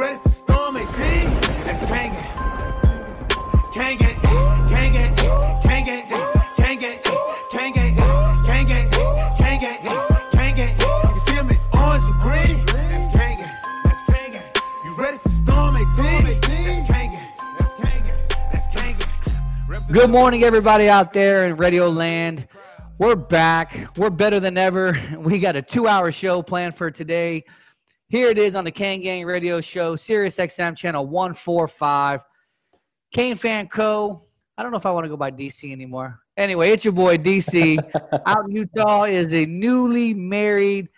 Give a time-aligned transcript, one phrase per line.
[0.00, 0.16] Gang,
[8.38, 10.74] Kane gang, Kane gang.
[11.28, 12.64] You can orange and green.
[12.64, 13.12] That's
[14.08, 14.42] that's.
[14.84, 15.88] You ready to storm 18?
[15.98, 17.12] That's Kane
[17.58, 18.02] that's Kane
[18.50, 19.92] that's Kane.
[19.92, 22.48] Good morning, everybody out there in Radio Land.
[22.96, 23.76] We're back.
[23.98, 24.96] We're better than ever.
[25.18, 27.44] We got a two-hour show planned for today.
[28.10, 32.24] Here it is on the Kane Gang Radio Show, Sirius XM channel 145.
[33.14, 34.20] Kane Fan Co.
[34.58, 36.18] I don't know if I want to go by DC anymore.
[36.36, 37.78] Anyway, it's your boy DC.
[38.26, 40.88] out in Utah is a newly married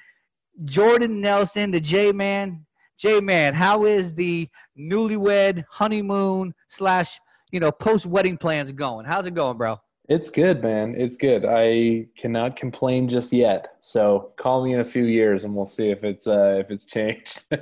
[0.65, 2.65] Jordan Nelson, the J Man.
[2.97, 9.05] J Man, how is the newlywed honeymoon slash you know post wedding plans going?
[9.05, 9.79] How's it going, bro?
[10.15, 10.95] It's good, man.
[10.97, 11.43] It's good.
[11.47, 13.77] I cannot complain just yet.
[13.81, 16.85] So call me in a few years, and we'll see if it's uh, if it's
[16.87, 17.45] changed.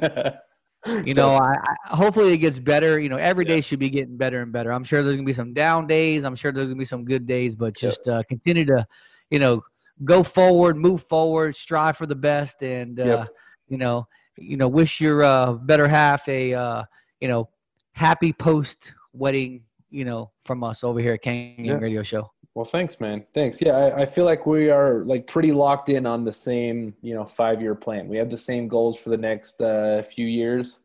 [1.06, 1.54] You So- know, I,
[1.90, 2.98] I hopefully it gets better.
[2.98, 3.60] You know, every day Yeah.
[3.60, 4.72] should be getting better and better.
[4.72, 6.24] I'm sure there's gonna be some down days.
[6.24, 8.86] I'm sure there's gonna be some good days, but just uh, continue to,
[9.28, 9.62] you know,
[10.04, 13.28] go forward, move forward, strive for the best, and uh, Yep.
[13.68, 14.06] you know,
[14.38, 16.82] you know, wish your uh, better half a, uh,
[17.20, 17.50] you know,
[17.92, 19.62] happy post wedding.
[19.90, 21.74] You know, from us over here at King Yeah.
[21.74, 22.30] Radio Show.
[22.54, 23.24] Well, thanks, man.
[23.32, 23.60] Thanks.
[23.62, 27.14] Yeah, I, I feel like we are like pretty locked in on the same, you
[27.14, 28.08] know, five-year plan.
[28.08, 30.80] We have the same goals for the next uh, few years,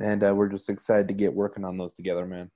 [0.00, 2.50] and uh, we're just excited to get working on those together, man.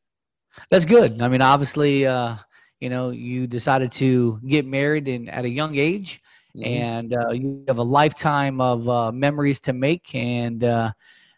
[0.71, 1.23] That's good.
[1.23, 2.37] I mean, obviously, uh,
[2.81, 6.21] you know, you decided to get married in at a young age.
[6.55, 6.67] Mhm.
[6.67, 10.93] and uh, you have a lifetime of uh, memories to make and uh,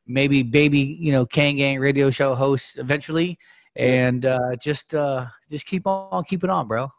[0.08, 3.38] maybe baby you know Kane Gang radio show hosts eventually
[3.76, 6.90] and uh, just uh, just keep on keeping on bro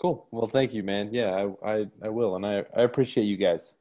[0.00, 0.26] Cool.
[0.30, 1.10] Well, thank you, man.
[1.12, 3.76] Yeah, I, I, I will, and I, I appreciate you guys.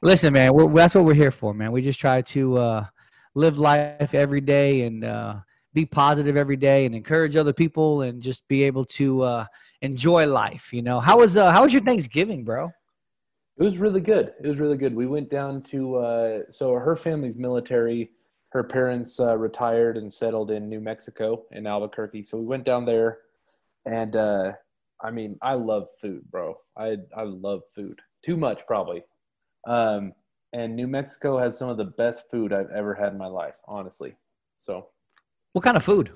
[0.00, 2.86] listen man we're, that's what we're here for man we just try to uh,
[3.34, 5.34] live life every day and uh,
[5.74, 9.44] be positive every day and encourage other people and just be able to uh,
[9.82, 12.70] enjoy life you know how was uh, how was your Thanksgiving bro
[13.58, 14.34] It was really good.
[14.42, 14.94] It was really good.
[14.94, 18.10] We went down to uh, so her family's military.
[18.50, 22.22] Her parents uh, retired and settled in New Mexico in Albuquerque.
[22.22, 23.18] So we went down there,
[23.84, 24.52] and uh,
[25.02, 26.56] I mean, I love food, bro.
[26.76, 29.02] I I love food too much probably.
[29.66, 30.12] Um,
[30.52, 33.56] and New Mexico has some of the best food I've ever had in my life,
[33.66, 34.16] honestly.
[34.56, 34.88] So
[35.52, 36.10] what kind of food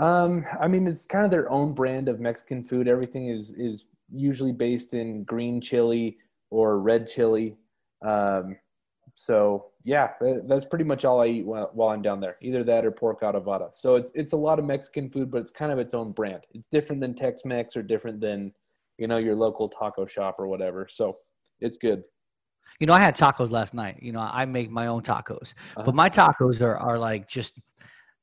[0.00, 2.88] um, I mean, it's kind of their own brand of Mexican food.
[2.88, 6.16] Everything is is usually based in green chili
[6.50, 7.56] or red chili.
[8.02, 8.56] Um,
[9.14, 10.08] so yeah,
[10.46, 12.36] that's pretty much all I eat while, while I'm down there.
[12.42, 13.70] Either that or pork adobada.
[13.74, 16.42] So it's it's a lot of Mexican food, but it's kind of its own brand.
[16.52, 18.52] It's different than Tex-Mex or different than
[18.98, 20.86] you know your local taco shop or whatever.
[20.90, 21.14] So
[21.60, 22.02] it's good.
[22.78, 23.98] You know, I had tacos last night.
[24.02, 25.82] You know, I make my own tacos, Uh-huh.
[25.84, 27.58] but my tacos are, are like just,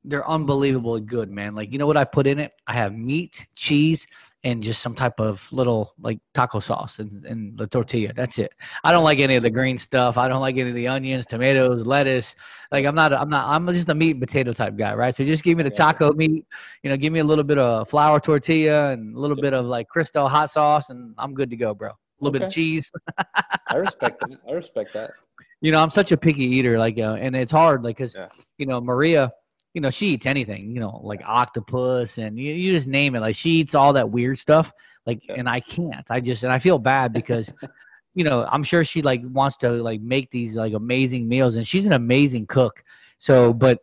[0.08, 1.54] they're unbelievably good, man.
[1.56, 2.52] Like, you know what I put in it?
[2.68, 4.08] I have meat, cheese,
[4.44, 8.14] and just some type of little like taco sauce and, and the tortilla.
[8.16, 8.52] That's it.
[8.84, 10.18] I don't like any of the green stuff.
[10.18, 12.36] I don't like any of the onions, tomatoes, lettuce.
[12.72, 15.14] Like, I'm not, I'm not, I'm just a meat and potato type guy, right?
[15.14, 16.46] So just give me the taco meat,
[16.84, 19.66] you know, give me a little bit of flour tortilla and a little bit of
[19.66, 21.90] like Cristo hot sauce, and I'm good to go, bro.
[21.90, 22.92] A little bit of cheese.
[23.70, 24.40] I respect that.
[24.48, 25.12] I respect that.
[25.62, 28.28] you know i'm such a picky eater like uh, and it's hard like because Yeah.
[28.60, 29.32] you know maria
[29.78, 33.20] you know she eats anything you know like octopus and you, you just name it
[33.20, 34.74] like she eats all that weird stuff
[35.06, 37.54] like and i can't i just and i feel bad because
[38.16, 41.68] you know i'm sure she like wants to like make these like amazing meals and
[41.68, 42.84] she's an amazing cook
[43.20, 43.78] so but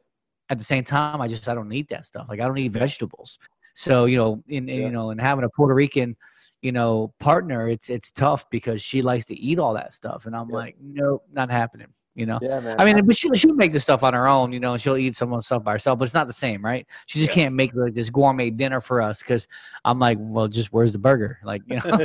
[0.50, 2.72] at the same time i just i don't eat that stuff like i don't eat
[2.72, 3.38] vegetables
[3.74, 4.86] so you know in, in Yeah.
[4.86, 6.16] you know and having a puerto rican
[6.62, 10.34] you know partner it's it's tough because she likes to eat all that stuff and
[10.34, 10.56] i'm Yeah.
[10.56, 12.76] like nope not happening you know Yeah, man.
[12.78, 14.96] I mean, but she she'll make the stuff on her own, you know, and she'll
[14.96, 16.86] eat some of the stuff by herself, but it's not the same, right?
[17.06, 17.34] She just Yeah.
[17.34, 19.48] can't make like this gourmet dinner for us because
[19.84, 21.38] I'm like, well, just where's the burger?
[21.44, 21.98] Like, you know,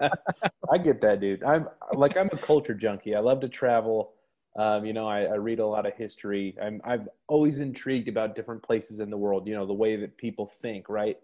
[0.72, 1.42] I get that, dude.
[1.42, 3.14] I'm like I'm a culture junkie.
[3.14, 4.12] I love to travel.
[4.58, 6.56] Um, you know, I, I read a lot of history.
[6.62, 9.46] I'm I'm always intrigued about different places in the world.
[9.46, 11.18] You know, the way that people think, right?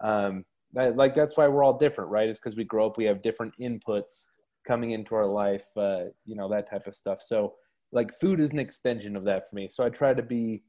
[0.00, 0.44] Um,
[0.74, 2.28] that, like that's why we're all different, right?
[2.28, 4.26] It's because we grow up, we have different inputs
[4.66, 5.66] coming into our life.
[5.76, 7.20] Uh, you know, that type of stuff.
[7.20, 7.54] So
[7.94, 9.68] like food is an extension of that for me.
[9.68, 10.62] So I try to be,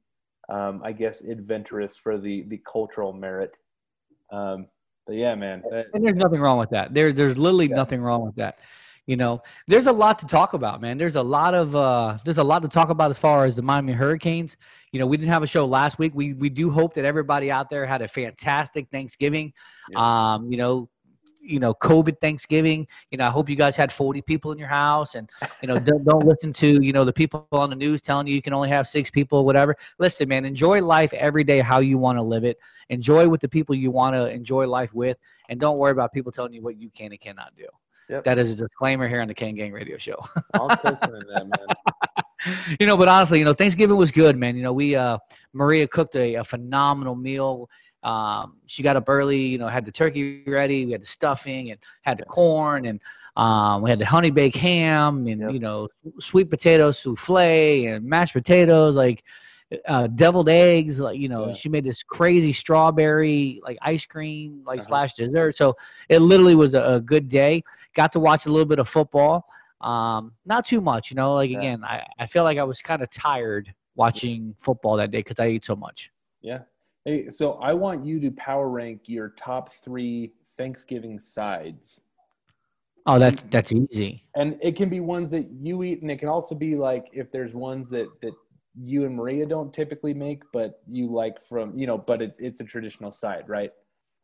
[0.49, 3.51] um, I guess, adventurous for the the cultural merit.
[4.31, 4.67] Um,
[5.05, 5.61] but yeah, man.
[5.69, 6.93] that- And there's nothing wrong with that.
[6.93, 7.75] There, there's literally Yeah.
[7.75, 8.57] nothing wrong with that.
[9.07, 10.97] You know, there's a lot to talk about, man.
[10.97, 13.61] There's a lot of uh, there's a lot to talk about as far as the
[13.61, 14.57] Miami Hurricanes.
[14.91, 16.13] You know, we didn't have a show last week.
[16.15, 19.53] We we do hope that everybody out there had a fantastic Thanksgiving.
[19.95, 20.89] Um, you know,
[21.45, 22.87] you know, COVID Thanksgiving.
[23.11, 25.29] You know, I hope you guys had 40 people in your house, and
[25.61, 28.35] you know, don't, don't listen to you know the people on the news telling you
[28.35, 29.75] you can only have six people, whatever.
[29.99, 32.57] Listen, man, enjoy life every day how you want to live it.
[32.89, 35.17] Enjoy with the people you want to enjoy life with,
[35.49, 37.65] and don't worry about people telling you what you can and cannot do.
[38.09, 38.23] Yep.
[38.23, 40.19] That is a disclaimer here on the King Gang Radio Show.
[40.53, 41.51] That, man.
[42.79, 44.55] you know, but honestly, you know, Thanksgiving was good, man.
[44.55, 45.17] You know, we uh
[45.53, 47.69] Maria cooked a, a phenomenal meal.
[48.05, 51.71] Um, she got up early, you know, had the turkey ready, we had the stuffing
[51.71, 52.99] and had the corn and
[53.35, 55.51] um, we had the honey baked ham and Yep.
[55.51, 59.23] you know, sweet potato souffle and mashed potatoes, like
[59.87, 60.99] uh, deviled eggs.
[60.99, 61.53] Like you know, Yeah.
[61.53, 64.87] she made this crazy strawberry like ice cream like Uh-huh.
[64.89, 65.57] slash dessert.
[65.57, 65.75] So
[66.07, 67.63] it literally was a, a good day.
[67.95, 69.45] Got to watch a little bit of football.
[69.81, 71.33] Um, not too much, you know.
[71.33, 71.57] Like Yeah.
[71.59, 75.39] again, I, I feel like I was kind of tired watching football that day because
[75.39, 76.11] I ate so much.
[76.41, 76.59] Yeah.
[77.05, 82.01] Hey, so I want you to power rank your top three Thanksgiving sides.
[83.05, 84.23] Oh, that's that's easy.
[84.35, 87.31] and it can be ones that you eat and it can also be like if
[87.31, 88.33] there's ones that that
[88.83, 92.59] you and maria don't typically make but you like from you know but it's it's
[92.59, 93.71] a traditional side right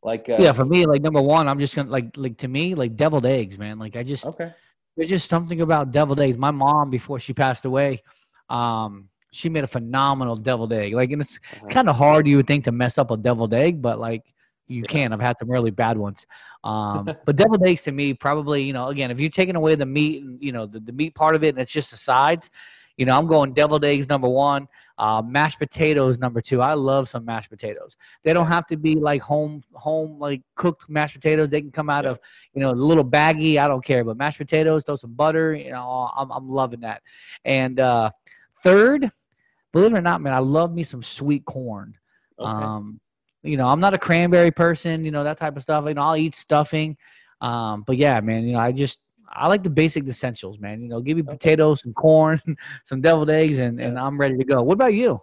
[0.02, 2.74] like uh, Yeah, for me, like number one, I'm just gonna like like to me
[2.74, 3.78] like deviled eggs, man.
[3.78, 4.50] Like I just okay
[4.96, 6.36] there's just something about deviled eggs.
[6.36, 8.02] My mom, before she passed away,
[8.50, 10.94] um, she made a phenomenal deviled egg.
[10.94, 11.74] Like, and it's Uh-huh.
[11.74, 14.22] kind of hard, you would think, to mess up a deviled egg, but like
[14.68, 14.86] you Yeah.
[14.86, 15.12] can.
[15.12, 16.26] I've had some really bad ones.
[16.64, 19.86] Um, but deviled eggs to me, probably, you know, again, if you're taking away the
[19.86, 22.50] meat and you know the, the meat part of it, and it's just the sides,
[22.96, 24.68] you know, I'm going deviled eggs number one,
[24.98, 26.60] uh, mashed potatoes number two.
[26.60, 27.96] I love some mashed potatoes.
[28.22, 31.48] They don't have to be like home home like cooked mashed potatoes.
[31.50, 32.12] They can come out Yeah.
[32.12, 32.18] of
[32.54, 33.58] you know, a little baggy.
[33.58, 35.54] I don't care, but mashed potatoes, throw some butter.
[35.54, 37.02] You know, I'm I'm loving that.
[37.44, 38.10] And uh,
[38.62, 39.10] third,
[39.72, 41.94] believe it or not, man, I love me some sweet corn.
[42.38, 43.00] okay Um,
[43.42, 45.04] you know, I'm not a cranberry person.
[45.04, 45.84] You know that type of stuff.
[45.86, 46.96] You know, I'll eat stuffing.
[47.40, 50.80] Um, but yeah, man, you know, I just I like the basic essentials, man.
[50.82, 51.38] You know, give me Okay.
[51.38, 52.38] potatoes, some corn,
[52.84, 54.62] some deviled eggs, and and I'm ready to go.
[54.62, 55.20] What about you?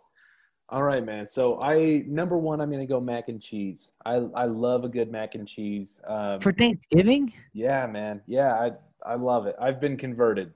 [0.69, 4.45] all right man so i number one i'm gonna go mac and cheese i i
[4.45, 7.33] love a good mac and cheese um, For Thanksgiving?
[7.53, 8.21] Yeah, man.
[8.27, 8.71] Yeah, I
[9.05, 9.55] I love it.
[9.59, 10.53] I've been converted.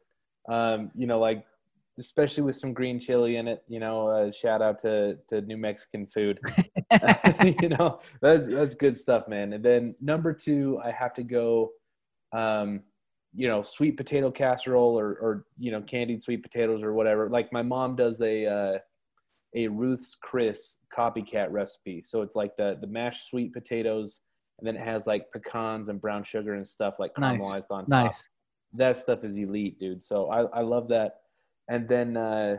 [0.47, 1.45] Um, you know, like
[1.99, 3.63] especially with some green chili in it.
[3.67, 6.39] You know, uh, shout out to to New Mexican food.
[7.61, 9.53] you know, that's that's good stuff, man.
[9.53, 11.71] And then number two, I have to go.
[12.33, 12.81] Um,
[13.35, 17.29] you know, sweet potato casserole or or you know candied sweet potatoes or whatever.
[17.29, 18.45] Like my mom does a.
[18.45, 18.77] Uh,
[19.55, 22.01] a Ruth's Chris copycat recipe.
[22.01, 24.21] So it's like the the mashed sweet potatoes,
[24.59, 27.41] and then it has like pecans and brown sugar and stuff like Nice.
[27.41, 27.89] caramelized on top.
[27.89, 28.27] Nice.
[28.73, 30.01] That stuff is elite, dude.
[30.01, 31.17] So I I love that.
[31.67, 32.57] And then uh,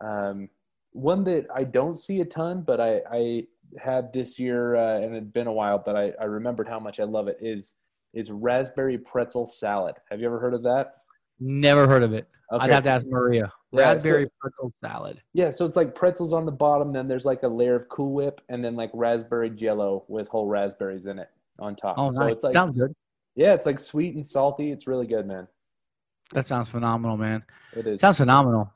[0.00, 0.48] um,
[0.92, 3.46] one that I don't see a ton, but I I
[3.78, 7.00] had this year uh, and it'd been a while, but I I remembered how much
[7.00, 7.74] I love it is
[8.14, 9.94] is raspberry pretzel salad.
[10.10, 10.96] Have you ever heard of that?
[11.40, 12.28] Never heard of it.
[12.50, 13.50] I'd Okay, have to ask Maria.
[13.72, 15.22] Yeah, so- Raspberry pretzel salad.
[15.32, 18.12] Yeah, so it's like pretzels on the bottom, then there's like a layer of Cool
[18.12, 21.94] Whip, and then like raspberry Jello with whole raspberries in it on top.
[21.98, 22.32] Oh, so nice.
[22.34, 22.92] it's like Sounds good.
[23.34, 24.70] Yeah, it's like sweet and salty.
[24.72, 25.48] It's really good, man.
[26.32, 27.42] That sounds phenomenal, man.
[27.76, 28.00] It is.
[28.00, 28.70] Sounds phenomenal.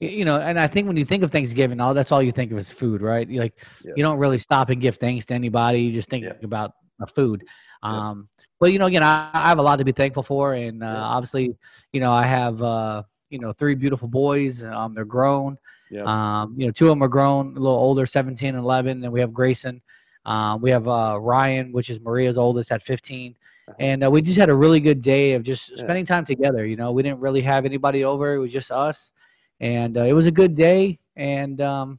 [0.00, 2.50] You know, and I think when you think of Thanksgiving, all that's all you think
[2.50, 3.28] of is food, right?
[3.28, 3.54] You like
[3.84, 3.92] Yeah.
[3.96, 5.80] you don't really stop and give thanks to anybody.
[5.80, 6.32] You just think Yeah.
[6.42, 7.44] about the food.
[7.84, 8.10] Yeah.
[8.10, 8.28] Um,
[8.58, 10.86] but you know, again, I, I have a lot to be thankful for, and uh,
[10.86, 10.96] Yeah.
[11.02, 11.56] obviously,
[11.92, 14.64] you know, I have uh, you know three beautiful boys.
[14.64, 15.56] Um, they're grown.
[15.90, 16.02] yeah.
[16.04, 19.00] Um, you know, two of them are grown, a little older, 17 and 11.
[19.00, 19.80] Then we have Grayson.
[20.24, 23.36] Um, we have uh, Ryan, which is Maria's oldest, at 15.
[23.68, 23.88] Uh-huh.
[23.88, 25.78] And uh, we just had a really good day of just Yeah.
[25.78, 26.66] spending time together.
[26.66, 29.12] You know, we didn't really have anybody over; it was just us,
[29.60, 30.98] and uh, it was a good day.
[31.16, 31.98] And um,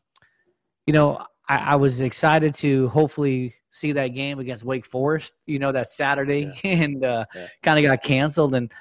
[0.86, 5.34] you know, I, I was excited to hopefully see that game against Wake Forest.
[5.46, 7.48] You know, that Saturday, and uh, Yeah.
[7.64, 8.56] kind of got canceled.
[8.56, 8.72] And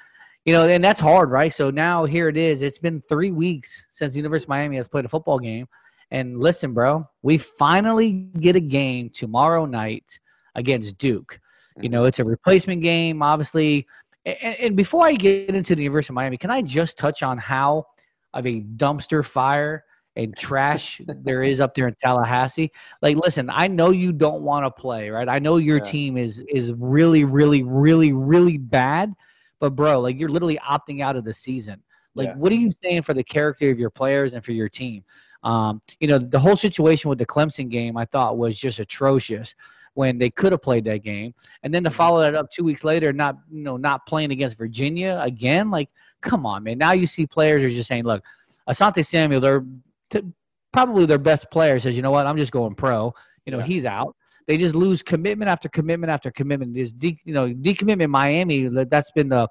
[0.45, 1.53] you know, and that's hard, right?
[1.53, 2.61] So now here it is.
[2.61, 5.67] It's been three weeks since the University of Miami has played a football game.
[6.11, 10.19] And listen, bro, we finally get a game tomorrow night
[10.55, 11.39] against Duke.
[11.81, 13.87] You know, it's a replacement game, obviously.
[14.25, 17.37] And, and before I get into the University of Miami, can I just touch on
[17.37, 17.85] how
[18.33, 19.83] of a dumpster fire
[20.15, 22.71] and trash there is up there in Tallahassee?
[23.01, 25.27] Like, listen, I know you don't want to play, right?
[25.27, 25.83] I know your Yeah.
[25.83, 29.13] team is is really, really, really, really bad.
[29.59, 31.81] But bro, like you're literally opting out of the season.
[32.15, 32.35] Like, Yeah.
[32.35, 35.03] what are you saying for the character of your players and for your team?
[35.43, 39.55] Um, you know, the whole situation with the Clemson game, I thought was just atrocious
[39.95, 41.33] when they could have played that game,
[41.63, 41.95] and then to mm-hmm.
[41.97, 45.89] follow that up two weeks later, not you know not playing against Virginia again, like,
[46.21, 46.77] come on, man.
[46.77, 48.23] Now you see players are just saying, look,
[48.69, 49.65] Asante Samuel, they're
[50.09, 50.23] t-
[50.71, 53.13] probably their best player says, you know what, I'm just going pro.
[53.45, 53.65] You know, Yeah.
[53.65, 54.15] he's out.
[54.47, 56.73] They just lose commitment after commitment after commitment.
[56.73, 58.67] This de- you know decommitment Miami.
[58.67, 59.47] that- That's been the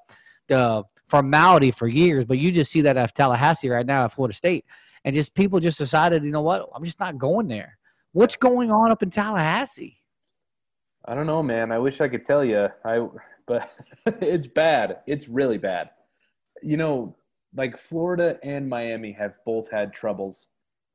[0.48, 4.34] the formality for years, but you just see that at Tallahassee right now at Florida
[4.34, 4.64] State,
[5.04, 7.78] and just people just decided, you know what, I'm just not going there.
[8.12, 10.01] What's going on up in Tallahassee?
[11.06, 11.72] I don't know, man.
[11.72, 12.68] I wish I could tell you.
[12.84, 13.06] I
[13.46, 13.70] but
[14.06, 14.98] it's bad.
[15.06, 15.90] It's really bad.
[16.62, 17.16] You know,
[17.54, 20.46] like Florida and Miami have both had troubles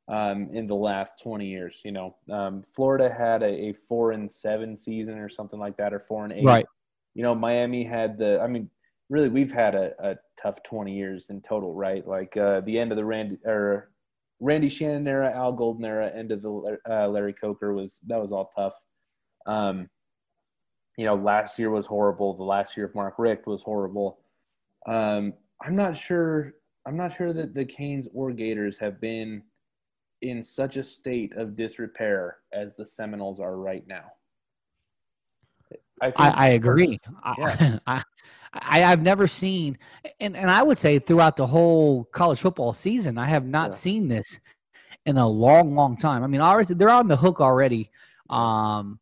[0.08, 1.82] um, in the last 20 years.
[1.84, 5.92] You know, um, Florida had a, a four and seven season or something like that,
[5.92, 6.44] or four and eight.
[6.44, 6.66] Right.
[7.14, 8.40] You know, Miami had the.
[8.40, 8.70] I mean,
[9.10, 12.06] really, we've had a, a tough 20 years in total, right?
[12.06, 13.90] Like uh, the end of the Randy or
[14.40, 18.32] Randy Shannon era, Al Golden era, end of the uh, Larry Coker was that was
[18.32, 18.74] all tough.
[19.46, 19.88] Um,
[20.98, 22.36] you know, last year was horrible.
[22.36, 24.18] The last year of Mark Richt was horrible.
[24.86, 26.54] Um, I'm not sure.
[26.86, 29.42] I'm not sure that the Canes or Gators have been
[30.22, 34.06] in such a state of disrepair as the Seminoles are right now.
[36.02, 36.98] I, think I, I agree.
[37.38, 37.78] Yeah.
[37.86, 38.02] I,
[38.54, 39.78] I I've never seen,
[40.18, 43.76] and and I would say throughout the whole college football season, I have not Yeah.
[43.76, 44.40] seen this
[45.06, 46.24] in a long, long time.
[46.24, 47.88] I mean, obviously they're on the hook already.
[48.30, 48.98] Um,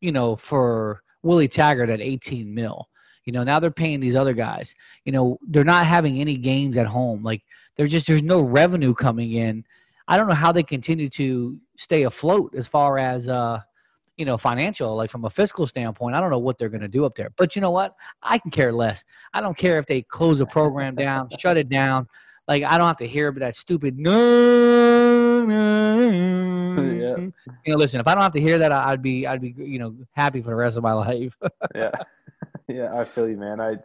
[0.00, 2.88] you know, for Willie Taggart at 18 mil.
[3.24, 4.74] You know, now they're paying these other guys.
[5.04, 7.22] You know, they're not having any games at home.
[7.22, 7.42] Like
[7.76, 9.64] there's just there's no revenue coming in.
[10.06, 13.60] I don't know how they continue to stay afloat as far as uh,
[14.16, 16.14] you know, financial, like from a fiscal standpoint.
[16.14, 17.30] I don't know what they're going to do up there.
[17.36, 17.94] But you know what?
[18.22, 19.04] I can care less.
[19.32, 22.08] I don't care if they close a program down, shut it down.
[22.48, 25.44] Like I don't have to hear that stupid no.
[25.44, 26.67] no.
[26.82, 27.28] Yeah.
[27.64, 28.00] You know, listen.
[28.00, 30.50] If I don't have to hear that, I'd be, I'd be, you know, happy for
[30.50, 31.36] the rest of my life.
[31.74, 31.90] yeah,
[32.68, 33.60] yeah, I feel you, man.
[33.60, 33.76] I,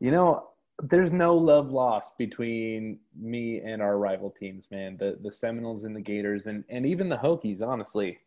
[0.00, 0.48] you know,
[0.82, 4.96] there's no love lost between me and our rival teams, man.
[4.98, 7.66] The the Seminoles and the Gators, and and even the Hokies.
[7.66, 8.18] Honestly,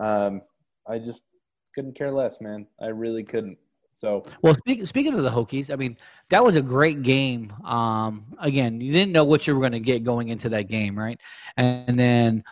[0.00, 0.42] um,
[0.88, 1.22] I just
[1.74, 2.66] couldn't care less, man.
[2.80, 3.58] I really couldn't.
[3.92, 5.96] So Well, speak, speaking of the Hokies, I mean,
[6.30, 7.52] that was a great game.
[7.64, 10.98] Um, again, you didn't know what you were going to get going into that game,
[10.98, 11.20] right?
[11.56, 12.42] And then,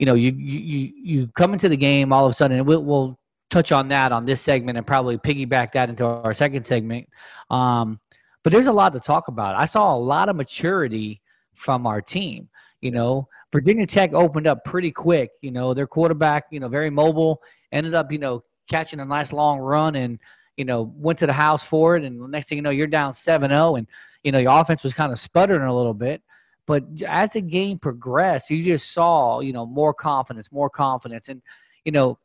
[0.00, 2.82] you know, you you you come into the game all of a sudden, and we'll,
[2.82, 3.18] we'll
[3.50, 7.06] touch on that on this segment and probably piggyback that into our second segment.
[7.50, 8.00] Um,
[8.42, 9.56] but there's a lot to talk about.
[9.56, 11.20] I saw a lot of maturity
[11.52, 12.48] from our team.
[12.80, 15.32] You know, Virginia Tech opened up pretty quick.
[15.42, 19.34] You know, their quarterback, you know, very mobile, ended up, you know, catching a nice
[19.34, 20.18] long run and
[20.56, 23.12] you know, went to the house for it, and next thing you know, you're down
[23.12, 23.86] 7-0, and
[24.22, 26.22] you know your offense was kind of sputtering a little bit.
[26.70, 31.42] But as the game progressed, you just saw, you know, more confidence, more confidence, and
[31.84, 32.16] you know,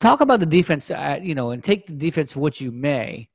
[0.00, 3.26] talk about the defense, uh, you know, and take the defense what you may.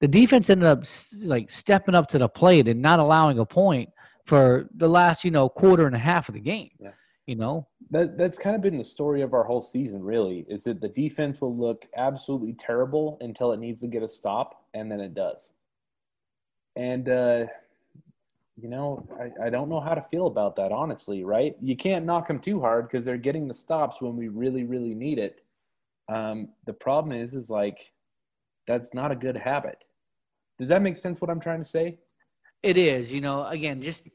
[0.00, 0.84] The defense ended up
[1.22, 3.90] like stepping up to the plate and not allowing a point
[4.24, 6.70] for the last, you know, quarter and a half of the game.
[6.80, 6.92] Yeah.
[7.26, 10.46] You know, that that's kind of been the story of our whole season, really.
[10.48, 14.64] Is that the defense will look absolutely terrible until it needs to get a stop,
[14.72, 15.52] and then it does.
[16.74, 17.44] And uh,
[18.60, 21.24] you know, I, I don't know how to feel about that, honestly.
[21.24, 21.54] Right?
[21.62, 24.94] You can't knock them too hard because they're getting the stops when we really, really
[24.94, 25.42] need it.
[26.08, 27.92] Um, the problem is, is like
[28.66, 29.84] that's not a good habit.
[30.58, 31.20] Does that make sense?
[31.20, 31.98] What I'm trying to say?
[32.62, 34.08] It is, you know, again, just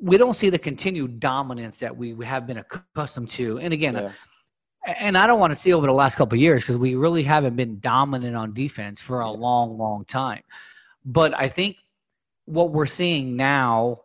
[0.00, 3.58] we don't see the continued dominance that we have been accustomed to.
[3.58, 4.12] And again, Yeah.
[4.98, 7.22] and I don't want to see over the last couple of years because we really
[7.22, 10.42] haven't been dominant on defense for a long, long time.
[11.04, 11.76] But I think
[12.46, 14.00] what we're seeing now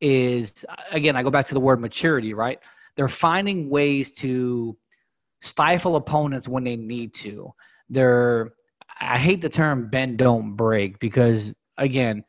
[0.00, 2.58] is, again, I go back to the word maturity, right?
[2.96, 4.76] They're finding ways to
[5.40, 7.54] stifle opponents when they need to.
[7.88, 8.52] They're,
[8.98, 12.24] I hate the term bend, don't break because, again,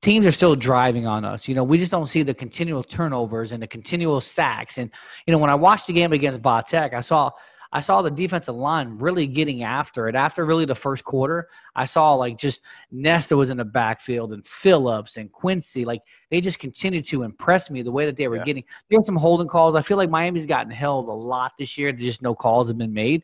[0.00, 1.48] teams are still driving on us.
[1.48, 4.78] You know, we just don't see the continual turnovers and the continual sacks.
[4.78, 4.90] And
[5.26, 7.32] you know, when I watched the game against Va Tech, I saw
[7.72, 10.14] I saw the defensive line really getting after it.
[10.14, 14.46] After really the first quarter, I saw like just Nesta was in the backfield and
[14.46, 15.84] Phillips and Quincy.
[15.84, 18.44] Like they just continued to impress me the way that they were Yeah.
[18.44, 18.64] getting.
[18.88, 19.74] There were some holding calls.
[19.74, 21.92] I feel like Miami's gotten held a lot this year.
[21.92, 23.22] Just no calls have been made.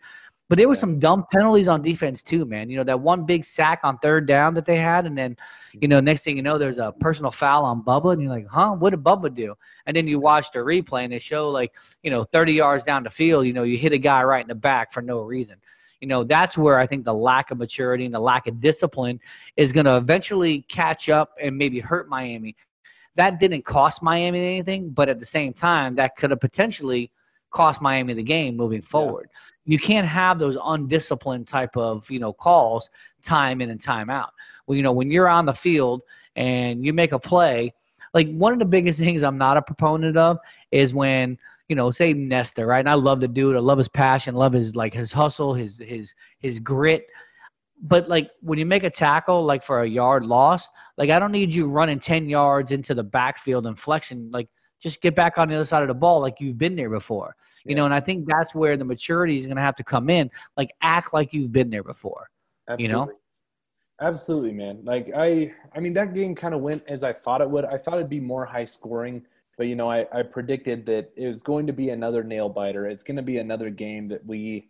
[0.50, 2.68] But there were some dumb penalties on defense too, man.
[2.68, 5.36] You know that one big sack on third down that they had, and then
[5.72, 8.46] you know next thing you know there's a personal foul on Bubba, and you're like,
[8.46, 9.54] huh, what did Bubba do?
[9.86, 13.04] And then you watch the replay and they show like you know 30 yards down
[13.04, 15.56] the field, you know you hit a guy right in the back for no reason.
[16.00, 19.20] you know, that's where I think the lack of maturity and the lack of discipline
[19.56, 22.56] is going to eventually catch up and maybe hurt Miami.
[23.14, 27.10] That didn't cost Miami anything, but at the same time, that could have potentially
[27.50, 29.30] cost Miami the game moving forward.
[29.32, 29.38] Yeah.
[29.64, 32.90] You can't have those undisciplined type of, you know, calls
[33.22, 34.30] time in and time out.
[34.66, 36.02] Well, you know, when you're on the field
[36.36, 37.74] and you make a play,
[38.12, 40.38] like one of the biggest things I'm not a proponent of
[40.70, 42.80] is when– you know, say Nesta, right?
[42.80, 43.56] And I love the dude.
[43.56, 47.06] I love his passion, love his like his hustle, his his his grit.
[47.82, 51.32] But like when you make a tackle, like for a yard loss, like I don't
[51.32, 54.30] need you running ten yards into the backfield and flexing.
[54.30, 54.48] Like
[54.84, 57.34] just get back on the other side of the ball like you've been there before.
[57.64, 57.76] You yeah.
[57.76, 60.30] know, and I think that's where the maturity is going to have to come in.
[60.58, 62.28] Like act like you've been there before.
[62.68, 62.84] Absolutely.
[62.84, 63.12] You know.
[64.02, 64.80] Absolutely, man.
[64.84, 67.64] Like I, I mean, that game kind of went as I thought it would.
[67.64, 69.24] I thought it'd be more high scoring.
[69.56, 72.86] But you know, I, I predicted that it was going to be another nail biter.
[72.86, 74.68] It's going to be another game that we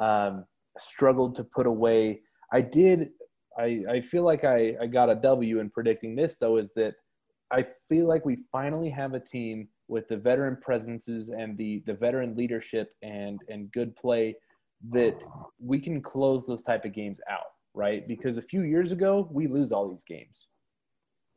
[0.00, 0.44] um,
[0.76, 2.22] struggled to put away.
[2.52, 3.10] I did.
[3.56, 6.56] I, I feel like I, I got a W in predicting this though.
[6.56, 6.94] Is that
[7.52, 11.94] I feel like we finally have a team with the veteran presences and the the
[11.94, 14.34] veteran leadership and and good play
[14.90, 15.16] that
[15.60, 18.08] we can close those type of games out, right?
[18.08, 20.48] Because a few years ago we lose all these games.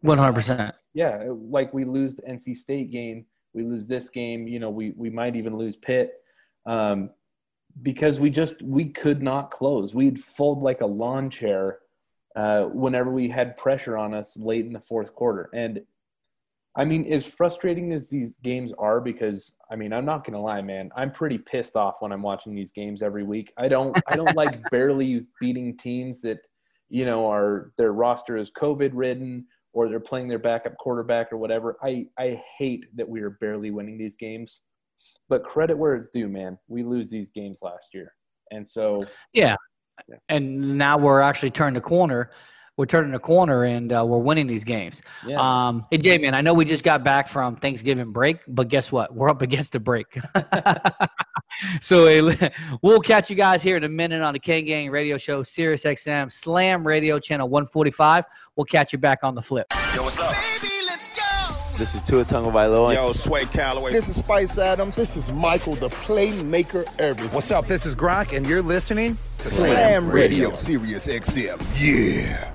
[0.01, 0.75] One hundred percent.
[0.93, 4.47] Yeah, like we lose the NC State game, we lose this game.
[4.47, 6.13] You know, we we might even lose Pitt,
[6.65, 7.09] um,
[7.81, 9.93] because we just we could not close.
[9.93, 11.79] We'd fold like a lawn chair
[12.35, 15.49] uh, whenever we had pressure on us late in the fourth quarter.
[15.53, 15.81] And
[16.77, 20.61] I mean, as frustrating as these games are, because I mean, I'm not gonna lie,
[20.61, 23.53] man, I'm pretty pissed off when I'm watching these games every week.
[23.57, 26.39] I don't I don't like barely beating teams that
[26.89, 31.37] you know are their roster is COVID ridden or they're playing their backup quarterback or
[31.37, 31.77] whatever.
[31.83, 34.61] I, I hate that we are barely winning these games.
[35.27, 36.57] But credit where it's due, man.
[36.69, 38.13] We lose these games last year.
[38.51, 39.03] And so
[39.33, 39.57] Yeah.
[40.07, 40.15] yeah.
[40.29, 42.31] And now we're actually turning the corner.
[42.77, 45.01] We're turning the corner and uh, we're winning these games.
[45.25, 45.37] Yeah.
[45.39, 48.91] Um, hey, Jay, man, I know we just got back from Thanksgiving break, but guess
[48.91, 49.15] what?
[49.15, 50.17] We're up against a break.
[51.81, 52.51] so hey,
[52.81, 55.83] we'll catch you guys here in a minute on the Kane Gang Radio Show, Sirius
[55.83, 58.25] XM Slam Radio Channel 145.
[58.57, 59.67] We'll catch you back on the flip.
[59.95, 60.35] Yo, what's up?
[60.61, 60.75] Baby,
[61.77, 62.93] this is Tua Tagovailoa.
[62.93, 63.91] Yo, Sway Calloway.
[63.91, 64.95] This is Spice Adams.
[64.95, 67.35] This is Michael, the playmaker everything.
[67.35, 67.67] What's up?
[67.67, 71.61] This is Gronk, and you're listening to Slam, Slam Radio, Radio, Sirius XM.
[71.77, 72.54] Yeah.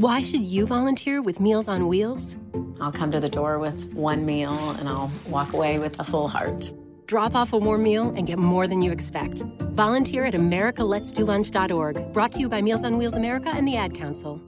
[0.00, 2.34] Why should you volunteer with Meals on Wheels?
[2.80, 6.26] I'll come to the door with one meal and I'll walk away with a full
[6.26, 6.72] heart.
[7.04, 9.42] Drop off a warm meal and get more than you expect.
[9.74, 14.40] Volunteer at americaletsdolunch.org, brought to you by Meals on Wheels America and the Ad Council.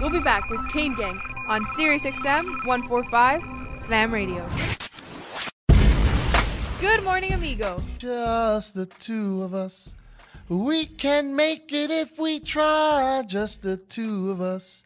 [0.00, 4.48] We'll be back with Kane Gang on Sirius XM 145 Slam Radio.
[6.80, 7.82] Good morning, amigo.
[7.98, 9.94] Just the two of us.
[10.48, 13.24] We can make it if we try.
[13.26, 14.84] Just the two of us.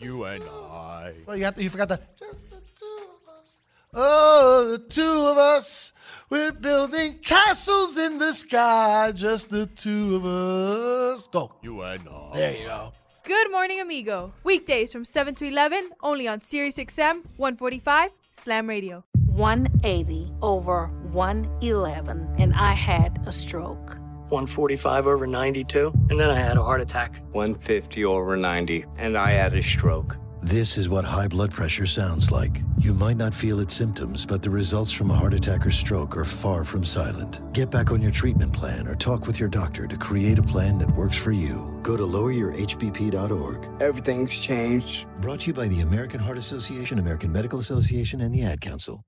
[0.00, 1.14] You and I.
[1.26, 2.00] Well, you have to, you forgot the.
[2.18, 3.60] Just the two of us.
[3.94, 5.92] Oh, the two of us.
[6.28, 9.12] We're building castles in the sky.
[9.14, 11.28] Just the two of us.
[11.28, 11.52] Go.
[11.62, 12.30] You and I.
[12.34, 12.92] There you go.
[13.22, 14.32] Good morning, amigo.
[14.42, 19.04] Weekdays from 7 to 11, only on Sirius XM 145 Slam Radio.
[19.26, 23.98] 180 over 111, and I had a stroke.
[24.30, 27.20] 145 over 92, and then I had a heart attack.
[27.32, 30.16] 150 over 90, and I had a stroke.
[30.42, 32.62] This is what high blood pressure sounds like.
[32.78, 36.16] You might not feel its symptoms, but the results from a heart attack or stroke
[36.16, 37.40] are far from silent.
[37.52, 40.78] Get back on your treatment plan or talk with your doctor to create a plan
[40.78, 41.76] that works for you.
[41.82, 43.82] Go to loweryourhbp.org.
[43.82, 45.08] Everything's changed.
[45.20, 49.02] Brought to you by the American Heart Association, American Medical Association, and the Ad Council.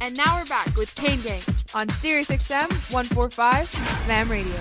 [0.00, 1.42] And now we're back with Kane Gang
[1.74, 3.70] on Sirius XM 145
[4.04, 4.56] Slam Radio.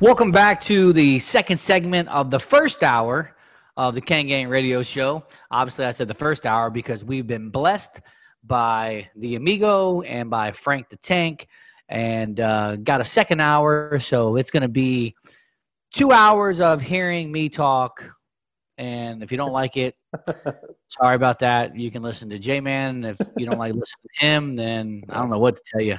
[0.00, 3.36] Welcome back to the second segment of the first hour
[3.76, 5.24] of the Kane Gang Radio Show.
[5.50, 8.00] Obviously, I said the first hour because we've been blessed
[8.44, 11.46] by the Amigo and by Frank the Tank,
[11.88, 13.98] and uh, got a second hour.
[13.98, 15.14] So it's going to be
[15.92, 18.10] two hours of hearing me talk.
[18.80, 19.94] And if you don't like it,
[20.88, 21.76] sorry about that.
[21.76, 23.04] You can listen to J Man.
[23.04, 25.98] If you don't like listening to him, then I don't know what to tell you.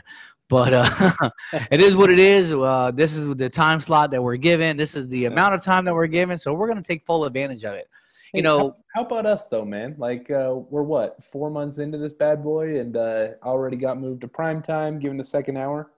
[0.50, 1.30] But uh,
[1.72, 2.52] it is what it is.
[2.52, 4.78] Uh, this is the time slot that we're given.
[4.78, 6.40] This is the amount of time that we're given.
[6.40, 7.88] So we're going to take full advantage of it.
[8.34, 9.94] You know, how, how about us though, man?
[10.00, 14.22] Like uh, we're what four months into this bad boy, and uh, already got moved
[14.22, 15.92] to prime time, given the second hour.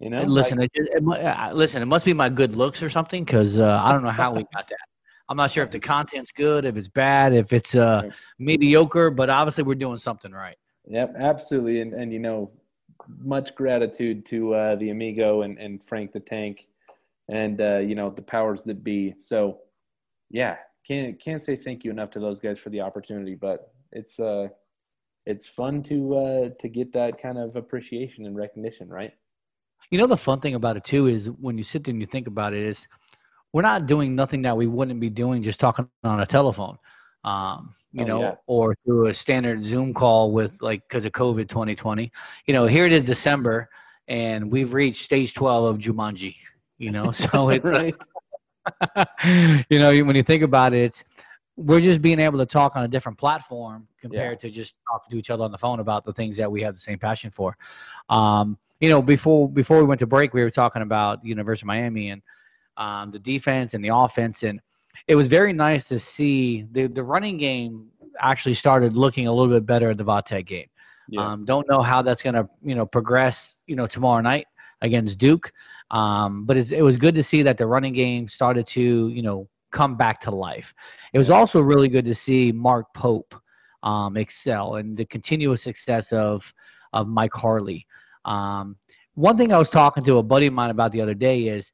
[0.00, 1.80] You know, listen, Like, it, it, mu- uh, listen.
[1.80, 4.44] It must be my good looks or something, because uh, I don't know how we
[4.52, 4.78] got that.
[5.28, 9.30] I'm not sure if the content's good, if it's bad, if it's uh, mediocre, but
[9.30, 10.56] obviously we're doing something right.
[10.88, 12.50] Yep, absolutely, and and you know,
[13.22, 16.66] much gratitude to uh, the Amigo and, and Frank the Tank,
[17.28, 19.14] and uh, you know the powers that be.
[19.18, 19.58] So,
[20.30, 20.56] yeah,
[20.86, 23.34] can't can't say thank you enough to those guys for the opportunity.
[23.34, 24.48] But it's uh,
[25.26, 29.12] it's fun to uh, to get that kind of appreciation and recognition, right?
[29.90, 32.06] You know, the fun thing about it too is when you sit there and you
[32.06, 32.88] think about it, is
[33.52, 36.78] we're not doing nothing that we wouldn't be doing just talking on a telephone,
[37.24, 38.34] um, you Oh, know, yeah.
[38.46, 42.10] or through a standard Zoom call with like because of COVID 2020.
[42.46, 43.68] You know, here it is December,
[44.08, 46.36] and we've reached stage 12 of Jumanji.
[46.78, 47.94] You know, so it's right.
[49.68, 51.04] you know when you think about it, it's
[51.56, 55.18] we're just being able to talk on a different platform compared to just talking to
[55.18, 57.56] each other on the phone about the things that we have the same passion for.
[58.08, 61.68] Um, you know, before before we went to break, we were talking about University of
[61.68, 62.22] Miami and
[62.76, 64.60] um, the defense and the offense, and
[65.06, 67.88] it was very nice to see the the running game
[68.20, 70.66] actually started looking a little bit better at the Va Tech game.
[71.18, 74.46] Um, don't know how that's going to you know progress you know tomorrow night
[74.80, 75.52] against Duke,
[75.90, 79.22] um, but it's, it was good to see that the running game started to you
[79.22, 80.74] know come back to life.
[81.12, 83.34] It was also really good to see Mark Pope
[83.82, 86.52] um, excel and the continuous success of
[86.92, 87.86] of Mike Harley.
[88.24, 88.76] Um,
[89.14, 91.72] one thing I was talking to a buddy of mine about the other day is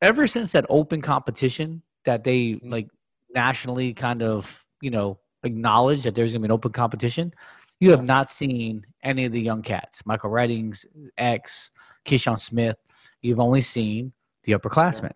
[0.00, 2.88] ever since that open competition that they like
[3.34, 7.32] nationally kind of you know acknowledged that there's going to be an open competition
[7.80, 10.04] you have not seen any of the young cats.
[10.04, 10.84] Michael reddings
[11.16, 11.70] x
[12.06, 12.76] keyshawn smith
[13.22, 14.12] you've only seen
[14.44, 15.12] the upperclassmen.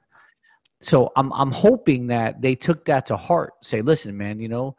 [0.81, 4.77] So I'm, I'm hoping that they took that to heart say listen man you know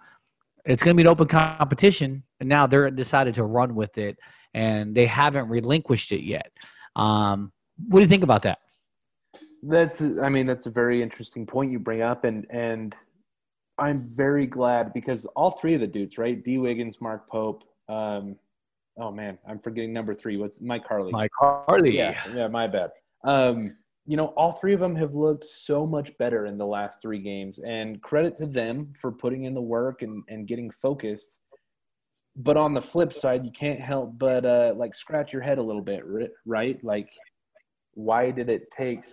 [0.65, 4.17] it's going to be an open competition and now they're decided to run with it
[4.53, 6.51] and they haven't relinquished it yet.
[6.95, 7.51] Um,
[7.87, 8.59] what do you think about that
[9.65, 12.93] That's I mean that's a very interesting point you bring up and and
[13.77, 16.43] I'm very glad because all three of the dudes, right?
[16.43, 18.35] Dee Wiggins, Mark Pope, um
[18.99, 20.37] oh man, I'm forgetting number 3.
[20.37, 21.11] What's Mike Harley?
[21.11, 21.97] Mike Harley.
[21.97, 22.91] Yeah, yeah, my bad.
[23.23, 27.01] Um you know, all three of them have looked so much better in the last
[27.01, 31.39] 3 games and credit to them for putting in the work and and getting focused.
[32.35, 35.63] But on the flip side, you can't help but uh like scratch your head a
[35.63, 36.83] little bit, ri- right?
[36.83, 37.09] Like
[37.95, 39.03] why did it take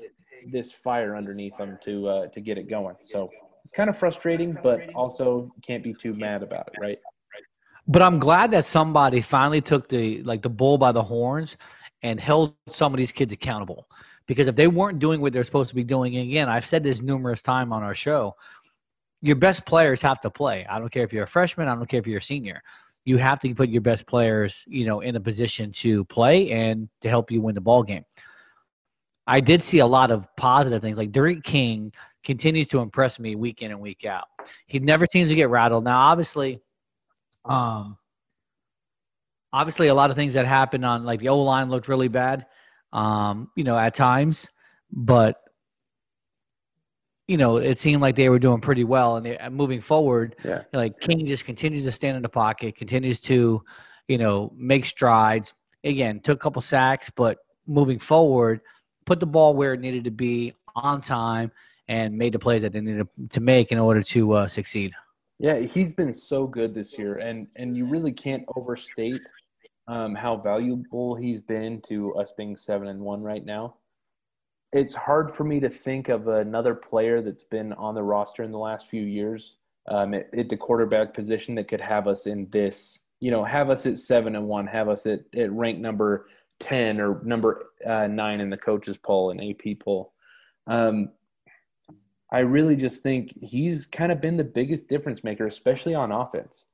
[0.46, 2.96] this fire underneath them to uh, to get it going?
[3.00, 3.30] So
[3.64, 6.98] it's kind of frustrating, but also can't be too mad about it, right?
[7.86, 11.56] But I'm glad that somebody finally took the like the bull by the horns
[12.02, 13.88] and held some of these kids accountable.
[14.26, 17.02] Because if they weren't doing what they're supposed to be doing, again, I've said this
[17.02, 18.36] numerous times on our show,
[19.22, 20.66] your best players have to play.
[20.70, 22.62] I don't care if you're a freshman, I don't care if you're a senior.
[23.04, 26.88] You have to put your best players, you know, in a position to play and
[27.00, 28.04] to help you win the ball game.
[29.26, 30.98] I did see a lot of positive things.
[30.98, 31.92] Like D'Eriq King
[32.24, 34.24] continues to impress me week in and week out.
[34.66, 35.84] He never seems to get rattled.
[35.84, 36.60] Now, obviously,
[37.44, 37.96] um,
[39.52, 42.46] obviously a lot of things that happened on like the O line looked really bad,
[42.92, 44.48] um, you know, at times,
[44.92, 45.36] but
[47.28, 49.16] you know, it seemed like they were doing pretty well.
[49.16, 50.64] And they, moving forward, yeah.
[50.72, 53.62] like King just continues to stand in the pocket, continues to,
[54.08, 55.54] you know, make strides.
[55.84, 58.62] Again, took a couple sacks, but moving forward,
[59.10, 61.50] put the ball where it needed to be on time
[61.88, 64.92] and made the plays that they needed to make in order to uh, succeed.
[65.40, 69.20] Yeah, he's been so good this year, and and you really can't overstate
[69.88, 73.74] um, how valuable he's been to us being seven and one right now.
[74.72, 78.52] It's hard for me to think of another player that's been on the roster in
[78.52, 79.56] the last few years
[79.90, 83.70] um, at, at the quarterback position that could have us in this, you know, have
[83.70, 86.26] us at seven and one, have us at, at rank number
[86.60, 90.12] ten or number uh, nine in the coaches poll and AP poll.
[90.66, 91.10] Um,
[92.32, 96.66] I really just think he's kind of been the biggest difference maker, especially on offense.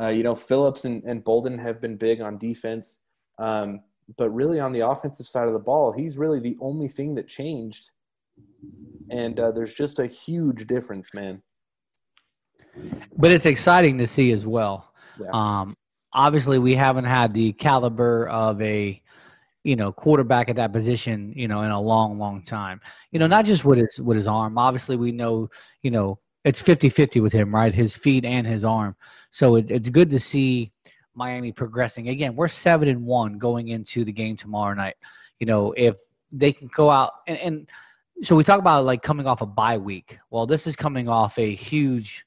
[0.00, 2.98] Uh, you know, Phillips and, and Bolden have been big on defense,
[3.38, 3.80] um,
[4.16, 7.28] but really on the offensive side of the ball, he's really the only thing that
[7.28, 7.90] changed.
[9.10, 11.42] And uh, there's just a huge difference, man.
[13.18, 14.92] But it's exciting to see as well.
[15.20, 15.28] Yeah.
[15.34, 15.76] Um,
[16.14, 19.02] obviously, we haven't had the caliber of a
[19.64, 22.80] you know quarterback at that position you know in a long long time
[23.12, 25.48] you know not just with his with his arm obviously we know
[25.82, 28.96] you know it's 50-50 with him right his feet and his arm
[29.30, 30.72] so it, it's good to see
[31.14, 32.08] Miami progressing.
[32.08, 34.96] Again, we're seven and one going into the game tomorrow night.
[35.38, 35.96] You know, if
[36.30, 37.68] they can go out and, and
[38.22, 40.18] so we talk about like coming off a bye week.
[40.30, 42.24] Well, this is coming off a huge,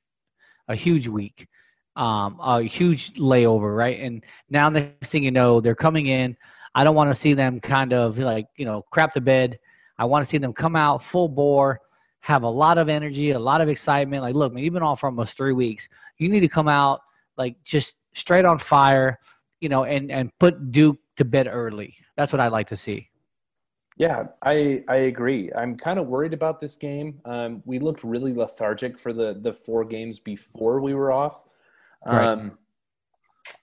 [0.68, 1.48] a huge week,
[1.96, 4.00] um, a huge layover, right?
[4.00, 6.36] And now next thing you know, they're coming in.
[6.76, 9.58] I don't want to see them kind of like you know crap the bed.
[9.98, 11.80] I want to see them come out full bore,
[12.20, 14.22] have a lot of energy, a lot of excitement.
[14.22, 15.88] Like, look, man, you've been off for almost three weeks.
[16.18, 17.00] You need to come out
[17.38, 19.18] like just straight on fire,
[19.62, 21.96] you know, and and put Duke to bed early.
[22.18, 23.10] That's what I'd like to see.
[23.98, 25.50] Yeah, I I agree.
[25.56, 27.22] I'm kind of worried about this game.
[27.24, 31.46] Um, we looked really lethargic for the the four games before we were off.
[32.06, 32.28] Right.
[32.28, 32.58] Um,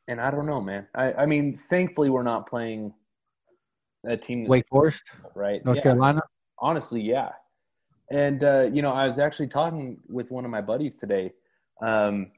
[0.09, 0.87] and I don't know, man.
[0.95, 2.95] I I mean, thankfully we're not playing
[4.07, 4.47] a team.
[4.47, 5.65] Wake Forest, right?
[5.65, 5.83] North Yeah.
[5.83, 6.23] Carolina.
[6.59, 7.31] Honestly, yeah.
[8.11, 11.33] And uh, you know, I was actually talking with one of my buddies today,
[11.81, 12.31] um,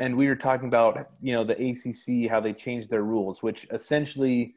[0.00, 3.66] and we were talking about you know the ACC how they changed their rules, which
[3.72, 4.54] essentially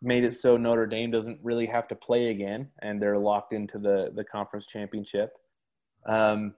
[0.00, 3.78] made it so Notre Dame doesn't really have to play again, and they're locked into
[3.78, 5.30] the the conference championship.
[6.06, 6.54] Um,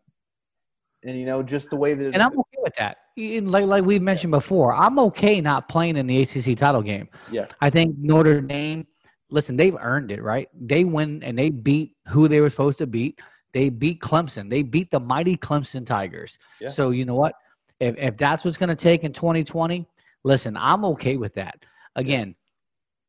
[1.03, 2.97] and you know, just the way that And I'm okay with that.
[3.17, 7.09] And Like like we mentioned before, I'm okay not playing in the ACC title game.
[7.31, 8.87] yeah, I think Notre Dame,
[9.31, 10.49] listen, they've earned it, right?
[10.59, 13.21] They win and they beat who they were supposed to beat.
[13.53, 14.51] They beat Clemson.
[14.51, 16.39] They beat the mighty Clemson Tigers.
[16.61, 16.69] Yeah.
[16.69, 17.35] So you know what?
[17.81, 19.87] If if that's what's going to take in 2020,
[20.25, 21.57] listen, I'm okay with that.
[21.95, 22.35] Again,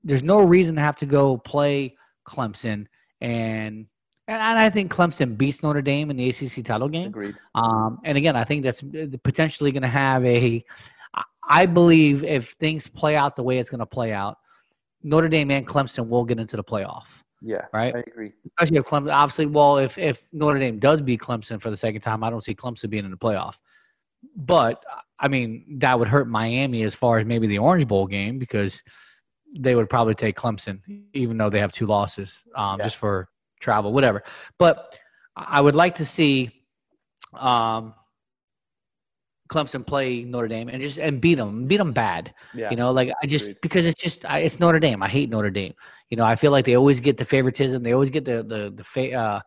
[0.04, 1.96] there's no reason to have to go play
[2.28, 2.86] Clemson
[3.22, 3.88] and
[4.28, 7.08] and I think Clemson beats Notre Dame in the ACC title game.
[7.08, 7.36] agreed.
[7.54, 8.84] Um, and again, I think that's
[9.24, 10.64] potentially going to have a.
[11.48, 14.38] I believe if things play out the way it's going to play out,
[15.04, 17.96] Notre Dame and Clemson will get into the playoff, Yeah, right?
[17.96, 18.34] I agree.
[18.48, 19.14] Especially if Clemson.
[19.14, 22.42] Obviously, well, if if Notre Dame does beat Clemson for the second time, I don't
[22.42, 23.58] see Clemson being in the playoff.
[24.36, 24.84] But
[25.20, 28.82] I mean, that would hurt Miami as far as maybe the Orange Bowl game because
[29.58, 30.82] they would probably take Clemson,
[31.14, 32.86] even though they have two losses, um, Yeah.
[32.86, 33.30] just for
[33.66, 34.24] travel, whatever.
[34.64, 34.96] But
[35.36, 36.52] I would like to see
[37.34, 37.94] um,
[39.50, 42.34] Clemson play Notre Dame and just and beat them, beat them bad.
[42.54, 43.62] Yeah, You know, like I just Agreed.
[43.62, 45.04] because it's just I, it's Notre Dame.
[45.04, 45.74] I hate Notre Dame.
[46.10, 47.84] You know, I feel like they always get the favoritism.
[47.84, 49.42] They always get the the the fa- uh,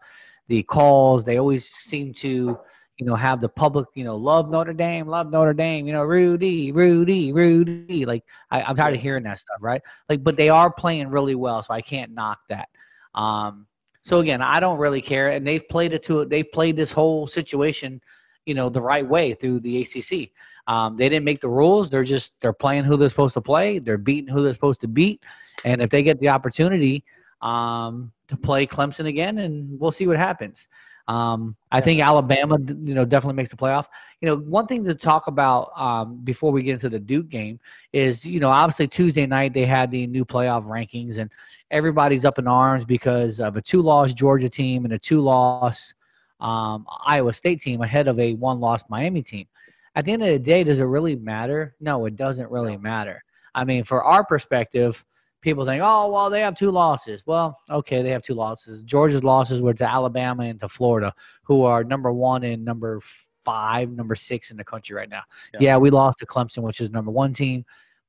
[0.49, 1.25] the calls.
[1.25, 2.59] They always seem to
[2.99, 5.87] you know have the public you know love Notre Dame, love Notre Dame.
[5.87, 7.89] You know, Rudy, Rudy, Rudy.
[7.89, 9.67] Like I, I'm tired of hearing that stuff, right?
[9.97, 12.69] Like, but they are playing really well, so I can't knock that.
[13.15, 13.68] Um,
[14.09, 17.27] so again, I don't really care, and they've played it to they've played this whole
[17.27, 18.01] situation,
[18.47, 20.31] you know, the right way through the ACC.
[20.67, 23.79] Um, they didn't make the rules; they're just they're playing who they're supposed to play.
[23.79, 25.23] They're beating who they're supposed to beat,
[25.67, 27.05] and if they get the opportunity
[27.43, 30.69] um, to play Clemson again, and we'll see what happens.
[31.09, 33.87] Um, I think Alabama, you know, definitely makes the playoff.
[34.21, 37.59] You know, one thing to talk about um, before we get into the Duke game
[37.95, 41.33] is, you know, obviously Tuesday night they had the new playoff rankings, and
[41.71, 45.95] everybody's up in arms because of a two-loss Georgia team and a two-loss
[46.41, 49.47] um, Iowa State team ahead of a one-loss Miami team.
[49.95, 51.75] At the end of the day, does it really matter?
[51.81, 53.25] No, it doesn't really matter.
[53.55, 55.03] I mean, for our perspective,
[55.41, 57.23] people think, oh, well, they have two losses.
[57.27, 58.83] Well, okay, they have two losses.
[58.83, 63.01] Georgia's losses were to Alabama and to Florida, who are number one and number
[63.45, 65.23] five, number six in the country right now.
[65.55, 65.61] Yeah.
[65.61, 67.65] Yeah, we lost to Clemson, which is number one team,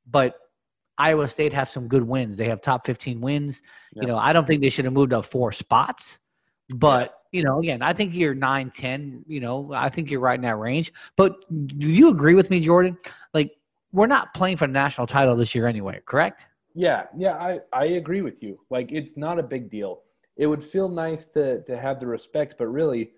[0.10, 0.36] but
[0.98, 2.36] Iowa State have some good wins.
[2.36, 3.62] They have top 15 wins.
[3.96, 4.02] Yeah.
[4.02, 6.20] You know, I don't think they should have moved up four spots,
[6.76, 10.36] but you know, again, I think you're 9, 10, you know, I think you're right
[10.36, 10.92] in that range.
[11.16, 12.98] But do you agree with me, Jordan?
[13.34, 13.56] Like,
[13.92, 16.48] we're not playing for the national title this year anyway, correct?
[16.80, 18.58] Yeah, yeah, I, I agree with you.
[18.70, 20.04] Like it's not a big deal.
[20.38, 23.12] It would feel nice to to have the respect, but really,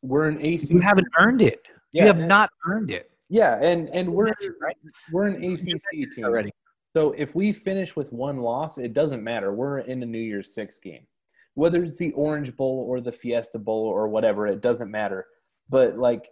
[0.00, 0.70] we're an ACC.
[0.70, 1.60] You haven't earned it.
[1.92, 3.10] Yeah, you have and- not earned it.
[3.28, 4.76] Yeah, and and we're right?
[5.12, 6.50] we're an ACC team already.
[6.96, 9.52] So if we finish with one loss, it doesn't matter.
[9.52, 11.06] We're in a New Year's Six game,
[11.52, 14.46] whether it's the Orange Bowl or the Fiesta Bowl or whatever.
[14.46, 15.26] It doesn't matter.
[15.68, 16.30] But like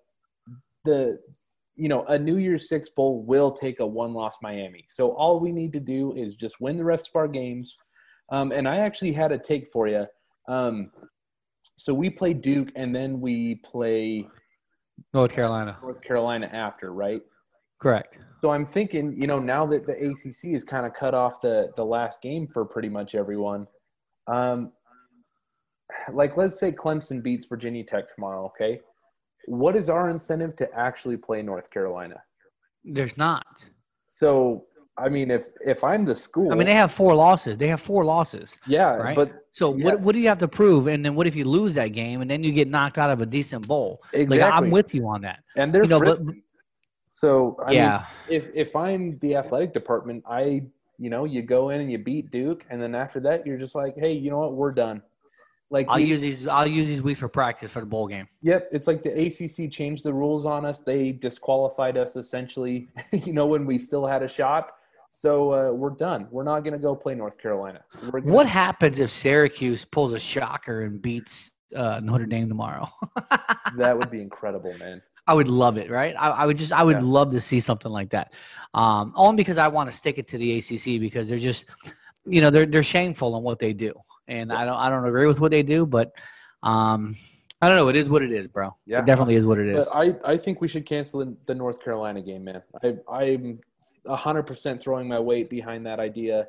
[0.86, 1.20] the
[1.76, 4.86] you know a New Year's Six bowl will take a one loss Miami.
[4.88, 7.76] So all we need to do is just win the rest of our games.
[8.30, 10.06] Um, and I actually had a take for you.
[10.48, 10.90] Um,
[11.76, 14.28] so we play Duke and then we play
[15.14, 15.78] North Carolina.
[15.82, 17.22] North Carolina after, right?
[17.80, 18.18] Correct.
[18.42, 21.72] So I'm thinking, you know, now that the ACC has kind of cut off the
[21.76, 23.66] the last game for pretty much everyone,
[24.26, 24.72] um,
[26.12, 28.80] like let's say Clemson beats Virginia Tech tomorrow, okay?
[29.50, 32.22] What is our incentive to actually play North Carolina?
[32.84, 33.68] There's not.
[34.06, 37.58] So I mean, if if I'm the school, I mean, they have four losses.
[37.58, 38.58] They have four losses.
[38.66, 39.16] yeah, right?
[39.16, 39.84] but So yeah.
[39.86, 40.86] what what do you have to prove?
[40.86, 43.22] And then what if you lose that game and then you get knocked out of
[43.22, 44.00] a decent bowl?
[44.12, 44.66] Like Exactly.
[44.66, 45.40] I'm with you on that.
[45.56, 46.20] and they're you know, but.
[47.10, 48.04] So I Yeah.
[48.28, 50.62] mean, if if I'm the athletic department, I
[50.98, 53.74] you know you go in and you beat Duke, and then after that you're just
[53.74, 55.02] like, hey, you know what, we're done.
[55.70, 56.46] Like I'll the- use these.
[56.48, 58.26] I'll use these weeks for practice for the bowl game.
[58.42, 60.80] Yep, it's like the ACC changed the rules on us.
[60.80, 64.72] They disqualified us essentially, you know, when we still had a shot.
[65.12, 66.28] So uh, we're done.
[66.30, 67.80] We're not going to go play North Carolina.
[68.12, 72.86] Gonna, What happens if Syracuse pulls a shocker and beats uh, Notre Dame tomorrow?
[73.76, 75.02] that would be incredible, man.
[75.26, 76.14] I would love it, right?
[76.16, 77.04] I, I would just, I would Yeah.
[77.04, 78.34] love to see something like that.
[78.72, 81.66] Um, only because I want to stick it to the ACC because they're just,
[82.24, 83.94] you know, they're they're shameful in what they do,
[84.28, 86.12] and I don't, I don't agree with what they do, but,
[86.62, 87.16] um,
[87.62, 87.88] I don't know.
[87.88, 88.74] It is what it is, bro.
[88.86, 89.00] Yeah.
[89.00, 89.86] It definitely is what it is.
[89.92, 92.62] But I, I think we should cancel the- the North Carolina game, man.
[92.82, 93.60] I, I'm
[94.06, 96.48] 100% throwing my weight behind that idea.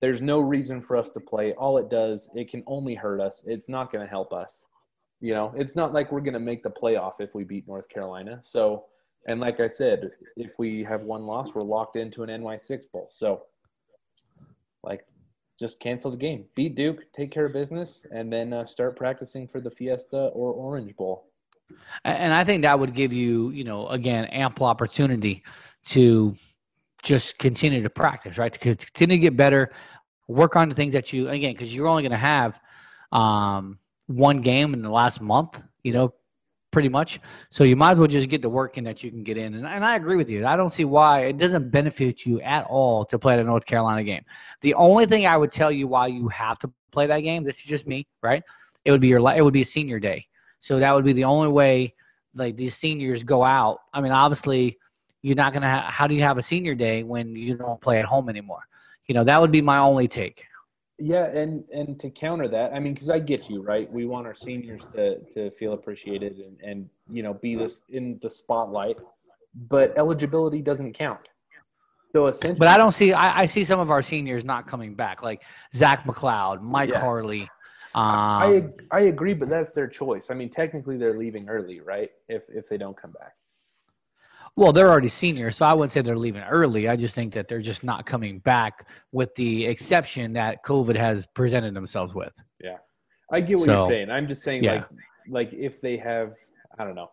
[0.00, 1.52] There's no reason for us to play.
[1.54, 3.44] All it does, it can only hurt us.
[3.46, 4.64] It's not going to help us.
[5.20, 7.88] You know, it's not like we're going to make the playoff if we beat North
[7.88, 8.40] Carolina.
[8.42, 8.84] So,
[9.26, 13.08] and like I said, if we have one loss, we're locked into an NY6 bowl.
[13.10, 13.42] So,
[14.82, 15.04] like,
[15.58, 16.44] just cancel the game.
[16.54, 20.52] Beat Duke, take care of business, and then uh, start practicing for the Fiesta or
[20.52, 21.26] Orange Bowl.
[22.04, 25.42] And I think that would give you, you know, again, ample opportunity
[25.86, 26.34] to
[27.02, 28.52] just continue to practice, right?
[28.52, 29.72] To continue to get better,
[30.28, 32.60] work on the things that you, again, because you're only going to have
[33.12, 36.14] um, one game in the last month, you know,
[36.70, 37.20] pretty much.
[37.50, 39.54] So you might as well just get the work in that you can get in.
[39.54, 40.46] And, and I agree with you.
[40.46, 44.04] I don't see why it doesn't benefit you at all to play the North Carolina
[44.04, 44.24] game.
[44.60, 47.60] The only thing I would tell you why you have to play that game, this
[47.60, 48.42] is just me, right?
[48.84, 50.26] It would be your, it would be a senior day.
[50.60, 51.94] So that would be the only way
[52.34, 53.80] like these seniors go out.
[53.92, 54.78] I mean, obviously,
[55.22, 55.68] you're not gonna.
[55.68, 58.62] Ha- how do you have a senior day when you don't play at home anymore?
[59.06, 60.44] You know, that would be my only take.
[61.00, 63.90] Yeah, and and to counter that, I mean, because I get you, right?
[63.92, 68.18] We want our seniors to to feel appreciated and and you know be this in
[68.20, 68.96] the spotlight,
[69.68, 71.20] but eligibility doesn't count.
[72.12, 73.12] So essentially, But I don't see.
[73.12, 77.00] I, I see some of our seniors not coming back, like Zach McCloud, Mike Yeah.
[77.00, 77.48] Harley.
[77.94, 80.30] I Um, I agree, but that's their choice.
[80.30, 82.10] I mean, technically, they're leaving early, right?
[82.28, 83.37] If if they don't come back.
[84.58, 86.88] Well, they're already seniors, so I wouldn't say they're leaving early.
[86.88, 91.26] I just think that they're just not coming back, with the exception that COVID has
[91.26, 92.34] presented themselves with.
[92.62, 92.78] Yeah,
[93.32, 94.10] I get what So, you're saying.
[94.10, 94.72] I'm just saying, yeah.
[94.72, 94.86] like
[95.28, 96.34] like if they have,
[96.76, 97.10] I don't know.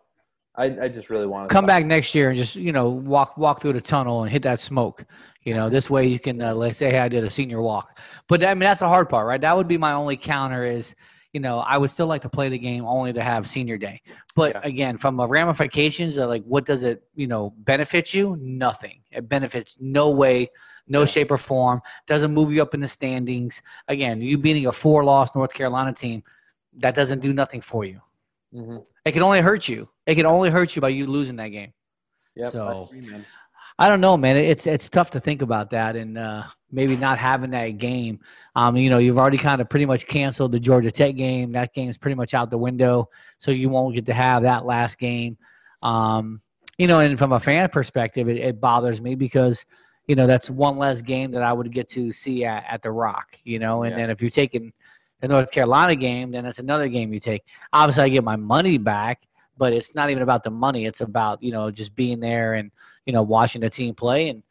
[0.56, 3.36] I I just really want to come back next year and just you know walk
[3.36, 5.04] walk through the tunnel and hit that smoke
[5.42, 7.98] you know this way you can uh, let's say hey, i did a senior walk
[8.26, 10.94] but i mean that's the hard part right that would be my only counter is
[11.36, 14.00] you know i would still like to play the game only to have senior day.
[14.34, 18.24] But again from a ramifications of like what does it you know benefit you?
[18.40, 18.96] Nothing.
[19.10, 20.50] It benefits no way
[20.88, 21.82] no shape or form.
[22.06, 23.62] Doesn't move you up in the standings.
[23.88, 26.22] Again you beating a four loss north carolina team
[26.84, 28.00] that doesn't do nothing for you.
[28.52, 29.88] Hmm it can only hurt you.
[30.06, 31.72] It can only hurt you by you losing that game.
[32.34, 32.90] Yep, I So.
[33.78, 34.36] I don't know, man.
[34.36, 38.20] It's it's tough to think about that and uh, maybe not having that game.
[38.54, 41.52] Um, you know, you've already kind of pretty much canceled the Georgia Tech game.
[41.52, 44.98] That game's pretty much out the window, so you won't get to have that last
[44.98, 45.36] game.
[45.82, 46.40] Um,
[46.78, 49.66] you know, and from a fan perspective, it, it bothers me because
[50.06, 52.90] you know that's one less game that I would get to see at, at the
[52.90, 53.38] Rock.
[53.44, 54.02] You know, and Yeah.
[54.02, 54.72] then if you're taking
[55.20, 57.42] the North Carolina game, then it's another game you take.
[57.74, 59.22] Obviously, I get my money back,
[59.56, 60.86] but it's not even about the money.
[60.86, 62.70] It's about you know just being there and
[63.04, 64.42] you know watching the team play and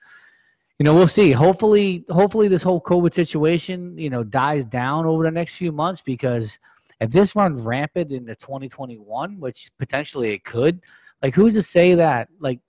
[0.79, 1.31] you know we'll see.
[1.31, 6.01] Hopefully, hopefully this whole COVID situation you know dies down over the next few months
[6.01, 6.59] because
[6.99, 10.81] if this runs rampant into 2021, which potentially it could,
[11.21, 12.59] like who's to say that like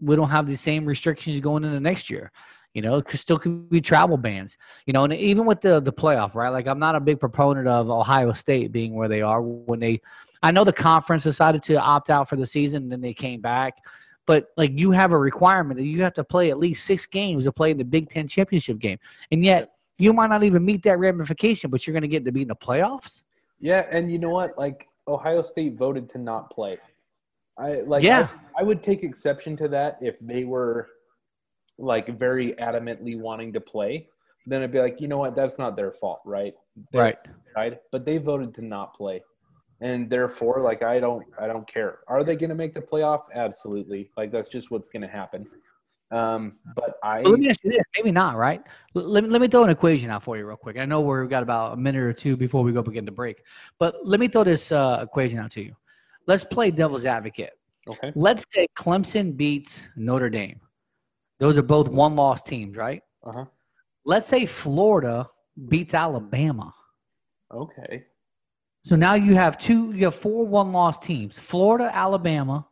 [0.00, 2.32] we don't have the same restrictions going into next year?
[2.74, 4.56] You know, it could still could be travel bans.
[4.86, 6.50] You know, and even with the the playoff, right?
[6.50, 10.00] Like I'm not a big proponent of Ohio State being where they are when they.
[10.42, 13.40] I know the conference decided to opt out for the season, and then they came
[13.40, 13.78] back.
[14.26, 17.44] But like you have a requirement that you have to play at least six games
[17.44, 18.98] to play in the Big Ten championship game,
[19.32, 22.32] and yet you might not even meet that ramification, but you're going to get to
[22.32, 23.24] be in the playoffs.
[23.58, 24.56] Yeah, and you know what?
[24.56, 26.78] Like Ohio State voted to not play.
[27.58, 28.04] I like.
[28.04, 28.28] Yeah.
[28.56, 30.88] I, I would take exception to that if they were
[31.80, 34.08] like very adamantly wanting to play.
[34.46, 35.34] Then I'd be like, you know what?
[35.34, 36.54] That's not their fault, right?
[36.92, 37.18] They Right.
[37.56, 37.78] Right.
[37.92, 39.22] But they voted to not play,
[39.80, 42.00] and therefore, like, I don't, I don't care.
[42.08, 43.22] Are they going to make the playoff?
[43.34, 44.10] Absolutely.
[44.16, 45.46] Like, that's just what's going to happen.
[46.10, 47.22] Um, but I.
[47.22, 48.62] Let me ask you this, maybe not, right?
[48.94, 50.78] Let me, let me throw an equation out for you real quick.
[50.78, 53.42] I know we've got about a minute or two before we go begin the break,
[53.78, 55.74] but let me throw this uh, equation out to you.
[56.26, 57.52] Let's play devil's advocate.
[57.88, 58.12] Okay.
[58.14, 60.60] Let's say Clemson beats Notre Dame.
[61.40, 63.02] Those are both one-loss teams, right?
[63.24, 63.44] Uh huh.
[64.04, 65.26] Let's say Florida
[65.68, 66.72] beats Alabama.
[67.52, 68.04] Okay.
[68.84, 72.66] So now you have two, you have four one-loss teams: Florida, Alabama,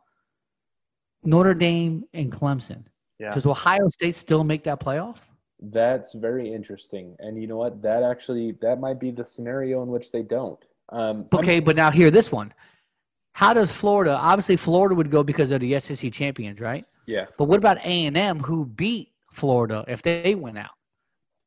[1.23, 2.85] Notre Dame and Clemson.
[3.19, 3.33] Yeah.
[3.33, 5.19] Does Ohio State still make that playoff?
[5.61, 7.15] That's very interesting.
[7.19, 7.81] And you know what?
[7.81, 10.63] That actually that might be the scenario in which they don't.
[10.89, 12.53] Um, Okay, but now hear this one.
[13.33, 14.15] How does Florida?
[14.15, 16.85] Obviously, Florida would go because of the SEC champions, right?
[17.09, 17.25] Yeah.
[17.39, 20.69] But what about A and M, who beat Florida if they went out?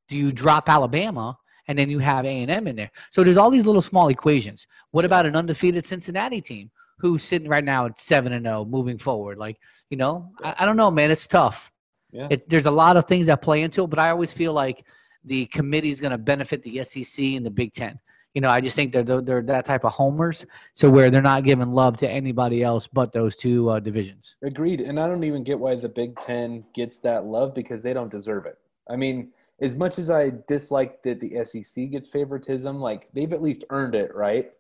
[0.09, 1.39] Do you drop Alabama
[1.69, 2.91] and then you have A and M in there?
[3.11, 4.67] So there's all these little small equations.
[4.91, 8.99] What about an undefeated Cincinnati team who's sitting right now at seven and zero, moving
[8.99, 9.39] forward?
[9.39, 9.57] Like
[9.89, 11.13] you know, I, I don't know, man.
[11.13, 11.71] It's tough.
[12.11, 12.27] Yeah.
[12.29, 14.85] It, there's a lot of things that play into it, but I always feel like
[15.25, 18.01] the committee is going to benefit the SEC and the Big Ten.
[18.35, 21.21] You know, I just think they're, they're they're that type of homers, so where they're
[21.21, 24.37] not giving love to anybody else but those two uh, divisions.
[24.43, 24.81] Agreed.
[24.81, 28.11] And I don't even get why the Big Ten gets that love because they don't
[28.11, 28.59] deserve it.
[28.89, 33.43] I mean, as much as I dislike that the SEC gets favoritism, like they've at
[33.43, 34.51] least earned it, right?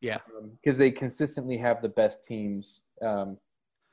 [0.00, 0.18] Yeah.
[0.62, 3.38] Because they consistently have the best teams um,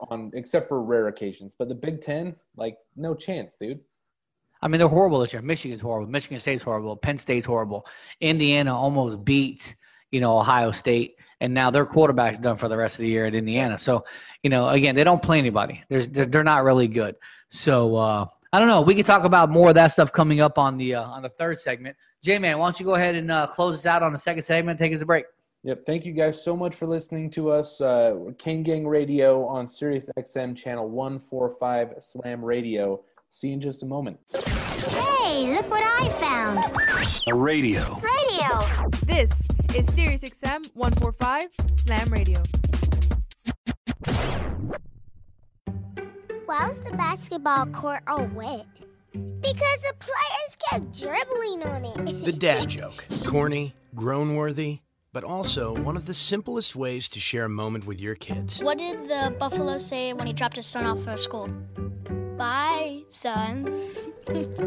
[0.10, 1.56] on, except for rare occasions.
[1.58, 3.80] But the Big Ten, like, no chance, dude.
[4.62, 5.42] I mean, they're horrible this year.
[5.42, 6.10] Michigan's horrible.
[6.10, 6.96] Michigan State's horrible.
[6.96, 7.86] Penn State's horrible.
[8.20, 9.76] Indiana almost beat,
[10.12, 13.26] you know, Ohio State, and now their quarterback's done for the rest of the year
[13.26, 13.78] at Indiana.
[13.78, 14.06] So,
[14.44, 15.84] you know, again, they don't play anybody.
[15.90, 17.16] There's, they're, not really good.
[17.50, 18.82] So, uh, I don't know.
[18.82, 21.30] We can talk about more of that stuff coming up on the uh, on the
[21.30, 21.96] third segment.
[22.22, 24.44] J man, why don't you go ahead and uh, close us out on the second
[24.44, 24.78] segment?
[24.78, 25.26] Take us a break.
[25.64, 25.86] Yep.
[25.86, 27.80] Thank you guys so much for listening to us.
[27.80, 33.02] Uh, Kane Gang Radio on Sirius XM channel 145 Slam Radio.
[33.34, 34.20] See you in just a moment.
[34.34, 36.60] Hey, look what I found.
[37.28, 38.02] A radio.
[38.02, 38.90] Radio.
[39.06, 42.44] This is Sirius XM 145 Slam Radio.
[46.46, 48.66] Why was the basketball court all wet?
[49.14, 52.26] Because the players kept dribbling on it.
[52.26, 53.06] The dad joke.
[53.26, 54.80] Corny, groan worthy,
[55.14, 58.62] but also one of the simplest ways to share a moment with your kids.
[58.62, 61.50] What did the buffalo say when he dropped his son off for school?
[62.42, 63.70] Bye, son.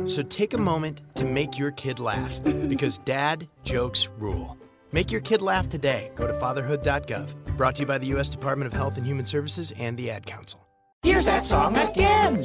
[0.06, 4.56] So take a moment to make your kid laugh because dad jokes rule.
[4.92, 6.12] Make your kid laugh today.
[6.14, 7.56] Go to fatherhood.gov.
[7.56, 8.28] Brought to you by the U.S.
[8.28, 10.64] Department of Health and Human Services and the Ad Council.
[11.02, 12.44] Here's that song again.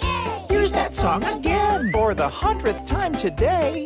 [0.49, 1.91] Here's that song again.
[1.91, 3.85] For the hundredth time today.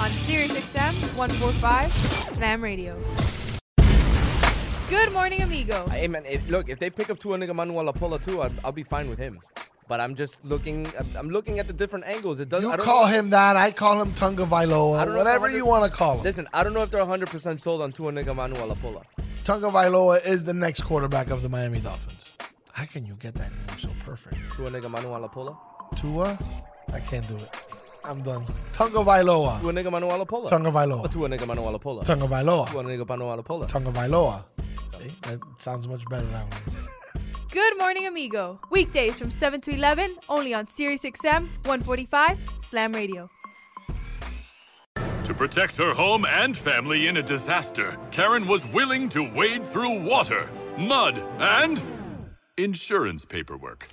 [0.00, 1.92] on Sirius XM 145
[2.34, 2.98] Slam Radio.
[4.88, 5.86] Good morning, amigo.
[5.88, 9.18] Hey man, it, look, if they pick up Tuanigamanuolepola too, I'll, I'll be fine with
[9.18, 9.38] him.
[9.88, 10.86] But I'm just looking.
[10.96, 12.38] I'm- I'm looking at the different angles.
[12.40, 12.62] It does.
[12.62, 13.56] You I don't call know- him that.
[13.56, 14.68] I call him Tunga I Vailoa.
[15.04, 16.22] don't know if Whatever you want to call him.
[16.22, 19.02] Listen, I don't know if they're 100 percent sold on Tuanigamanuolepola.
[19.44, 22.32] Tunga Vailoa is the next quarterback of the Miami Dolphins.
[22.72, 24.36] How can you get that name so perfect?
[24.50, 25.56] Tuanigamanuolepola.
[25.96, 26.38] Tua?
[26.92, 27.50] I can't do it.
[28.04, 28.46] I'm done.
[28.72, 29.60] Tunga Vailoa.
[29.60, 30.48] Tuanigamanuolepola.
[30.48, 31.08] Tunga Vailoa.
[31.10, 32.04] Tuanigamanuolepola.
[32.04, 32.66] Tunga Vailoa.
[32.68, 33.68] Tuanigamanuolepola.
[33.68, 34.44] Tunga Vailoa.
[34.98, 35.12] See?
[35.22, 36.60] That sounds much better that way.
[37.52, 38.60] Good morning, amigo.
[38.70, 43.28] Weekdays from 7 to 11, only on Sirius XM 145 Slam Radio.
[45.24, 50.00] To protect her home and family in a disaster, Karen was willing to wade through
[50.00, 51.82] water, mud, and
[52.56, 53.88] insurance paperwork.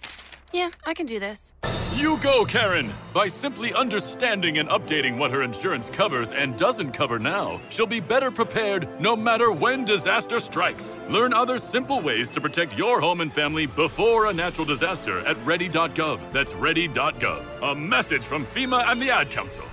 [0.53, 1.55] Yeah, I can do this.
[1.95, 2.93] You go, Karen!
[3.11, 7.99] By simply understanding and updating what her insurance covers and doesn't cover now, she'll be
[7.99, 10.99] better prepared no matter when disaster strikes.
[11.09, 15.43] Learn other simple ways to protect your home and family before a natural disaster at
[15.43, 16.19] ready.gov.
[16.31, 17.71] That's ready.gov.
[17.71, 19.65] A message from FEMA and the Ad Council.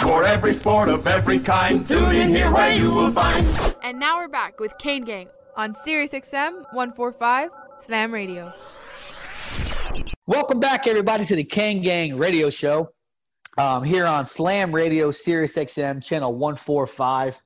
[0.00, 3.46] For every sport of every kind, tune in here where you will find.
[3.82, 8.52] And now we're back with Kane Gang on Sirius XM 145 Slam Radio.
[10.26, 12.90] Welcome back, everybody, to the Kane Gang Radio Show
[13.58, 17.40] um, here on Slam Radio, Sirius XM, channel 145.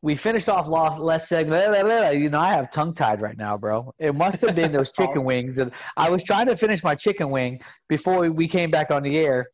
[0.00, 1.76] We finished off last last segment.
[2.18, 3.94] You know, I have tongue tied right now, bro.
[3.98, 5.58] It must have been those chicken wings.
[5.58, 9.16] And I was trying to finish my chicken wing before we came back on the
[9.18, 9.48] air,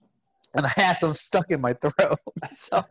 [0.54, 2.18] and I had some stuck in my throat.
[2.50, 2.82] So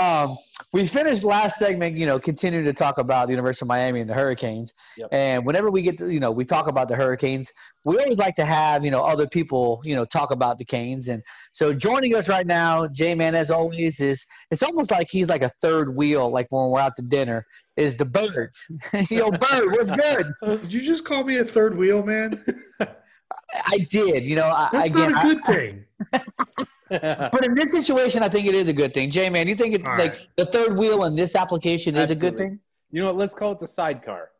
[0.00, 0.36] um,
[0.72, 4.10] we finished last segment, you know, continuing to talk about the University of Miami and
[4.10, 4.72] the Hurricanes.
[4.96, 5.08] Yep.
[5.12, 7.52] And whenever we get to, you know, we talk about the Hurricanes,
[7.84, 11.08] we always like to have, you know, other people, you know, talk about the Canes.
[11.08, 11.22] And
[11.52, 15.42] so joining us right now, J Man, as always, is it's almost like he's like
[15.42, 17.46] a third wheel, like when we're out to dinner,
[17.76, 18.52] is the bird.
[19.10, 20.32] Yo, bird, what's good?
[20.42, 22.42] Did you just call me a third wheel, man?
[23.52, 25.84] I did, you know, I, That's again, not a I- good thing.
[26.90, 29.10] but in this situation, I think it is a good thing.
[29.10, 30.26] J Man, you think it's All like right.
[30.36, 32.58] the third wheel in this application is a good thing?
[32.90, 33.16] You know what?
[33.16, 34.30] Let's call it the sidecar.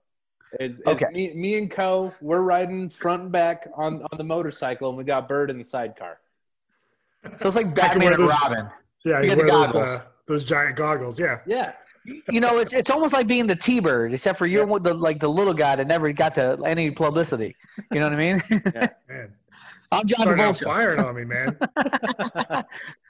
[0.61, 1.07] It's, it's Okay.
[1.13, 2.13] me, me and Co.
[2.21, 5.65] We're riding front and back on, on the motorcycle, and we got Bird in the
[5.65, 6.19] sidecar.
[7.39, 8.69] So it's like I Batman and those- Robin.
[9.05, 11.19] Yeah, You you, wear those, uh, those giant goggles.
[11.19, 11.41] Yeah.
[11.47, 11.73] Yeah.
[12.05, 15.29] You know, it's it's almost like being the T-bird, except for you're the like the
[15.29, 17.57] little guy that never got to any publicity.
[17.93, 18.43] You know what I mean?
[18.51, 19.35] yeah, Man.
[20.01, 20.65] I'm John Starting out Travolta.
[20.65, 21.57] firing on me, man.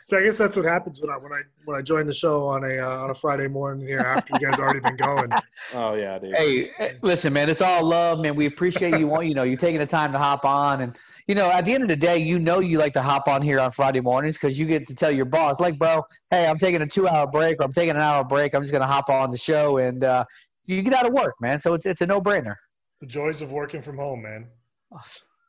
[0.05, 2.47] so I guess that's what happens when I when I when I join the show
[2.47, 5.31] on a uh, on a Friday morning here after you guys already been going.
[5.73, 6.37] Oh yeah, dude.
[6.37, 8.37] Hey, listen, man, it's all love, man.
[8.37, 9.07] We appreciate you.
[9.07, 11.73] Want you know, you're taking the time to hop on, and you know, at the
[11.73, 14.37] end of the day, you know, you like to hop on here on Friday mornings
[14.37, 17.61] because you get to tell your boss, like, bro, hey, I'm taking a two-hour break,
[17.61, 18.55] or I'm taking an hour break.
[18.55, 20.25] I'm just gonna hop on the show, and uh,
[20.67, 21.59] you get out of work, man.
[21.59, 22.57] So it's it's a no-brainer.
[23.01, 24.47] The joys of working from home, man.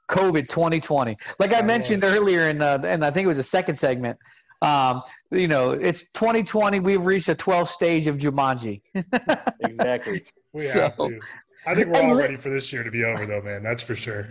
[0.08, 1.18] COVID 2020.
[1.40, 4.18] Like I mentioned earlier in uh, and I think it was the second segment.
[4.62, 5.02] Um,
[5.32, 6.80] you know, it's 2020.
[6.80, 8.82] We've reached the 12th stage of Jumanji.
[9.60, 10.26] exactly.
[10.54, 11.20] We So- have to.
[11.68, 13.64] I think we're all ready for this year to be over, though, man.
[13.64, 14.28] That's for sure.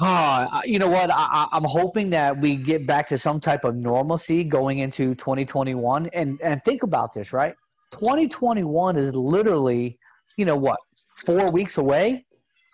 [0.00, 1.10] Ah, you know what?
[1.12, 6.08] I, I'm hoping that we get back to some type of normalcy going into 2021.
[6.12, 7.54] And and think about this, right?
[7.92, 9.98] 2021 is literally,
[10.36, 10.80] you know what,
[11.24, 12.24] four weeks away.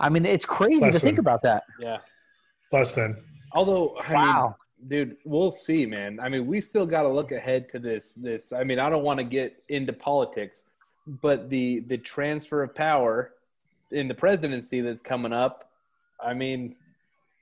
[0.00, 1.64] I mean, it's crazy Less to think about that.
[1.80, 1.98] Yeah.
[2.72, 3.16] Less than.
[3.52, 4.56] Although, I Wow.
[4.80, 6.20] mean, dude, we'll see, man.
[6.20, 8.14] I mean, we still got to look ahead to this.
[8.14, 10.64] This, I mean, I don't want to get into politics,
[11.06, 13.32] but the the transfer of power
[13.90, 15.70] in the presidency that's coming up.
[16.22, 16.76] I mean,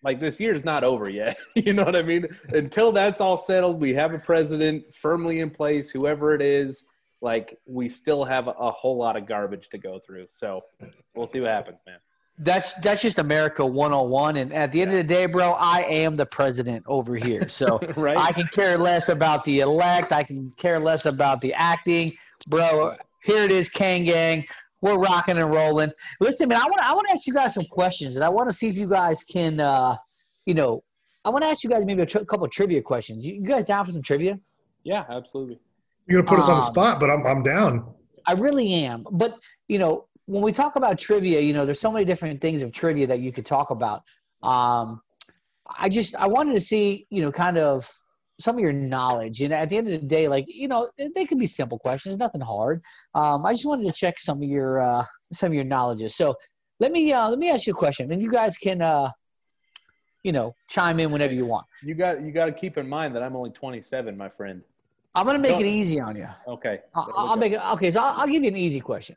[0.05, 1.37] like this year's not over yet.
[1.57, 2.27] you know what I mean?
[2.51, 6.85] Until that's all settled, we have a president firmly in place, whoever it is.
[7.21, 10.27] Like we still have a, a whole lot of garbage to go through.
[10.29, 10.63] So
[11.17, 11.99] we'll see what happens, man.
[12.39, 14.37] That's that's just America 101.
[14.37, 17.49] And at the end of the day, bro, I am the president over here.
[17.49, 18.17] So Right.
[18.17, 20.13] I can care less about the elect.
[20.13, 22.09] I can care less about the acting.
[22.49, 24.45] Bro, here it is, Kane Gang.
[24.83, 25.91] We're rocking and rolling.
[26.21, 28.29] Listen, man, I want to I want to ask you guys some questions, and I
[28.29, 29.97] want to see if you guys can, uh,
[30.45, 30.85] you know,
[31.25, 33.27] I want to ask you guys maybe a tr- couple of trivia questions.
[33.27, 34.39] You, you guys down for some trivia?
[34.85, 35.59] Yeah, absolutely.
[36.07, 37.87] You're gonna put us on the Um, spot, but I'm I'm down.
[38.27, 39.07] I really am.
[39.11, 42.63] But you know, when we talk about trivia, you know, there's so many different things
[42.63, 44.03] of trivia that you could talk about.
[44.43, 45.01] Um,
[45.79, 47.89] I just I wanted to see, you know, kind of
[48.41, 49.41] some of your knowledge.
[49.41, 52.19] And at the end of the day, like you know, they could be simple questions,
[52.19, 52.83] nothing hard.
[53.15, 56.17] Um, I just wanted to check some of your uh, some of your knowledges.
[56.17, 56.35] So
[56.81, 59.11] let me uh, let me ask you a question, and you guys can uh,
[60.23, 61.67] you know chime in whenever you want.
[61.85, 64.63] You got you got to keep in mind that I'm only 27, my friend.
[65.15, 66.29] I'm gonna make Don't- it easy on you.
[66.47, 66.81] Okay.
[66.95, 67.91] I'll, I'll make it okay.
[67.91, 69.17] So I'll, I'll give you an easy question.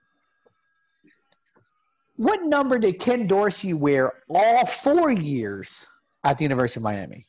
[2.19, 5.87] What number did Ken Dorsey wear all four years
[6.25, 7.25] at the University of Miami?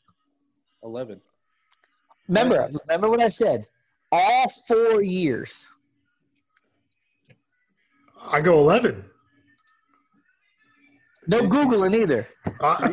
[0.83, 1.21] 11.
[2.27, 3.69] Remember, remember what I said.
[4.11, 5.69] All four years.
[8.21, 9.05] I go eleven.
[11.29, 12.27] No googling either.
[12.59, 12.91] Uh,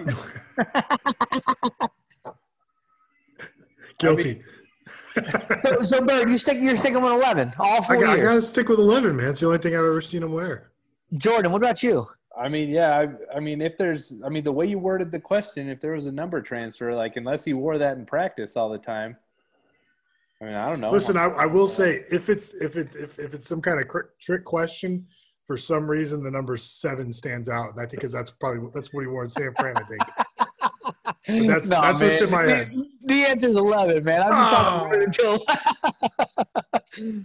[3.97, 4.43] guilty.
[5.65, 6.59] So, so Bird, you stick.
[6.61, 7.51] You're sticking with eleven.
[7.57, 9.29] All I, four got, I gotta stick with eleven, man.
[9.29, 10.69] It's the only thing I've ever seen him wear.
[11.15, 12.07] Jordan, what about you?
[12.37, 12.97] I mean, yeah.
[12.97, 15.93] I, I mean, if there's, I mean, the way you worded the question, if there
[15.93, 19.17] was a number transfer, like unless he wore that in practice all the time.
[20.41, 20.91] I mean, I don't know.
[20.91, 23.87] Listen, I, I will say if it's if it if, if it's some kind of
[23.87, 25.07] cr- trick question,
[25.47, 28.93] for some reason the number seven stands out, and I think because that's probably that's
[28.93, 29.75] what he wore in San Fran.
[29.77, 30.01] I think.
[31.27, 32.73] But that's No, that's what's in my head.
[33.03, 34.21] The answer is eleven, man.
[34.23, 34.89] I'm just trying to Oh.
[34.89, 35.45] word it until.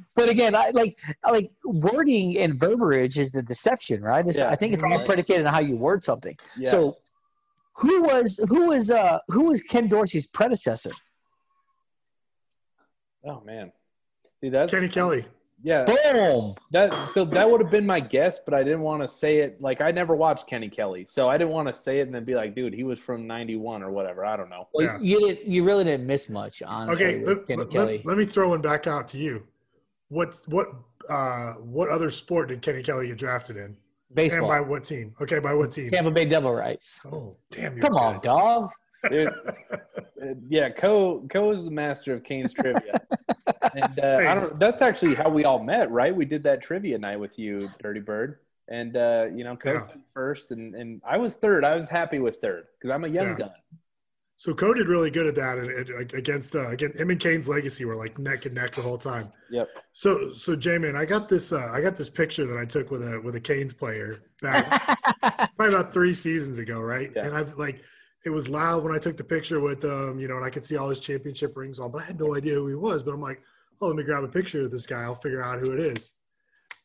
[0.15, 0.99] but again, I like
[1.29, 4.27] like wording and verbiage is the deception, right?
[4.27, 4.51] It's, Yeah.
[4.51, 6.37] I think it's all predicated on how you word something.
[6.57, 6.71] Yeah.
[6.71, 6.97] So,
[7.77, 10.93] who was who was uh who was Ken Dorsey's predecessor?
[13.25, 13.71] Oh man,
[14.41, 15.25] Dude, that's Kenny Kelly.
[15.63, 15.85] Yeah.
[15.85, 16.55] Boom.
[16.73, 19.61] That so that would have been my guess, but I didn't want to say it.
[19.61, 22.25] Like I never watched Kenny Kelly, so I didn't want to say it and then
[22.25, 24.69] be like, "Dude, he was from '91 or whatever." I don't know.
[24.75, 25.47] Well, you didn't.
[25.47, 27.05] You really didn't miss much, honestly.
[27.07, 27.97] Okay, let, Kenny let- Kelly.
[27.99, 29.47] let- let me throw one back out to you.
[30.09, 30.69] What's what
[31.09, 33.77] uh what other sport did Kenny Kelly get drafted in?
[34.15, 34.41] Baseball.
[34.41, 35.15] And by what team?
[35.21, 35.91] Okay, by what team?
[35.91, 37.01] Tampa Bay Devil Rays.
[37.11, 37.73] Oh, damn!
[37.75, 38.23] You're Come on, good.
[38.25, 38.71] dog.
[39.11, 39.29] Dude,
[40.23, 43.01] uh, yeah, Co Co is the master of Kane's trivia,
[43.75, 44.59] and uh, I don't.
[44.59, 46.15] That's actually how we all met, right?
[46.15, 48.39] We did that trivia night with you, Dirty Bird,
[48.69, 49.81] and uh, you know, Co Yeah.
[49.81, 51.65] took first, and and I was third.
[51.65, 53.35] I was happy with third because I'm a young Yeah.
[53.35, 53.51] gun.
[54.37, 57.49] So Co did really good at that, and, and against uh, against him and Kane's
[57.49, 59.33] legacy were like neck and neck the whole time.
[59.51, 59.69] Yep.
[59.93, 63.03] So so J-Man, I got this uh, I got this picture that I took with
[63.03, 64.75] a with a Canes player back
[65.57, 67.15] probably about three seasons ago, right?
[67.15, 67.83] And I've like
[68.25, 70.65] it was loud when I took the picture with him, you know, and I could
[70.65, 73.03] see all his championship rings on, but I had no idea who he was.
[73.03, 73.41] But I'm like,
[73.81, 75.03] oh, let me grab a picture of this guy.
[75.03, 76.13] I'll figure out who it is.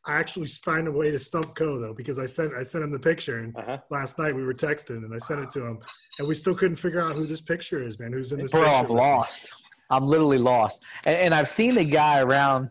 [0.05, 2.91] I actually find a way to stump Co though because I sent I sent him
[2.91, 3.77] the picture and Uh-huh.
[3.89, 5.79] last night we were texting and I sent it to him
[6.17, 8.13] and we still couldn't figure out who this picture is, man.
[8.13, 8.75] Who's in this Bro, picture?
[8.77, 9.49] I'm lost.
[9.89, 10.81] I'm literally lost.
[11.05, 12.69] And, and I've seen the guy around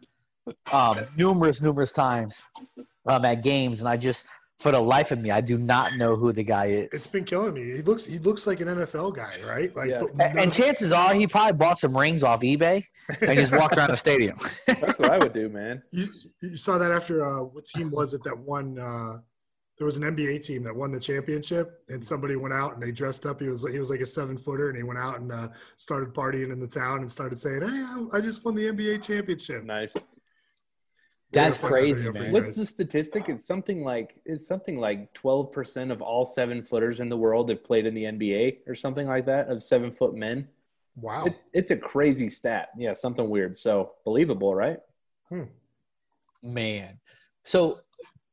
[0.72, 2.42] um, numerous, numerous times
[3.06, 4.26] um, at games, and I just,
[4.58, 6.88] for the life of me, I do not know who the guy is.
[6.92, 7.64] It's been killing me.
[7.64, 9.74] He looks he looks like an NFL guy, right?
[9.76, 12.84] Like but A- none And chances are he probably bought some rings off eBay
[13.20, 14.38] and just walked around the stadium.
[14.66, 15.82] That's what I would do, man.
[15.92, 16.06] You,
[16.40, 18.78] you saw that after uh, what team was it that won?
[18.78, 19.18] Uh,
[19.78, 22.92] there was an NBA team that won the championship, and somebody went out and they
[22.92, 23.40] dressed up.
[23.40, 26.14] He was he was like a seven footer, and he went out and uh, started
[26.14, 29.64] partying in the town and started saying, "Hey, I, I just won the NBA championship."
[29.64, 29.94] Nice.
[31.32, 32.32] That's Yeah, I'll find that crazy, man.
[32.32, 33.28] What's the statistic?
[33.28, 37.50] It's something like it's something like twelve percent of all seven footers in the world
[37.50, 40.48] have played in the NBA or something like that of seven foot men.
[40.96, 41.24] Wow.
[41.26, 42.70] It's, it's a crazy stat.
[42.76, 43.58] Yeah, something weird.
[43.58, 44.78] So believable, right?
[45.28, 45.44] Hmm.
[46.42, 46.98] Man.
[47.44, 47.80] So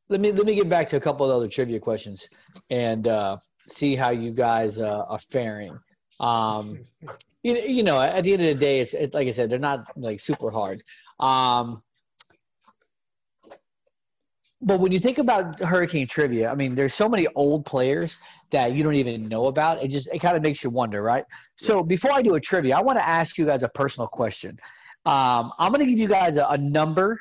[0.10, 2.30] let me let me get back to a couple of other trivia questions
[2.70, 3.38] and uh,
[3.68, 5.78] see how you guys uh, are faring.
[6.20, 6.86] Um,
[7.44, 9.60] you, you know, at the end of the day, it's it, like I said, they're
[9.60, 10.84] not like super hard.
[11.20, 11.82] Um,
[14.66, 18.18] but when you think about hurricane trivia, I mean, there's so many old players
[18.51, 19.84] that you don't even know about.
[19.84, 21.26] It just it kind of makes you wonder, right?
[21.55, 24.59] So before I do a trivia, I want to ask you guys a personal question.
[25.05, 27.20] Um, I'm going to give you guys a, a number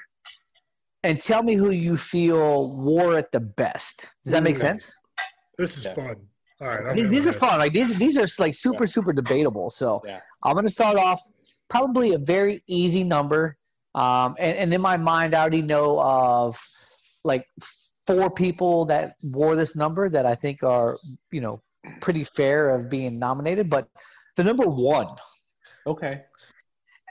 [1.02, 4.08] and tell me who you feel wore it the best.
[4.24, 4.94] Does that make sense?
[5.58, 6.16] This is fun.
[6.60, 7.58] All right, These, these are fun.
[7.58, 9.68] Like these, these are like super, super debatable.
[9.68, 10.20] So Yeah.
[10.44, 11.20] I'm going to start off
[11.68, 13.56] probably a very easy number.
[13.96, 16.56] Um, and, and in my mind, I already know of
[17.24, 17.46] like
[18.06, 20.98] four people that wore this number that I think are,
[21.30, 21.62] you know,
[22.00, 23.70] pretty fair of being nominated.
[23.70, 23.88] But
[24.36, 25.08] the number one,
[25.86, 26.22] Okay.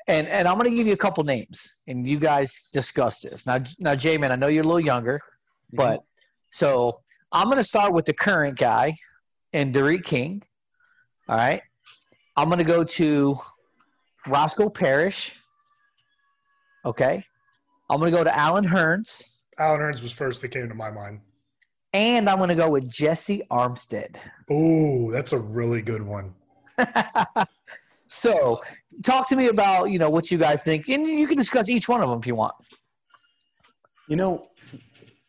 [0.07, 3.45] and and I'm going to give you a couple names, and you guys discuss this.
[3.45, 5.77] Now, now, Jay, man, I know you're a little younger, mm-hmm.
[5.77, 6.03] but
[6.51, 7.01] so
[7.31, 8.95] I'm going to start with the current guy,
[9.53, 10.41] and D'Eriq King.
[11.29, 11.61] All right,
[12.35, 13.37] I'm going to go to
[14.27, 15.35] Roscoe Parrish.
[16.85, 17.23] Okay,
[17.89, 19.21] I'm going to go to Allen Hurns,
[19.61, 21.21] Allen Hurns was first that came to my mind.
[21.93, 24.15] and I'm going to go with Jessie Armstead.
[24.49, 26.33] Oh, that's a really good one.
[28.13, 28.61] So,
[29.03, 31.87] talk to me about you know what you guys think, and you can discuss each
[31.87, 32.53] one of them if you want.
[34.09, 34.49] You know,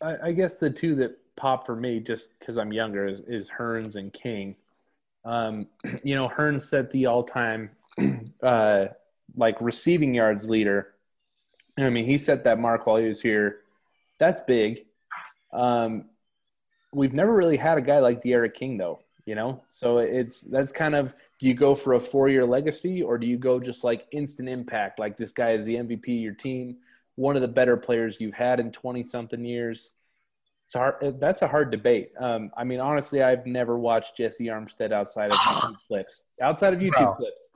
[0.01, 3.49] I, I guess the two that pop for me, just because I'm younger, is, is
[3.49, 4.57] Hurns and King.
[5.25, 5.69] Um,
[6.03, 7.71] you know, Hurns set the all-time
[8.43, 8.87] uh,
[9.37, 10.95] like receiving yards leader.
[11.79, 13.61] I mean, he set that mark while he was here.
[14.23, 14.85] That's big.
[15.53, 16.05] Um,
[16.93, 19.01] we've never really had a guy like D'Eriq King, though.
[19.25, 23.19] You know, so it's that's kind of do you go for a four-year legacy or
[23.19, 25.01] do you go just like instant impact?
[25.01, 26.77] Like this guy is the MVP of your team,
[27.17, 29.93] one of the better players you've had in twenty-something years.
[30.67, 31.21] It's hard.
[31.21, 32.13] That's a hard debate.
[32.19, 36.23] Um, I mean, honestly, I've never watched Jessie Armstead outside of YouTube clips.
[36.41, 37.15] Outside of YouTube Bro.
[37.15, 37.49] clips.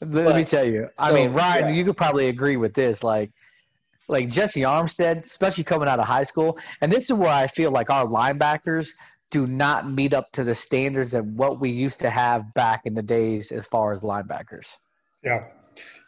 [0.00, 0.88] Let me tell you.
[0.98, 1.74] I so, mean, Ryan, yeah.
[1.74, 3.02] you could probably agree with this.
[3.02, 3.32] Like,
[4.08, 7.70] like Jessie Armstead, especially coming out of high school, and this is where I feel
[7.70, 8.90] like our linebackers
[9.30, 12.94] do not meet up to the standards of what we used to have back in
[12.94, 14.76] the days as far as linebackers.
[15.24, 15.44] Yeah,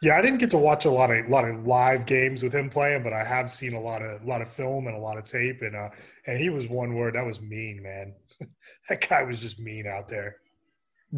[0.01, 0.17] yeah.
[0.17, 3.03] I didn't get to watch a lot of lot of live games with him playing,
[3.03, 5.25] but I have seen a lot of a lot of film and a lot of
[5.25, 5.89] tape, and uh,
[6.27, 8.15] and he was one word that was mean, man.
[8.89, 10.37] that guy was just mean out there.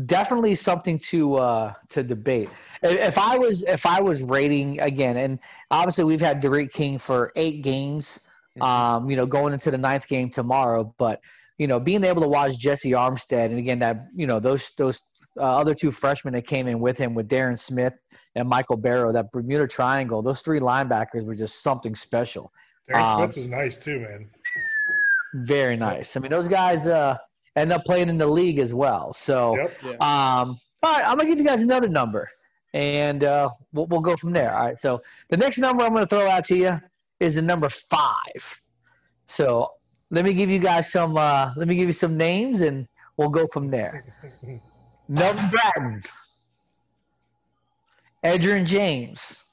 [0.05, 2.49] Definitely something to uh to debate
[2.81, 5.37] if i was if i was rating again and
[5.69, 8.21] obviously we've had D'Eriq King for eight games
[8.61, 11.19] um you know going into the ninth game tomorrow but
[11.57, 15.03] you know being able to watch Jessie Armstead and again that you know those those
[15.37, 17.93] uh, other two freshmen that came in with him with Darrin Smith
[18.35, 22.49] and michael barrow that bermuda triangle those three linebackers were just something special
[22.87, 24.29] Darrin Um, Smith was nice too, man.
[25.33, 26.15] very nice.
[26.15, 27.17] I mean, those guys uh,
[27.55, 29.13] end up playing in the league as well.
[29.13, 30.01] So, Yep.
[30.01, 32.29] um, all right, I'm gonna give you guys another number,
[32.73, 34.53] and uh, we'll, we'll go from there.
[34.55, 34.79] All right.
[34.79, 36.81] So the next number I'm gonna throw out to you
[37.19, 38.61] is the number five.
[39.27, 39.71] So
[40.09, 41.17] let me give you guys some.
[41.17, 42.87] Uh, let me give you some names, and
[43.17, 44.03] we'll go from there.
[45.07, 46.01] Melvin Bratton,
[48.23, 49.43] Edgerrin James,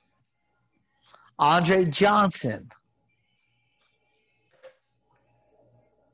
[1.39, 2.71] Andre Johnson,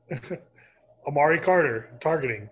[1.07, 2.49] Amari Carter targeting.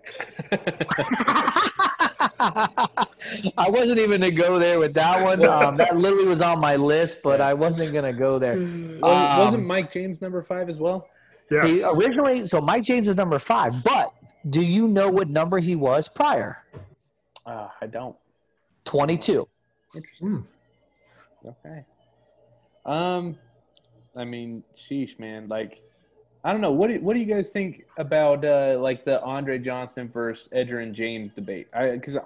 [3.56, 5.44] I wasn't even gonna go there with that one.
[5.44, 8.56] Um, that literally was on my list, but I wasn't gonna go there.
[9.00, 11.08] Well, wasn't Um, Mike James number five as well?
[11.48, 14.12] he originally, so Mike James is number five, but
[14.50, 16.58] do you know what number he was prior?
[17.46, 18.16] Uh, I don't.
[18.84, 19.48] Twenty-two.
[19.94, 20.46] Interesting.
[21.46, 21.84] Okay.
[22.86, 23.36] Um,
[24.16, 25.48] I mean, sheesh, man.
[25.48, 25.82] Like,
[26.44, 26.72] I don't know.
[26.72, 30.92] What do, what do you guys think about uh, like the Andre Johnson versus Edgerrin
[30.92, 31.68] James debate?
[31.74, 32.18] I because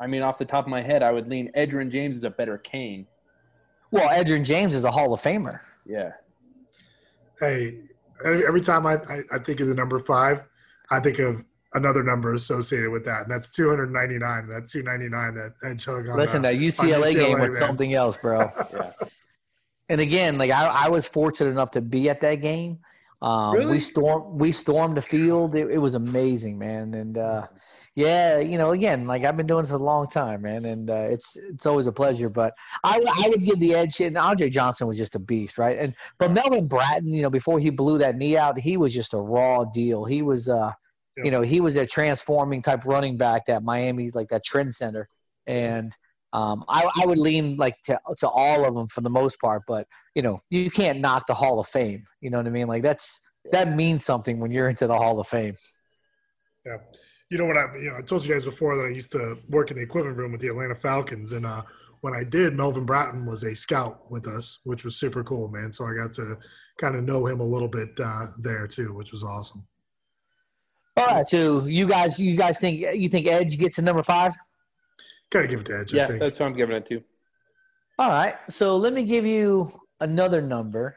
[0.00, 2.30] I mean, off the top of my head, I would lean Edgerrin James is a
[2.30, 3.06] better Kane.
[3.90, 5.58] Well, Edgerrin James is a Hall of Famer.
[5.84, 6.12] Yeah.
[7.40, 7.80] Hey,
[8.24, 10.44] every every time I, I, I think of the number five,
[10.90, 11.44] I think of
[11.74, 14.46] another number associated with that, and that's 299.
[14.46, 16.16] That's 299 that Ed Chug on.
[16.16, 17.56] Listen, uh, that on UCLA, game was man.
[17.56, 18.50] something else, bro.
[19.90, 22.78] And again, like I, I was fortunate enough to be at that game.
[23.20, 23.72] Um, Really?
[23.72, 25.54] We stormed, we stormed the field.
[25.54, 26.94] It, it was amazing, man.
[26.94, 27.48] And uh,
[27.94, 31.08] yeah, you know, again, like I've been doing this a long time, man, and uh,
[31.10, 32.28] it's it's always a pleasure.
[32.28, 32.54] But
[32.84, 34.00] I, I would give the edge.
[34.00, 35.76] And Andre Johnson was just a beast, right?
[35.76, 39.14] And but Melvin Bratton, you know, before he blew that knee out, he was just
[39.14, 40.04] a raw deal.
[40.04, 40.70] He was, uh,
[41.16, 45.08] you know, he was a transforming type running back that Miami, like that trend center,
[45.46, 45.92] and.
[46.32, 49.62] Um, I, I would lean like to, to all of them for the most part,
[49.66, 52.04] but you know you can't knock the Hall of Fame.
[52.20, 52.68] You know what I mean?
[52.68, 53.18] Like that's
[53.50, 55.54] that means something when you're into the Hall of Fame.
[56.66, 56.78] Yeah.
[57.30, 59.38] You know what I you know I told you guys before that I used to
[59.48, 61.62] work in the equipment room with the Atlanta Falcons and uh
[62.00, 65.72] when I did Melvin Bratton was a scout with us, which was super cool, man.
[65.72, 66.38] So I got to
[66.80, 69.66] kind of know him a little bit uh there too, which was awesome.
[70.98, 74.34] All right, so you guys, you guys think you think Edge gets a number five?
[75.30, 76.20] Gotta give it to Edge, Yeah, I think.
[76.20, 77.02] that's what I'm giving it to.
[77.98, 79.70] All right, so let me give you
[80.00, 80.96] another number,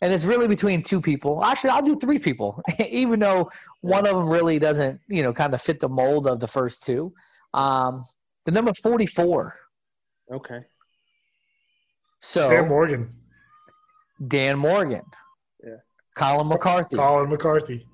[0.00, 1.44] and it's really between two people.
[1.44, 3.50] Actually, I'll do three people, even though
[3.80, 6.82] one of them really doesn't, you know, kind of fit the mold of the first
[6.82, 7.12] two.
[7.54, 8.04] Um,
[8.44, 9.54] the number forty-four.
[10.32, 10.60] Okay.
[12.18, 13.10] So Dan Morgan.
[14.28, 15.02] Dan Morgan.
[15.62, 15.76] Yeah.
[16.16, 16.96] Colin McCarthy.
[16.96, 17.86] Colin McCarthy.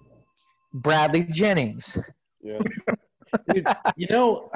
[0.72, 1.98] Bradley Jennings.
[2.42, 2.58] Yeah.
[3.52, 3.66] Dude,
[3.96, 4.50] you know,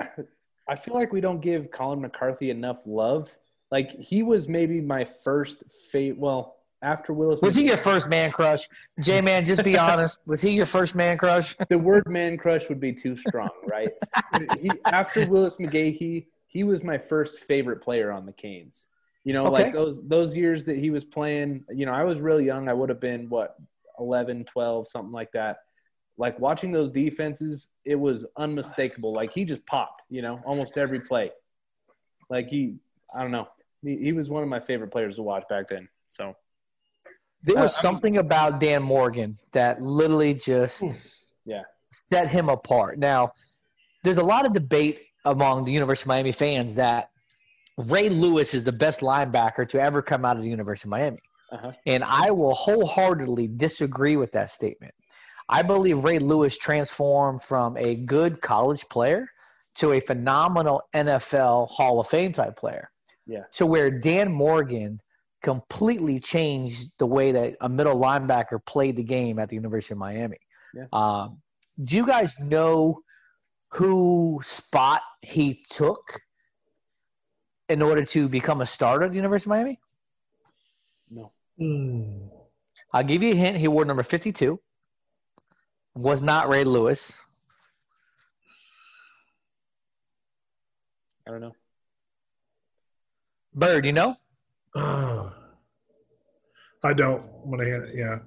[0.68, 3.36] I feel like we don't give Colin McCarthy enough love.
[3.70, 6.16] Like he was maybe my first fate.
[6.18, 8.68] Well, after Willis, Was he your first man crush?
[9.00, 10.22] J Man, just be honest.
[10.26, 11.56] Was he your first man crush?
[11.68, 13.90] the word man crush would be too strong, right?
[14.32, 18.86] he, after Willis McGahee, he was my first favorite player on the Canes.
[19.24, 19.64] You know, Okay.
[19.64, 22.68] like those those years that he was playing, you know, I was real young.
[22.68, 23.56] I would have been what
[23.98, 25.58] 11, 12, something like that.
[26.16, 29.12] Like watching those defenses, it was unmistakable.
[29.12, 31.30] Like he just popped, you know, almost every play.
[32.30, 32.76] Like he,
[33.14, 33.48] I don't know,
[33.82, 35.88] he, he was one of my favorite players to watch back then.
[36.06, 36.34] So
[37.42, 40.84] There was Uh, something about Dan Morgan that literally just
[41.44, 41.62] yeah,
[42.12, 42.98] set him apart.
[42.98, 43.32] Now,
[44.04, 47.10] there's a lot of debate among the University of Miami fans that
[47.88, 51.18] Ray Lewis is the best linebacker to ever come out of the University of Miami.
[51.50, 51.72] uh-huh.
[51.86, 54.94] And I will wholeheartedly disagree with that statement.
[55.48, 59.26] I believe Ray Lewis transformed from a good college player
[59.76, 62.90] to a phenomenal NFL Hall of Fame type player.
[63.26, 63.44] Yeah.
[63.54, 65.00] To where Dan Morgan
[65.42, 69.98] completely changed the way that a middle linebacker played the game at the University of
[69.98, 70.38] Miami.
[70.74, 70.86] Yeah.
[70.92, 71.40] Um,
[71.82, 73.00] do you guys know
[73.68, 76.20] who spot he took
[77.68, 79.80] in order to become a starter at the University of Miami?
[81.10, 81.32] No.
[81.58, 82.28] Hmm.
[82.92, 83.56] I'll give you a hint.
[83.56, 84.58] He wore number 52.
[85.96, 87.20] Was not Ray Lewis.
[91.26, 91.54] I don't know.
[93.54, 94.16] Bird, you know?
[94.74, 95.34] Ah.
[96.84, 97.88] I don't want to.
[97.94, 98.18] Yeah.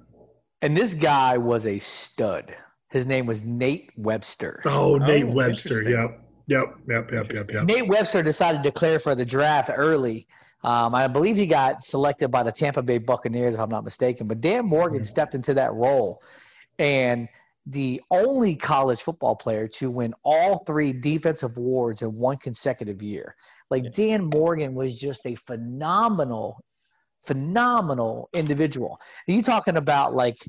[0.62, 2.54] And this guy was a stud.
[2.90, 4.60] His name was Nate Webster.
[4.64, 5.88] Oh, Nate Oh, Webster.
[5.88, 6.20] Yep.
[6.48, 6.74] Yep.
[6.88, 7.12] Yep.
[7.12, 7.32] Yep.
[7.32, 7.50] Yep.
[7.52, 7.64] Yep.
[7.64, 10.26] Nate Webster decided to declare for the draft early.
[10.64, 14.26] Um, I believe he got selected by the Tampa Bay Buccaneers, if I'm not mistaken.
[14.26, 16.20] But Dan Morgan stepped into that role.
[16.80, 17.28] And
[17.68, 23.36] the only college football player to win all three defensive awards in one consecutive year.
[23.70, 26.64] Like Dan Morgan was just a phenomenal,
[27.24, 28.98] phenomenal individual.
[29.26, 30.48] And you talking about like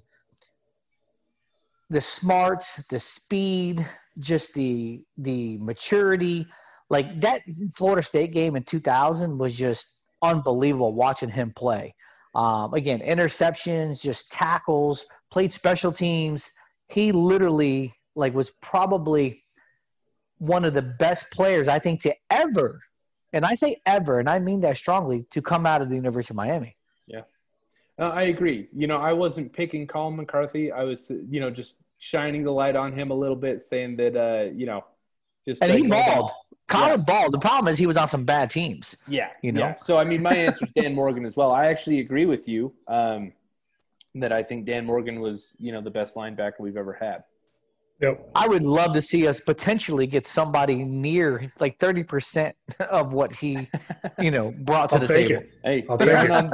[1.89, 3.85] the smarts, the speed,
[4.17, 6.47] just the the maturity.
[6.89, 7.41] Like that
[7.75, 11.93] Florida State game in 2000 was just unbelievable watching him play.
[12.33, 16.51] Um, again, interceptions, just tackles, played special teams.
[16.89, 19.43] He literally like was probably
[20.39, 22.81] one of the best players I think to ever,
[23.33, 26.33] and I say ever, and I mean that strongly, to come out of the University
[26.33, 26.75] of Miami.
[27.07, 27.21] Yeah,
[27.97, 28.67] uh, I agree.
[28.75, 30.71] You know, I wasn't picking Colin McCarthy.
[30.71, 34.15] I was, you know, just shining the light on him a little bit, saying that,
[34.15, 34.85] uh, you know,
[35.47, 36.31] just and like, he balled.
[36.67, 36.95] Colin yeah.
[36.97, 37.33] balled.
[37.33, 38.95] The problem is he was on some bad teams.
[39.07, 39.59] Yeah, you know.
[39.59, 39.75] Yeah.
[39.75, 41.51] So I mean, my answer is Dan Morgan as well.
[41.51, 43.33] I actually agree with you um,
[44.15, 47.23] that I think Dan Morgan was, you know, the best linebacker we've ever had.
[48.01, 48.29] Yep.
[48.33, 52.53] I would love to see us potentially get somebody near like 30%
[52.89, 53.67] of what he,
[54.19, 55.41] you know, brought to I'll the take table.
[55.41, 55.51] It.
[55.65, 56.31] Hey, I'll they take aren't, it.
[56.31, 56.51] on,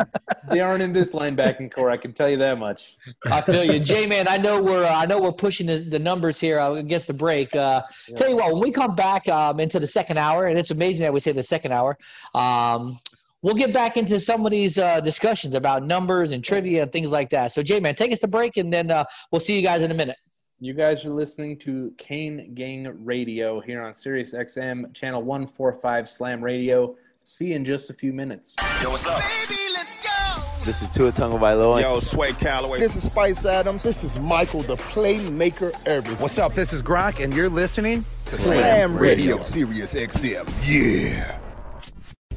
[0.52, 1.92] they aren't in this linebacking core.
[1.92, 2.98] I can tell you that much.
[3.28, 4.08] I feel you, Jay.
[4.08, 7.06] Man, I know we're uh, I know we're pushing the, the numbers here uh, against
[7.06, 7.56] the break.
[7.56, 8.16] Uh, Yeah.
[8.16, 11.04] Tell you what, when we come back um, into the second hour, and it's amazing
[11.04, 11.96] that we say the second hour.
[12.34, 12.98] Um,
[13.46, 17.12] we'll get back into some of these uh, discussions about numbers and trivia and things
[17.12, 17.52] like that.
[17.52, 19.92] So, Jay, man, take us to break, and then uh, we'll see you guys in
[19.92, 20.18] a minute.
[20.60, 26.44] You guys are listening to Kane Gang Radio here on Sirius XM channel 145 Slam
[26.44, 26.96] Radio.
[27.24, 28.56] See you in just a few minutes.
[28.82, 29.22] Yo, what's up?
[29.48, 29.60] Baby?
[29.74, 30.42] Let's go.
[30.64, 31.82] This is Tua Tagovailoa.
[31.82, 32.80] Yo, Sway Calloway.
[32.80, 33.84] This is Spice Adams.
[33.84, 36.22] This is Michael, the playmaker everything.
[36.22, 36.56] What's up?
[36.56, 39.36] This is Gronk, and you're listening to Slam Radio.
[39.36, 40.50] Radio Sirius XM.
[40.66, 41.45] Yeah.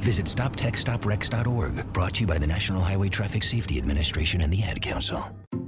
[0.00, 4.80] Visit StopTextsStopWrecks.org, brought to you by the National Highway Traffic Safety Administration and the Ad
[4.80, 5.20] Council.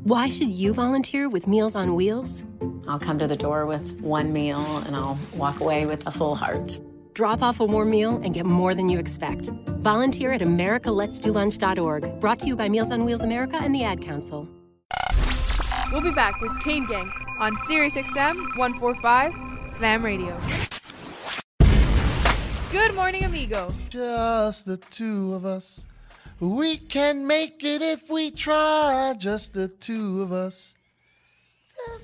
[0.04, 2.42] Why should you volunteer with Meals on Wheels?
[2.88, 6.34] I'll come to the door with one meal and I'll walk away with a full
[6.34, 6.80] heart.
[7.12, 9.50] Drop off a warm meal and get more than you expect.
[9.80, 14.48] Volunteer at americaletsdolunch.org, brought to you by Meals on Wheels America and the Ad Council.
[15.92, 19.32] We'll be back with Kane Gang on Sirius XM 145
[19.72, 20.38] Slam Radio.
[22.72, 23.74] Good morning, amigo.
[23.88, 25.88] Just the two of us.
[26.38, 29.12] We can make it if we try.
[29.18, 30.76] Just the two of us.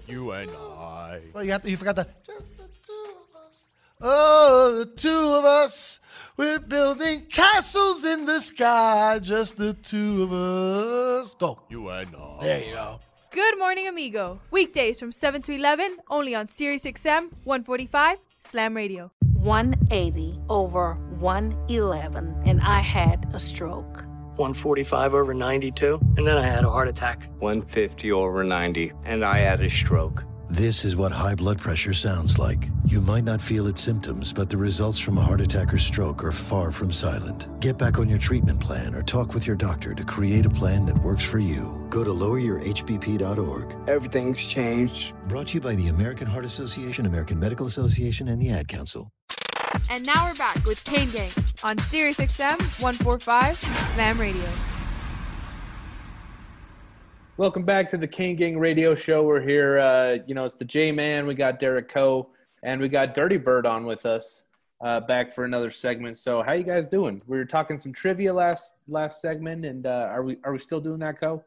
[0.09, 1.21] You and I.
[1.37, 2.09] Oh, you, have to, you forgot the.
[2.27, 3.69] Just the two of us.
[4.01, 6.01] Oh, the two of us.
[6.37, 9.21] We're building castles in the sky.
[9.23, 11.37] Just the two of us.
[11.37, 11.61] Go.
[11.71, 12.39] You and I.
[12.41, 13.01] There you go.
[13.31, 14.41] Good morning, amigo.
[14.51, 19.13] Weekdays from 7 to 11, only on Sirius XM 145 Slam Radio.
[19.47, 24.05] 180 over 111, and I had a stroke.
[24.35, 27.31] 145 over 92, and then I had a heart attack.
[27.39, 30.25] 150 over 90, and I had a stroke.
[30.49, 32.69] This is what high blood pressure sounds like.
[32.85, 36.25] You might not feel its symptoms, but the results from a heart attack or stroke
[36.25, 37.49] are far from silent.
[37.61, 40.87] Get back on your treatment plan or talk with your doctor to create a plan
[40.87, 41.87] that works for you.
[41.89, 43.89] Go to loweryourhbp.org.
[43.89, 45.15] Everything's changed.
[45.29, 49.13] Brought to you by the American Heart Association, American Medical Association, and the Ad Council.
[49.91, 51.31] And now we're back with Kane Gang
[51.63, 53.59] on Sirius XM 145
[53.95, 54.49] Slam Radio.
[57.37, 59.23] Welcome back to the Kane Gang Radio Show.
[59.23, 59.79] We're here.
[59.79, 61.27] Uh, you know, it's the J Man.
[61.27, 62.31] We got Derek Coe,
[62.63, 64.45] and we got Dirty Bird on with us,
[64.81, 66.17] uh, back for another segment.
[66.17, 67.21] So, how you guys doing?
[67.27, 70.81] We were talking some trivia last last segment, and uh, are we are we still
[70.81, 71.45] doing that, Co?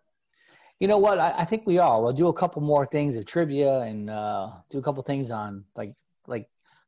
[0.80, 1.20] You know what?
[1.20, 2.02] I, I think we are.
[2.02, 5.66] We'll do a couple more things of trivia and uh, do a couple things on
[5.76, 5.96] like like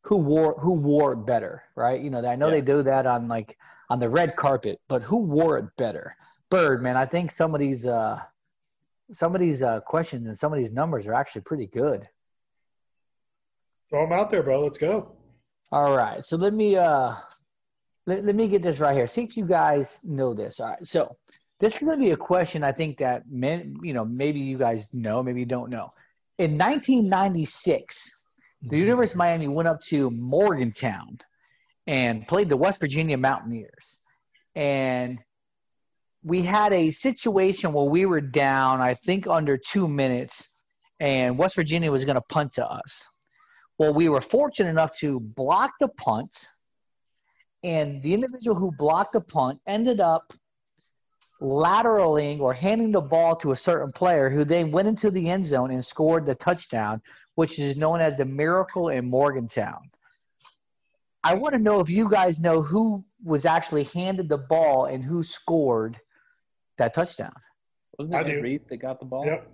[0.04, 2.02] who wore who wore it better, right?
[2.02, 3.58] You know, I know they do that on like
[3.90, 6.16] on the red carpet, but who wore it better?
[6.50, 6.98] Bird, man.
[6.98, 8.20] I think some of these uh,
[9.12, 12.08] some of these uh, questions and some of these numbers are actually pretty good.
[13.90, 14.62] Throw them out there, bro.
[14.62, 15.16] Let's go.
[15.72, 16.24] All right.
[16.24, 17.16] So let me uh
[18.08, 19.08] let, let me get this right here.
[19.08, 20.60] See if you guys know this.
[20.60, 20.86] All right.
[20.86, 21.16] So
[21.60, 24.58] this is going to be a question I think that men, you know, maybe you
[24.58, 25.92] guys know, maybe you don't know.
[26.40, 28.21] In 1996,
[28.64, 31.20] the University of Miami went up to Morgantown
[31.88, 33.98] and played the West Virginia Mountaineers.
[34.56, 35.20] And
[36.24, 40.48] we had a situation where we were down, I think, under two minutes,
[41.00, 43.08] and West Virginia was going to punt to us.
[43.80, 46.48] Well, we were fortunate enough to block the punt,
[47.64, 50.32] and the individual who blocked the punt ended up
[51.42, 55.44] lateraling or handing the ball to a certain player who then went into the end
[55.44, 57.02] zone and scored the touchdown,
[57.42, 59.90] which is known as the Miracle in Morgantown.
[61.24, 65.04] I want to know if you guys know who was actually handed the ball and
[65.04, 66.00] who scored
[66.78, 67.34] that touchdown.
[67.98, 69.26] Wasn't it Ed Reed that got the ball?
[69.26, 69.52] Yep.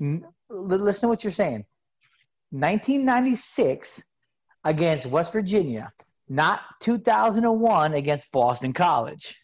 [0.00, 1.66] N- l- Listen to what you're saying.
[2.50, 4.04] 1996
[4.62, 5.92] against West Virginia,
[6.28, 9.40] not 2001 against Boston College.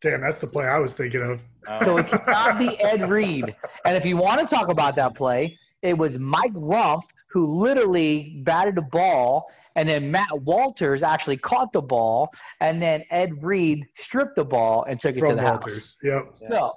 [0.00, 1.42] Damn, that's the play I was thinking of.
[1.84, 3.52] So it cannot be Ed Reed.
[3.84, 8.40] And if you want to talk about that play, it was Mike Rumpf who literally
[8.44, 12.30] batted the ball, and then Matt Walters actually caught the ball,
[12.60, 15.96] and then Ed Reed stripped the ball and took it to From the Walters.
[16.02, 16.34] Yep.
[16.50, 16.72] So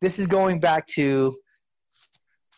[0.00, 1.36] this is going back to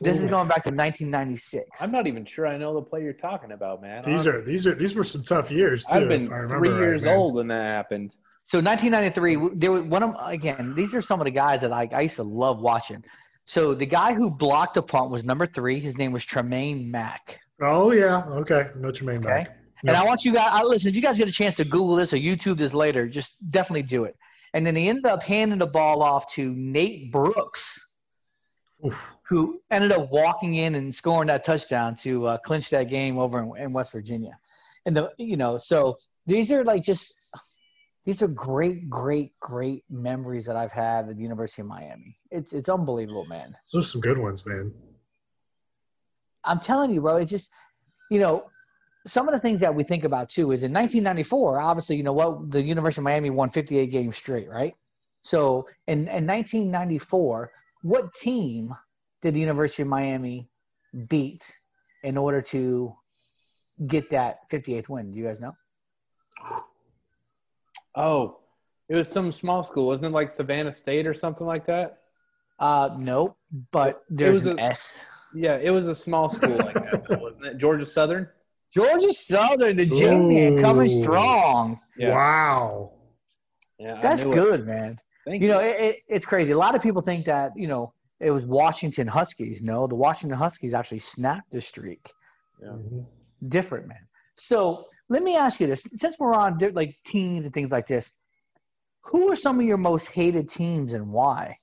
[0.01, 1.83] this is going back to 1996.
[1.83, 4.03] I'm not even sure I know the play you're talking about, man.
[4.05, 5.97] These are these are these were some tough years too.
[5.97, 7.17] I've been if I remember three years man.
[7.17, 8.15] old when that happened.
[8.45, 10.75] So 1993, there was one of again.
[10.75, 13.05] These are some of the guys that I, I used to love watching.
[13.49, 15.81] So the guy who blocked a punt was number three.
[15.81, 17.41] His name was Tremaine Mack.
[17.63, 18.69] Oh yeah, okay.
[18.77, 19.45] No Tremaine Okay.
[19.45, 19.59] back.
[19.87, 21.97] And I want you guys, I, listen, if you guys get a chance to Google
[21.97, 24.17] this or YouTube this later, just definitely do it.
[24.53, 27.81] And then he ended up handing the ball off to Nate Brooks,
[29.27, 33.41] who ended up walking in and scoring that touchdown to uh, clinch that game over
[33.41, 34.39] in, in West Virginia.
[34.85, 35.97] And the, you know, so
[36.27, 37.17] these are like just,
[38.09, 42.19] these are great, great, great memories that I've had at the University of Miami.
[42.31, 43.55] It's it's unbelievable, man.
[43.71, 44.73] Those are some good ones, man.
[46.43, 47.51] I'm telling you, bro, it's just,
[48.11, 48.47] you know,
[49.07, 52.15] some of the things that we think about too is in 1994, obviously, you know
[52.15, 54.75] what, the University of Miami won 58 games straight, right?
[55.21, 57.53] So in, in 1994,
[57.83, 58.75] what team
[59.21, 60.49] did the University of Miami
[61.09, 61.55] beat
[62.03, 62.97] in order to
[63.87, 65.13] get that 58th win?
[65.13, 65.55] Do you guys know?
[67.95, 68.39] Oh,
[68.89, 70.15] it was some small school, wasn't it?
[70.15, 71.99] Like Savannah State or something like that.
[72.59, 73.37] Uh, no,
[73.71, 75.01] but there's was an a- S.
[75.35, 77.59] Yeah, it was a small school like that, wasn't it?
[77.59, 78.29] Georgia Southern.
[78.73, 81.81] Georgia Southern, the champion, coming strong.
[81.97, 82.11] Yeah.
[82.11, 82.93] Wow.
[83.79, 84.35] Yeah, That's knew it.
[84.35, 84.99] good, man.
[85.27, 86.53] Thank you know, it, it, it's crazy.
[86.53, 89.63] A lot of people think that you know it was Washington Huskies.
[89.63, 92.11] No, the Washington Huskies actually snapped the streak.
[92.63, 92.73] Yeah.
[93.49, 94.07] Different, man.
[94.37, 98.13] So let me ask you this: since we're on like teams and things like this,
[99.03, 101.57] who are some of your most hated teams and why?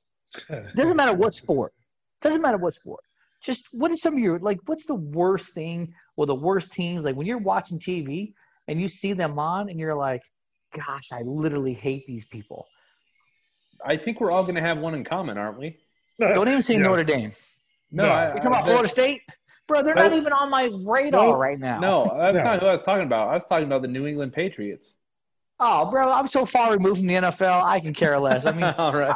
[0.75, 1.73] Doesn't matter what sport.
[2.21, 3.01] Doesn't matter what sport.
[3.41, 4.57] Just what is some of your like?
[4.65, 7.03] What's the worst thing or the worst teams?
[7.03, 8.33] Like when you're watching TV
[8.67, 10.23] and you see them on, and you're like,
[10.73, 12.65] "Gosh, I literally hate these people."
[13.85, 15.77] I think we're all going to have one in common, aren't we?
[16.19, 16.81] Don't even say Yes.
[16.83, 17.33] Notre Dame.
[17.91, 19.21] No, I, You talking about I- Florida State?
[19.67, 21.37] Bro, they're not even on my radar Nope.
[21.39, 21.79] right now.
[21.79, 23.29] No, that's not who I was talking about.
[23.29, 24.95] I was talking about the New England Patriots.
[25.59, 28.45] Oh, bro, I'm so far removed from the NFL, I can care less.
[28.45, 29.09] I mean, all right.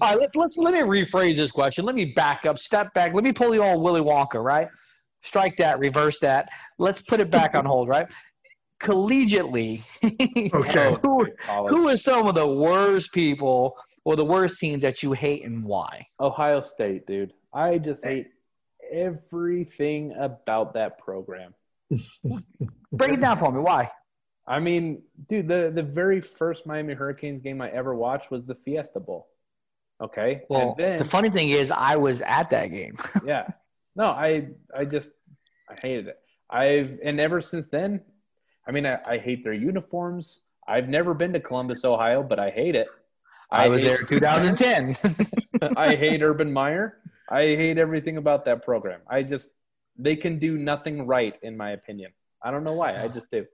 [0.00, 1.84] all right, let's, let's let me rephrase this question.
[1.84, 3.12] Let me back up, step back.
[3.12, 4.68] Let me pull you old Willy Wonka, right?
[5.22, 6.48] Strike that, reverse that.
[6.78, 8.06] Let's put it back on hold, right?
[8.80, 9.82] Collegiately,
[10.54, 10.96] Okay.
[11.02, 11.26] who,
[11.68, 15.64] who is some of the worst people or the worst teams that you hate and
[15.64, 16.06] why?
[16.20, 17.32] Ohio State, dude.
[17.52, 18.28] I just hate
[18.92, 21.54] everything about that program.
[22.92, 23.60] Break it down for me.
[23.60, 23.90] Why?
[24.46, 28.54] I mean, dude, the, the very first Miami Hurricanes game I ever watched was the
[28.54, 29.28] Fiesta Bowl.
[30.00, 30.42] Okay.
[30.48, 32.96] Well, and then, the funny thing is, I was at that game.
[33.24, 33.48] yeah.
[33.94, 35.12] No, I I just
[35.68, 36.18] I hated it.
[36.50, 38.00] I've and ever since then,
[38.66, 40.40] I mean, I, I hate their uniforms.
[40.66, 42.88] I've never been to Columbus, Ohio, but I hate it.
[43.50, 44.96] I was hate- there in 2010.
[45.76, 46.98] I hate Urban Meyer.
[47.32, 49.00] I hate everything about that program.
[49.08, 49.48] I just
[49.98, 52.12] they can do nothing right, in my opinion.
[52.42, 53.02] I don't know why.
[53.02, 53.46] I just do.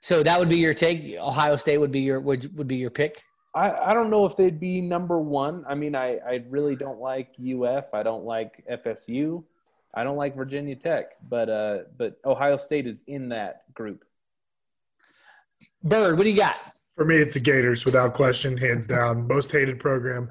[0.00, 1.16] So that would be your take.
[1.18, 3.22] Ohio State would be your would would be your pick.
[3.54, 5.64] I, I don't know if they'd be number one.
[5.68, 7.92] I mean, I, I really don't like UF.
[7.92, 9.44] I don't like FSU.
[9.94, 11.12] I don't like Virginia Tech.
[11.28, 14.04] But uh, but Ohio State is in that group.
[15.82, 16.56] Bird, what do you got?
[16.96, 19.26] For me, it's the Gators without question, hands down.
[19.26, 20.28] Most hated program.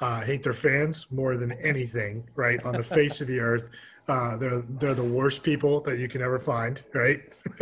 [0.00, 2.62] Uh, hate their fans more than anything, right?
[2.64, 3.70] On the face of the earth.
[4.08, 7.20] Uh, they're they're the worst people that you can ever find, right?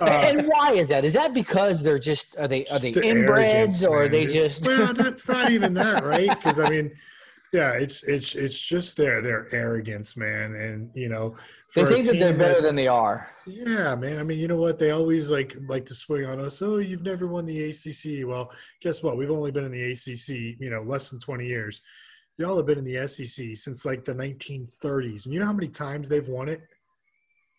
[0.00, 1.04] and why is that?
[1.04, 4.26] Is that because they're just are they are they Uh, the inbreds or are they
[4.26, 6.90] just well that's not even that right because i mean
[7.52, 11.36] yeah it's it's it's just their their arrogance man and you know
[11.74, 13.28] they think that they're better than they are?
[13.46, 14.78] yeah man i mean you know what?
[14.78, 18.50] They always like like to swing on us oh you've never won the acc well
[18.82, 19.16] guess what?
[19.16, 21.82] We've only been in the acc you know less than 20 years.
[22.38, 25.68] Y'all have been in the sec since like the 1930s and you know how many
[25.68, 26.60] times they've won it?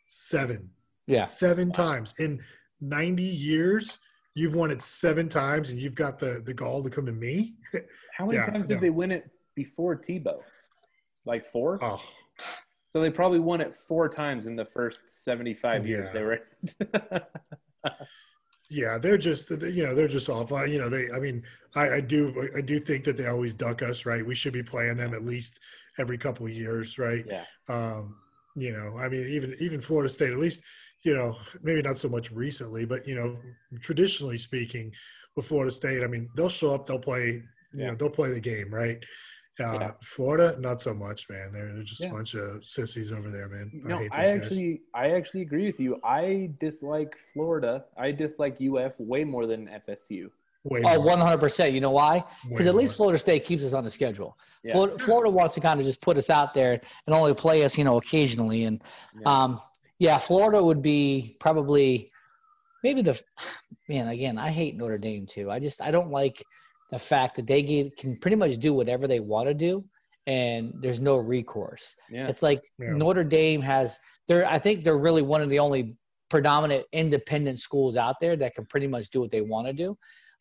[0.08, 0.70] Seven.
[1.08, 1.24] Yeah.
[1.24, 2.14] seven times.
[2.20, 2.42] In
[2.82, 4.00] 90 years
[4.36, 7.56] you've won it seven times and you've got the the gall to come to me?
[8.18, 8.82] How many Yeah, times did know.
[8.82, 10.38] they win it before Tebow?
[11.26, 11.80] Like four.
[11.82, 12.02] Oh.
[12.90, 16.12] So they probably won it four times in the first seventy-five years.
[16.14, 16.20] Yeah.
[16.20, 17.22] They were.
[18.70, 21.42] yeah they're just you know they're just off you know they i mean
[21.76, 24.62] i i do i do think that they always duck us right we should be
[24.62, 25.62] playing them at least
[26.00, 27.46] every couple of years right Yeah.
[27.70, 28.18] um
[28.58, 30.64] you know i mean even even florida state at least
[31.04, 33.38] you know maybe not so much recently but you know
[33.82, 34.92] traditionally speaking
[35.38, 36.04] with Florida State.
[36.04, 37.44] I mean, they'll show up, they'll play, you
[37.76, 37.92] Yeah.
[37.92, 38.98] know, they'll play the game, right?
[39.60, 39.92] Uh, Yeah.
[40.04, 41.52] Florida, not so much, man.
[41.52, 42.10] They're, they're just Yeah.
[42.10, 43.72] a bunch of sissies over there, man.
[43.86, 44.42] I No, hate I, those guys.
[44.44, 46.00] actually, I actually agree with you.
[46.04, 47.86] I dislike Florida.
[47.98, 50.30] I dislike UF way more than FSU.
[50.64, 51.72] Way Oh, 100%.
[51.74, 52.24] You know why?
[52.50, 54.38] Because at least Florida State keeps us on the schedule.
[54.64, 54.74] Yeah.
[54.74, 57.78] Florida, Florida wants to kind of just put us out there and only play us,
[57.78, 58.66] you know, occasionally.
[58.66, 58.84] And
[59.26, 59.60] um,
[60.00, 62.12] yeah, Florida would be probably
[62.84, 63.20] maybe the
[63.88, 64.10] man.
[64.10, 65.50] Again, I hate Notre Dame too.
[65.50, 66.44] I just I don't like
[66.92, 69.84] the fact that they get, can pretty much do whatever they want to do,
[70.26, 71.96] and there's no recourse.
[72.10, 72.28] Yeah.
[72.28, 72.92] It's like Yeah.
[72.92, 74.00] Notre Dame has.
[74.28, 75.96] They're I think they're really one of the only
[76.30, 79.98] predominant independent schools out there that can pretty much do what they want to do.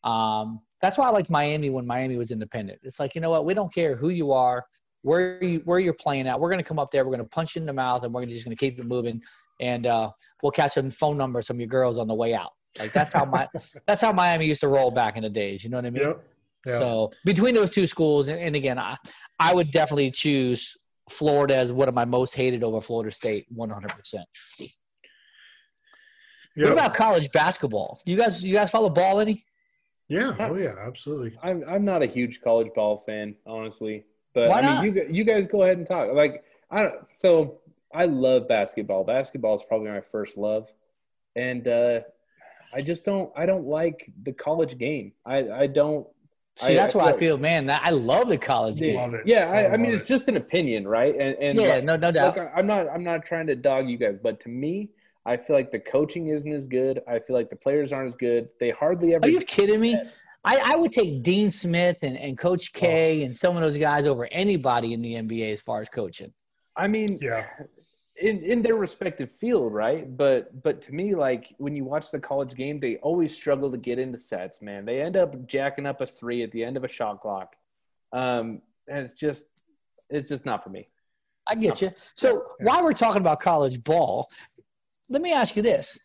[0.09, 2.79] Um, that's why I like Miami when Miami was independent.
[2.83, 4.65] It's like you know what, we don't care who you are,
[5.01, 6.39] where you where you're playing at.
[6.39, 8.13] We're going to come up there, we're going to punch you in the mouth, and
[8.13, 9.21] we're just going to keep it moving.
[9.59, 10.11] And uh,
[10.43, 12.51] we'll catch some phone numbers from your girls on the way out.
[12.77, 13.47] Like that's how my
[13.87, 15.63] that's how Miami used to roll back in the days.
[15.63, 16.03] You know what I mean?
[16.03, 16.23] Yep.
[16.67, 16.79] Yeah.
[16.79, 18.97] So between those two schools, and, and again, I
[19.39, 20.77] I would definitely choose
[21.09, 23.89] Florida as one of my most hated over Florida State, 100.
[23.89, 24.25] percent
[26.55, 28.01] What about college basketball?
[28.05, 29.45] You guys, you guys follow ball any?
[30.09, 30.35] Yeah.
[30.39, 30.75] Oh yeah.
[30.79, 31.37] Absolutely.
[31.41, 34.05] I'm I'm not a huge college ball fan, honestly.
[34.33, 34.83] But Why I mean, not?
[34.83, 36.13] you you guys go ahead and talk.
[36.13, 37.07] Like I don't.
[37.07, 37.59] So
[37.93, 39.03] I love basketball.
[39.03, 40.71] Basketball is probably my first love,
[41.35, 42.01] and uh,
[42.73, 43.31] I just don't.
[43.35, 45.13] I don't like the college game.
[45.25, 46.07] I I don't.
[46.57, 47.67] See, that's why I feel- feel, man.
[47.67, 49.21] That, I love the college game.
[49.25, 51.13] Yeah, I, I mean, it's just an opinion, right?
[51.13, 52.37] And, and Yeah, like- no- no doubt.
[52.37, 54.89] Like, I- I'm not, I'm not trying to dog you guys, but to me,
[55.25, 57.01] I feel like the coaching isn't as good.
[57.07, 58.47] I feel like the players aren't as good.
[58.59, 59.25] They hardly ever.
[59.25, 60.01] Are you kidding me?
[60.45, 63.25] I, I would take Dean Smith and, and Coach K oh.
[63.25, 66.31] and some of those guys over anybody in the NBA as far as coaching.
[66.77, 67.47] I mean, yeah,
[68.19, 70.15] in in their respective field, right?
[70.17, 73.77] But but to me, like when you watch the college game, they always struggle to
[73.77, 74.61] get into sets.
[74.61, 77.55] Man, they end up jacking up a three at the end of a shot clock.
[78.13, 79.45] Um, and it's just,
[80.09, 80.87] it's just not for me.
[81.47, 81.91] I get you.
[82.15, 84.29] So while we're talking about college ball,
[85.09, 85.99] let me ask you this: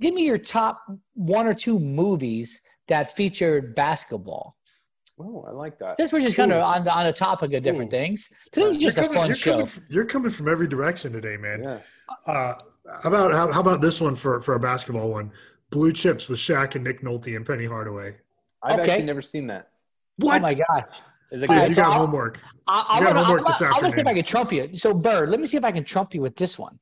[0.00, 0.82] Give me your top
[1.14, 4.56] one or two movies that featured basketball.
[5.24, 5.96] Oh, I like that.
[5.96, 9.04] Since we're just kind of on on a topic of different things, today's just You're
[9.04, 9.50] a coming- fun you're show.
[9.52, 11.80] Coming, from- you're coming from every direction today, man.
[12.26, 12.54] Uh,
[13.02, 15.30] how about how, how about this one for for a basketball one?
[15.70, 18.16] Blue Chips with Shaq and Nick Nolte and Penny Hardaway.
[18.62, 18.90] I've Okay.
[18.90, 19.68] actually never seen that.
[20.16, 20.40] What?
[20.40, 20.84] Oh my god!
[21.30, 21.68] Is it Dude, good?
[21.70, 22.38] you got homework.
[22.66, 24.24] I, You I'm got gonna, homework I'm this gonna- I'm gonna see if I can
[24.24, 24.76] trump you.
[24.76, 26.78] So Bird, let me see if I can trump you with this one.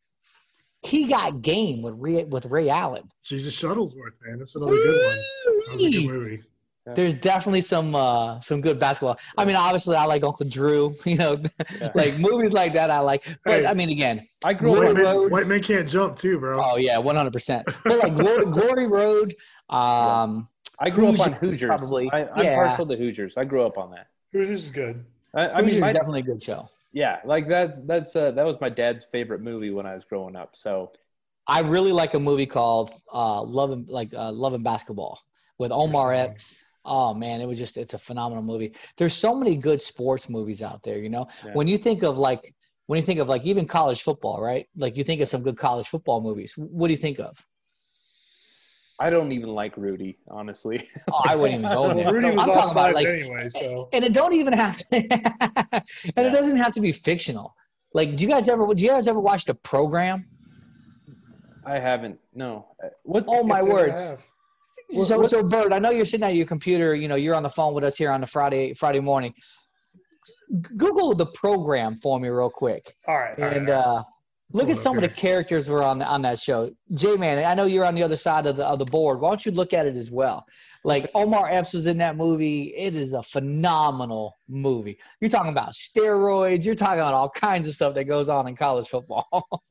[0.82, 3.09] He got game with Ray, with Ray Allen.
[3.22, 4.38] Jesus Shuttlesworth, man.
[4.38, 4.97] That's another good one.
[4.97, 6.43] That was a good movie.
[6.86, 9.18] There's definitely some uh, some good basketball.
[9.38, 10.94] I mean, obviously, I like Uncle Drew.
[11.04, 11.42] You know,
[11.94, 13.24] like movies like that, I like.
[13.44, 15.30] But Hey, I mean, again, I grew Glory White men, Road.
[15.32, 16.60] white men can't jump too, bro.
[16.64, 17.32] Oh yeah, 100.
[17.32, 19.34] percent But like Glory, Glory Road.
[19.68, 20.48] Um,
[20.80, 21.68] I grew up on Hoosiers, Hoosiers.
[21.68, 22.10] probably.
[22.12, 22.54] I, I'm Yeah.
[22.68, 23.36] partial to Hoosiers.
[23.36, 24.08] I grew up on that.
[24.32, 25.04] Hoosiers is good.
[25.34, 26.68] I, I Hoosiers mean, my, is definitely a good show.
[26.92, 30.34] yeah, like that's that's uh, that was my dad's favorite movie when I was growing
[30.34, 30.56] up.
[30.56, 30.92] So
[31.46, 35.20] I really like a movie called uh, Love and like uh, Love and Basketball
[35.58, 36.62] with Omar Epps.
[36.84, 38.74] Oh man, it was just it's a phenomenal movie.
[38.96, 41.26] There's so many good sports movies out there, you know.
[41.44, 41.52] Yeah.
[41.52, 42.54] When you think of like
[42.86, 44.66] when you think of like even college football, right?
[44.76, 46.54] Like you think of some good college football movies.
[46.56, 47.36] What do you think of?
[48.98, 50.86] I don't even like Rudy, honestly.
[51.10, 52.12] Oh, I wouldn't even go Well, there.
[52.12, 54.86] Rudy I'm was talking about like anyway, so and it don't even have to
[56.16, 57.54] and it doesn't have to be fictional.
[57.94, 60.26] Like, do you guys ever do you guys ever watch the program?
[61.64, 62.18] I haven't.
[62.34, 62.66] No.
[62.82, 64.18] Uh, What's Oh my That's I word.
[64.93, 65.18] Have.
[65.18, 66.95] What- so, so Bird, I know you're sitting at your computer.
[66.95, 69.32] You know, you're on the phone with us here on the Friday Friday morning.
[70.53, 73.38] G- Google the program for me real quick, All right.
[73.38, 73.84] all right, and all right.
[74.01, 74.03] uh,
[74.53, 76.70] look Pull at some up of the characters were on on that show.
[76.95, 79.20] J Man, I know you're on the other side of the of the board.
[79.20, 80.45] Why don't you look at it as well?
[80.82, 82.72] Like Omar Epps was in that movie.
[82.76, 84.99] It is a phenomenal movie.
[85.20, 86.64] You're talking about steroids.
[86.64, 89.46] You're talking about all kinds of stuff that goes on in college football.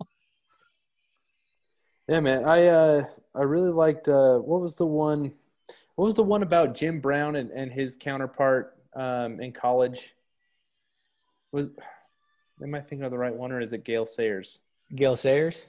[2.09, 2.43] Yeah, man.
[2.43, 3.05] I uh
[3.35, 5.31] I really liked uh what was the one
[5.95, 10.15] what was the one about Jim Brown and, and his counterpart um in college?
[11.51, 11.69] Was
[12.63, 14.59] am I thinking of the right one or is it Gail Sayers?
[14.95, 15.67] Gail Sayers.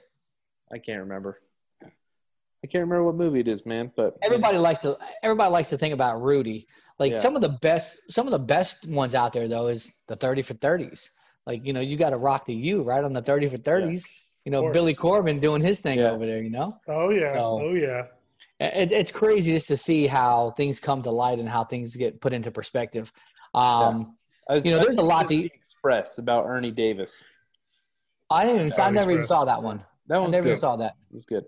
[0.73, 1.41] I can't remember.
[1.83, 5.77] I can't remember what movie it is, man, but everybody likes to everybody likes to
[5.77, 6.67] think about Rudy.
[6.97, 7.19] Like Yeah.
[7.19, 10.41] some of the best some of the best ones out there though is the 30
[10.41, 11.11] for 30s.
[11.45, 13.03] Like, you know, you got to rock the U, right?
[13.03, 14.05] On the 30 for 30s.
[14.45, 14.71] You know.
[14.71, 16.11] Billy Corben doing his thing Yeah.
[16.11, 16.77] over there, you know?
[16.87, 17.33] Oh yeah.
[17.33, 18.03] So- oh yeah.
[18.59, 22.21] It, it's crazy just to see how things come to light and how things get
[22.21, 23.11] put into perspective.
[23.55, 24.15] Um,
[24.47, 27.23] I was, you know, there's a lot to- Express about Ernie Davis.
[28.29, 29.83] I didn't even, I Valley never even saw that one.
[30.07, 30.49] That I one's never good.
[30.51, 30.95] even saw that.
[31.09, 31.45] It was good.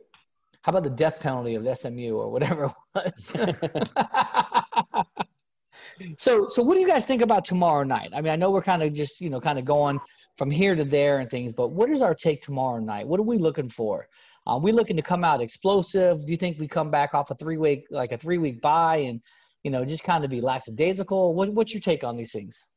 [0.64, 3.36] how about the death penalty of SMU or whatever it was?
[6.18, 8.10] so, so what do you guys think about tomorrow night?
[8.16, 10.00] I mean, I know we're kind of just you know kind of going
[10.38, 13.08] from here to there and things, but what is our take tomorrow night?
[13.08, 14.08] What are we looking for?
[14.46, 16.26] Are we looking to come out explosive?
[16.26, 18.98] Do you think we come back off a three week like a three week buy
[18.98, 19.22] and
[19.64, 21.34] you know just kind of be lackadaisical?
[21.34, 22.68] What, what's your take on these things?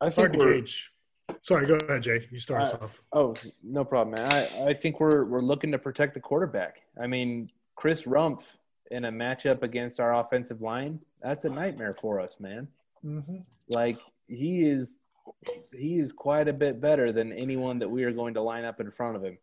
[0.00, 0.90] I think Hard to we're, gauge.
[1.42, 2.26] Sorry, go ahead, Jay.
[2.30, 3.02] You start us Uh, off.
[3.12, 4.32] Oh, no problem, man.
[4.32, 6.82] I, I think we're we're looking to protect the quarterback.
[7.02, 8.56] I mean, Chris Rumph
[8.90, 12.68] in a matchup against our offensive line, that's a nightmare for us, man.
[13.04, 13.38] Mm-hmm.
[13.68, 14.98] Like he is
[15.72, 18.80] he is quite a bit better than anyone that we are going to line up
[18.80, 19.38] in front of him.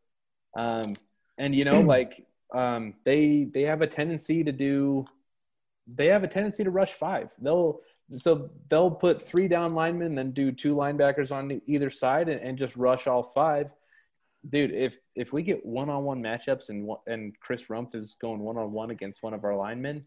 [0.56, 0.96] Um,
[1.38, 5.06] and you know, like um, they they have a tendency to do
[5.88, 7.30] they have a tendency to rush five.
[7.40, 7.82] They'll
[8.18, 12.42] so they'll put three down linemen, and then do two linebackers on either side, and,
[12.42, 13.72] and just rush all five.
[14.48, 18.40] Dude, if if we get one on one matchups and and Chris Rumph is going
[18.40, 20.06] one on one against one of our linemen,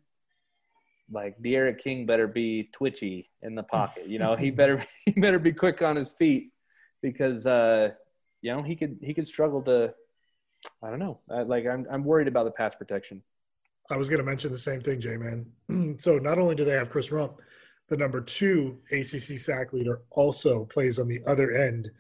[1.11, 4.07] like D'Eriq King better be twitchy in the pocket.
[4.07, 6.53] You know, he better he better be quick on his feet
[7.03, 7.91] because uh,
[8.43, 9.95] you know he could he could struggle to.
[10.83, 11.21] I don't know.
[11.31, 13.23] I, like I'm I'm worried about the pass protection.
[13.91, 15.97] I was going to mention the same thing, Jay man.
[15.99, 17.37] so not only do they have Chris Rumph,
[17.89, 21.91] the number two ACC sack leader also plays on the other end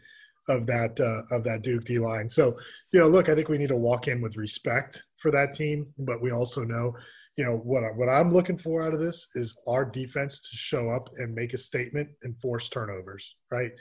[0.49, 2.29] of that uh, of that Duke D line.
[2.29, 2.59] So
[2.93, 5.87] you know, look, I think we need to walk in with respect for that team,
[5.99, 6.95] but we also know,
[7.37, 10.57] you know, what I, what I'm looking for out of this is our defense to
[10.57, 13.73] show up and make a statement and force turnovers, right?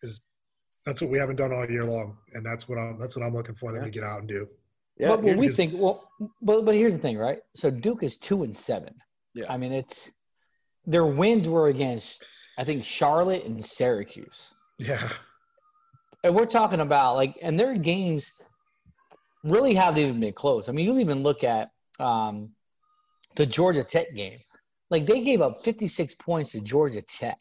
[0.00, 0.22] Because
[0.86, 3.34] that's what we haven't done all year long, and that's what I'm that's what I'm
[3.34, 4.48] looking for them to get out and do.
[4.98, 6.08] Yeah, but what we Because- think, well,
[6.40, 7.40] but but here's the thing, right?
[7.54, 8.94] So Duke is two and seven.
[9.34, 9.46] Yeah.
[9.48, 10.10] I mean, it's
[10.86, 12.24] their wins were against
[12.58, 14.52] I think Charlotte and Syracuse.
[14.78, 15.10] Yeah.
[16.24, 18.30] And we're talking about like, and their games
[19.44, 20.68] really haven't even been close.
[20.68, 22.50] I mean, you'll even look at um,
[23.36, 24.38] the Georgia Tech game.
[24.90, 27.40] Like they gave up 56 points to Georgia Tech.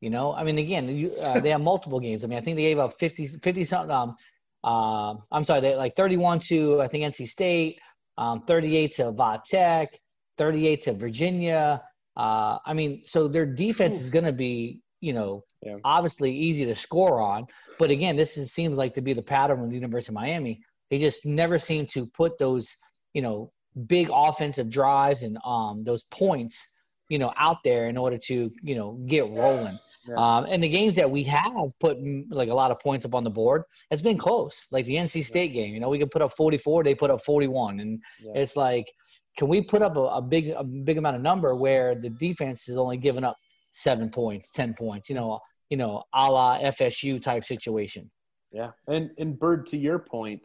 [0.00, 2.24] You know, I mean, again, you, uh, they have multiple games.
[2.24, 3.90] I mean, I think they gave up 50, 50 something.
[3.90, 4.16] Um,
[4.62, 7.80] uh, I'm sorry, they like 31 to I think NC State,
[8.18, 9.98] um, 38 to Va Tech,
[10.36, 11.82] 38 to Virginia.
[12.16, 15.44] Uh, I mean, so their defense is going to be, you know,
[15.84, 17.46] obviously easy to score on.
[17.78, 20.60] But again, this is, seems like to be the pattern with the University of Miami.
[20.90, 22.76] They just never seem to put those,
[23.14, 23.50] you know,
[23.86, 26.68] big offensive drives and um, those points,
[27.08, 29.78] you know, out there in order to, you know, get rolling.
[30.16, 33.14] Um, and the games that we have put mm, like a lot of points up
[33.14, 34.66] on the board, it's been close.
[34.70, 37.24] Like the NC State game, you know, we could put up 44, they put up
[37.24, 38.02] 41, and
[38.34, 38.92] it's like,
[39.38, 42.68] can we put up a, a big a big amount of number where the defense
[42.68, 43.36] is only giving up
[43.70, 45.40] seven points, ten points, you know,
[45.70, 48.10] you know, a la FSU type situation.
[48.52, 50.40] Yeah, and and Bird, to your point,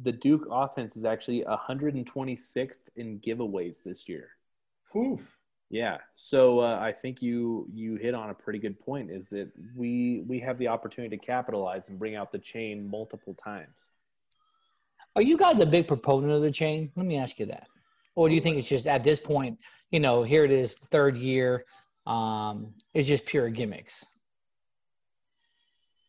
[0.00, 4.30] the Duke offense is actually 126th in giveaways this year.
[4.96, 5.38] Oof.
[5.70, 9.10] Yeah, so uh, I think you you hit on a pretty good point.
[9.10, 13.34] Is that we we have the opportunity to capitalize and bring out the chain multiple
[13.42, 13.88] times.
[15.16, 16.92] Are you guys a big proponent of the chain?
[16.94, 17.68] Let me ask you that.
[18.14, 19.58] Or do you think it's just at this point,
[19.90, 21.64] you know, here it is, third year,
[22.06, 24.04] um, it's just pure gimmicks?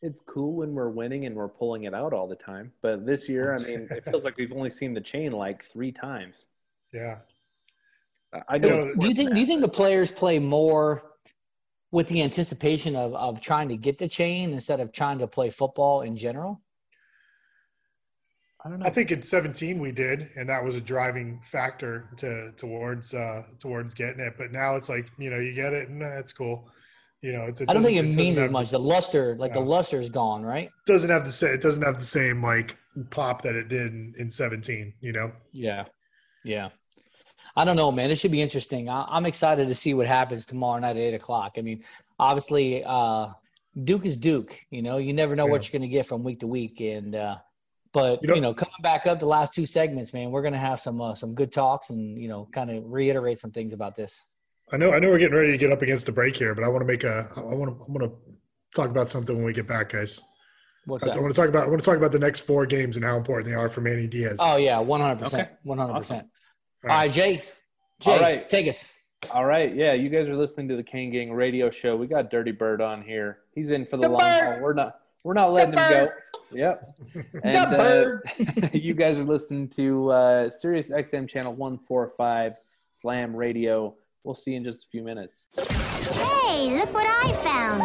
[0.04, 3.30] It's cool when we're winning and we're pulling it out all the time, but this
[3.30, 6.36] year, I mean, it feels like we've only seen the chain like three times.
[6.92, 7.20] Yeah.
[8.50, 8.94] I know.
[9.00, 11.04] do you think do you think the players play more
[11.92, 15.50] with the anticipation of, of trying to get the chain instead of trying to play
[15.50, 16.60] football in general?
[18.66, 18.86] I don't know.
[18.86, 23.44] I think in 17 we did, and that was a driving factor to towards uh,
[23.60, 24.36] towards getting it.
[24.38, 26.68] But now it's like you know you get it, and uh, it's cool.
[27.24, 28.70] You know, it's, it I don't think it doesn't- means as much.
[28.70, 30.70] the The luster, like the luster's gone, right?
[30.86, 31.54] doesn't have the same.
[31.54, 32.78] It doesn't have the same like
[33.12, 34.94] pop that it did in, in 17.
[35.00, 35.32] You know.
[35.54, 35.86] Yeah,
[36.44, 36.70] yeah.
[37.56, 38.12] I don't know, man.
[38.12, 38.90] It should be interesting.
[38.90, 41.54] I, I'm excited to see what happens tomorrow night at eight o'clock.
[41.58, 41.84] I mean,
[42.20, 43.28] obviously, uh,
[43.86, 44.60] Duke is Duke.
[44.70, 46.82] You know, you never know what you're going to get from week to week.
[46.82, 47.38] And uh,
[47.94, 50.82] but you know, coming back up the last two segments, man, we're going to have
[50.82, 54.22] some uh, some good talks and you know, kind of reiterate some things about this.
[54.72, 54.92] I know.
[54.92, 56.82] I know we're getting ready to get up against the break here, but I want
[56.82, 57.30] to make a.
[57.36, 57.86] I want to.
[57.86, 58.36] I want to
[58.76, 60.20] talk about something when we get back, guys.
[60.86, 61.18] What's I, that?
[61.18, 61.66] I want to talk about.
[61.66, 63.82] I want to talk about the next four games and how important they are for
[63.82, 64.38] Manny Diaz.
[64.40, 66.28] Oh yeah, one hundred percent, one hundred percent.
[66.84, 67.42] All All right, Jay.
[68.00, 68.50] Jay, All right.
[68.50, 68.90] take us.
[69.32, 71.96] All right, yeah, you guys are listening to the Kane Gang radio show.
[71.96, 73.40] We got Dirty Bird on here.
[73.56, 74.44] He's in for the, The long bird.
[74.44, 74.60] haul.
[74.62, 76.10] We're not we're not letting him go.
[76.52, 77.00] Yep.
[77.44, 78.22] And uh, bird.
[78.74, 82.56] you guys are listening to uh, Sirius XM channel one four five
[82.92, 83.96] Slam Radio.
[84.24, 85.48] We'll see you in just a few minutes.
[85.58, 87.82] Hey, look what I found.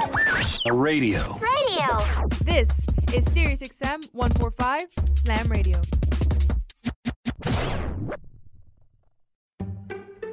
[0.67, 1.37] A radio.
[1.39, 2.29] Radio.
[2.45, 2.71] This
[3.13, 5.81] is Sirius XM 145 Slam Radio.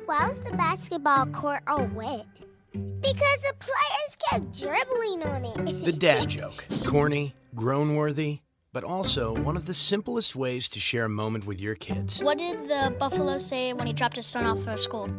[0.06, 2.27] Why was the basketball court all wet?
[2.72, 5.86] Because the players kept dribbling on it.
[5.86, 6.65] The dad joke.
[6.86, 8.41] Corny, grown worthy,
[8.72, 12.22] but also one of the simplest ways to share a moment with your kids.
[12.22, 15.10] What did the buffalo say when he dropped his son off for school?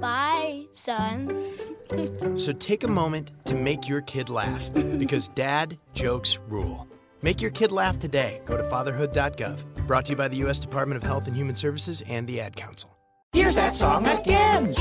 [0.00, 1.32] Bye, son.
[2.36, 6.86] So take a moment to make your kid laugh because dad jokes rule.
[7.22, 8.40] Make your kid laugh today.
[8.44, 9.64] Go to fatherhood.gov.
[9.86, 10.58] Brought to you by the U.S.
[10.58, 12.96] Department of Health and Human Services and the Ad Council.
[13.32, 14.72] Here's that song again.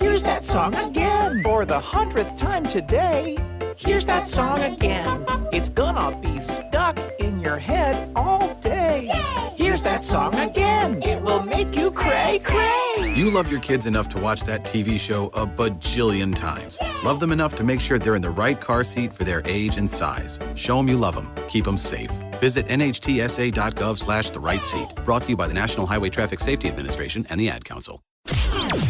[0.00, 1.42] Here's that song again.
[1.42, 3.38] For the hundredth time today.
[3.76, 5.24] Here's that song again.
[5.52, 9.10] It's gonna be stuck in your head all day.
[9.56, 11.02] Here's that song again.
[11.02, 12.83] It will make you cray cray.
[12.96, 16.78] You love your kids enough to watch that TV show a bajillion times.
[17.04, 19.76] Love them enough to make sure they're in the right car seat for their age
[19.76, 20.38] and size.
[20.54, 21.32] Show them you love them.
[21.48, 22.10] Keep them safe.
[22.40, 24.94] Visit nhtsa.gov slash the right seat.
[25.04, 28.02] Brought to you by the National Highway Traffic Safety Administration and the Ad Council.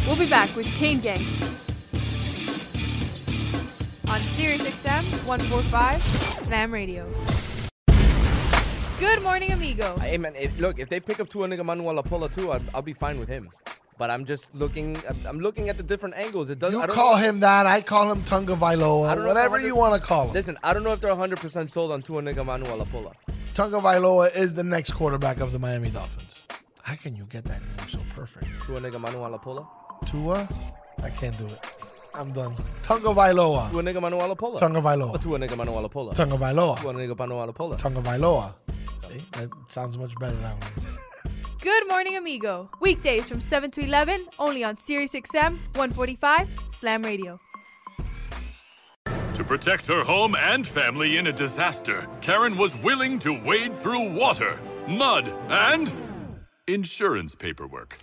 [0.07, 1.21] We'll be back with Kane Gang
[4.09, 6.03] on Sirius XM 145
[6.45, 7.11] Slam Radio.
[9.01, 9.97] Good morning, amigo.
[9.99, 13.29] Hey man, if, look, if they pick up Tuanigamanuolepola too, I'll, I'll be fine with
[13.29, 13.51] him.
[13.97, 14.97] But I'm just looking.
[15.25, 16.51] I'm- looking at the different angles.
[16.51, 16.81] It doesn't.
[16.81, 17.67] You call him that.
[17.67, 19.15] I call him Tunga Vailoa.
[19.15, 20.33] don't know if Whatever you want to call him.
[20.33, 23.13] Listen, I don't know if they're 100 percent sold on Tuanigamanuolepola.
[23.55, 26.43] Tunga Vailoa is the next quarterback of the Miami Dolphins.
[26.83, 28.47] How can you get that name so perfect?
[28.67, 29.67] Tuanigamanuolepola.
[30.07, 30.49] Tua?
[31.03, 31.59] I can't do it.
[32.15, 32.57] I'm done.
[32.83, 33.71] Tunga Vailoa.
[33.71, 34.59] Tuanigamanuolepola.
[34.59, 35.19] Tunga Vailoa.
[35.21, 36.15] Tuanigamanuolepola.
[36.15, 36.77] Tunga Vailoa.
[36.79, 37.77] Tuanigamanuolepola.
[37.79, 38.55] Tunga Vailoa.
[39.09, 39.23] See?
[39.33, 40.69] That sounds much better that way.
[41.61, 42.69] Good morning, amigo.
[42.81, 47.41] Weekdays from 7 to 11, only on Sirius XM 145 Slam Radio.
[49.35, 54.13] To protect her home and family in a disaster, Karen was willing to wade through
[54.13, 55.93] water, mud, and
[56.69, 57.99] insurance paperwork.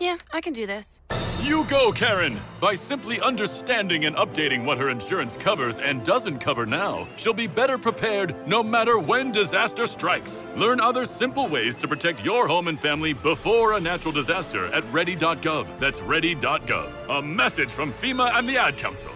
[0.00, 1.02] Yeah, I can do this.
[1.42, 2.38] You go, Karen!
[2.60, 7.46] By simply understanding and updating what her insurance covers and doesn't cover now, she'll be
[7.46, 10.44] better prepared no matter when disaster strikes.
[10.56, 14.84] Learn other simple ways to protect your home and family before a natural disaster at
[14.92, 15.78] ready.gov.
[15.78, 17.18] That's ready.gov.
[17.18, 19.12] A message from FEMA and the Ad Council.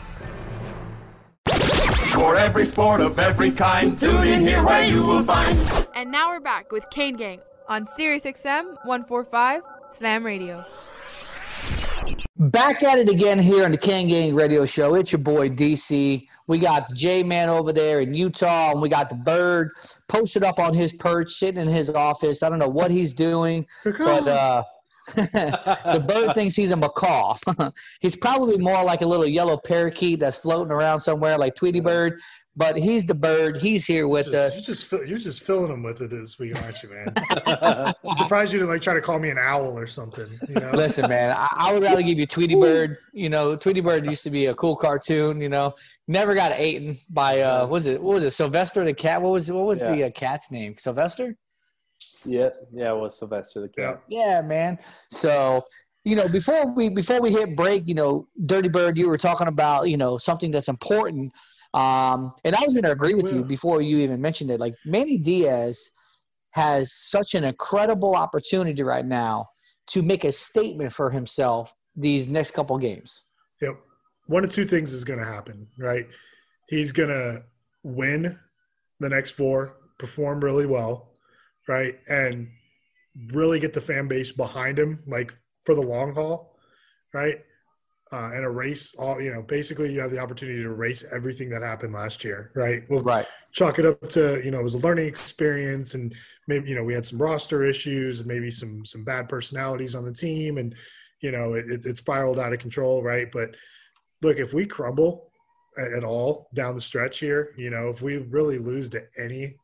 [2.12, 5.58] For every sport of every kind, tune in here where you will find.
[5.94, 10.64] And now we're back with Kane Gang on Sirius XM 145 Slam Radio.
[12.38, 14.94] Back at it again here on the Kane Gang Radio Show.
[14.94, 16.26] It's your boy DC.
[16.46, 19.70] We got the J Man over there in Utah, and we got the Bird
[20.08, 22.42] posted up on his perch, sitting in his office.
[22.42, 24.64] I don't know what he's doing, but uh,
[25.14, 27.36] the Bird thinks he's a macaw.
[28.00, 32.18] he's probably more like a little yellow parakeet that's floating around somewhere, like Tweety Bird.
[32.54, 33.56] But he's the Bird.
[33.56, 34.56] He's here with us.
[34.56, 37.14] You're just fill- you're just filling them with it this week, aren't you, man?
[38.04, 40.26] I'm surprised you didn't like try to call me an owl or something.
[40.48, 40.70] You know?
[40.72, 42.98] Listen, man, I, I would rather give you Tweety Bird.
[43.14, 45.40] You know, Tweety Bird used to be a cool cartoon.
[45.40, 45.74] You know,
[46.08, 48.02] never got eaten by uh, what was it?
[48.02, 48.32] What was it?
[48.32, 49.22] Sylvester the cat.
[49.22, 50.76] What was what was the uh, cat's name?
[50.76, 51.34] Sylvester.
[52.26, 54.02] Yeah, yeah, it was Sylvester the cat.
[54.08, 54.78] Yeah, man.
[55.08, 55.64] So
[56.04, 59.46] you know, before we before we hit break, you know, Dirty Bird, you were talking
[59.46, 61.32] about you know something that's important.
[61.74, 64.60] Um, and I was going to agree with you before you even mentioned it.
[64.60, 65.90] Like Manny Diaz
[66.50, 69.46] has such an incredible opportunity right now
[69.88, 73.22] to make a statement for himself these next couple games.
[73.60, 73.80] Yep.
[74.26, 76.06] One of two things is going to happen, right?
[76.68, 77.44] He's going to
[77.82, 78.38] win
[79.00, 81.12] the next four, perform really well,
[81.68, 81.98] right?
[82.08, 82.48] And
[83.32, 85.34] really get the fan base behind him, like
[85.64, 86.58] for the long haul,
[87.12, 87.38] right?
[88.12, 91.62] Uh, and erase all, you know, basically you have the opportunity to erase everything that
[91.62, 92.82] happened last year, right?
[92.90, 93.26] We'll right.
[93.52, 96.14] chalk it up to, you know, it was a learning experience and
[96.46, 100.04] maybe, you know, we had some roster issues and maybe some, some bad personalities on
[100.04, 100.74] the team and,
[101.20, 103.32] you know, it, it, it spiraled out of control, right?
[103.32, 103.56] But
[104.20, 105.30] look, if we crumble
[105.78, 109.56] at, at all down the stretch here, you know, if we really lose to any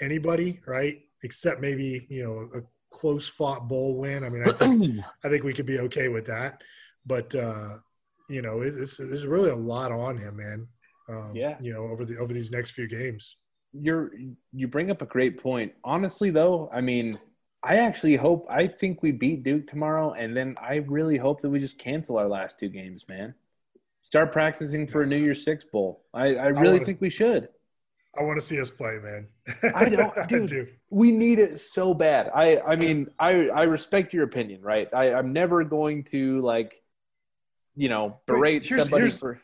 [0.00, 4.24] anybody, right, except maybe you know a close fought bowl win.
[4.24, 6.62] I mean, I think I think we could be okay with that.
[7.06, 7.78] But uh,
[8.28, 10.66] you know, it, it's there's really a lot on him, man.
[11.08, 11.56] Um, Yeah.
[11.60, 13.36] You know, over the over these next few games.
[13.72, 14.12] You're
[14.52, 15.72] you bring up a great point.
[15.82, 17.18] Honestly, though, I mean,
[17.62, 21.48] I actually hope I think we beat Duke tomorrow, and then I really hope that
[21.50, 23.34] we just cancel our last two games, man.
[24.02, 26.04] Start practicing for a New Year's Six bowl.
[26.12, 27.48] I, I really wanna- think we should.
[28.18, 29.26] I want to see us play, man.
[29.74, 30.48] I don't, dude.
[30.50, 30.66] do.
[30.90, 32.30] We need it so bad.
[32.34, 34.86] I, I mean, I, I respect your opinion, right?
[34.92, 36.82] I, I'm never going to like,
[37.76, 39.40] you know, berate here's- somebody here's- for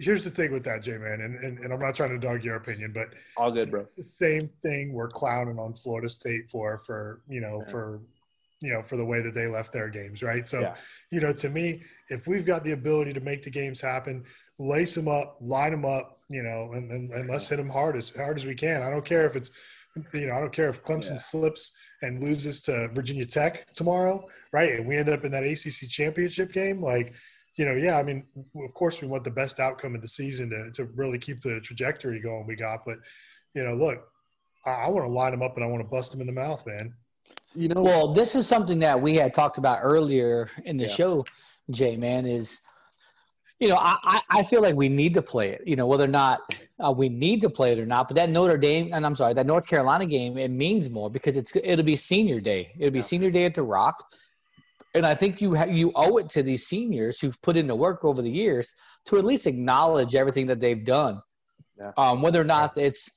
[0.00, 2.44] Here's the thing with that, J man, and, and, and I'm not trying to dog
[2.44, 3.80] your opinion, but all good, bro.
[3.80, 8.00] It's the same thing we're clowning on Florida State for, for you know, for
[8.60, 10.46] you know, for the way that they left their games, right?
[10.46, 10.76] So, Yeah.
[11.10, 14.24] you know, to me, if we've got the ability to make the games happen,
[14.60, 17.96] lace them up, line them up, you know, and, and, and let's hit them hard
[17.96, 18.82] as hard as we can.
[18.82, 19.50] I don't care if it's,
[20.12, 21.16] you know, I don't care if Clemson Yeah.
[21.16, 21.72] slips
[22.02, 24.74] and loses to Virginia Tech tomorrow, right?
[24.74, 27.14] And we end up in that ACC championship game, like,
[27.58, 28.24] you know, yeah, I mean,
[28.64, 31.60] of course, we want the best outcome of the season to, to really keep the
[31.60, 32.84] trajectory going we got.
[32.86, 32.98] But,
[33.52, 33.98] you know, look,
[34.64, 36.32] I, I want to line them up and I want to bust them in the
[36.32, 36.94] mouth, man.
[37.56, 40.90] You know, well, this is something that we had talked about earlier in the Yeah.
[40.90, 41.24] show,
[41.70, 41.96] Jay.
[41.96, 42.60] Man, is
[43.58, 45.62] you know I, I feel like we need to play it.
[45.66, 46.40] You know whether or not
[46.78, 48.06] uh, we need to play it or not.
[48.06, 51.36] But that Notre Dame and I'm sorry that North Carolina game it means more because
[51.36, 52.72] it's it'll be senior day.
[52.78, 54.12] It'll be senior day at the Rock,
[54.94, 57.74] and I think you ha- you owe it to these seniors who've put in the
[57.74, 58.72] work over the years
[59.06, 61.20] to at least acknowledge everything that they've done.
[61.78, 61.92] Yeah.
[61.96, 63.08] Um, whether or not it's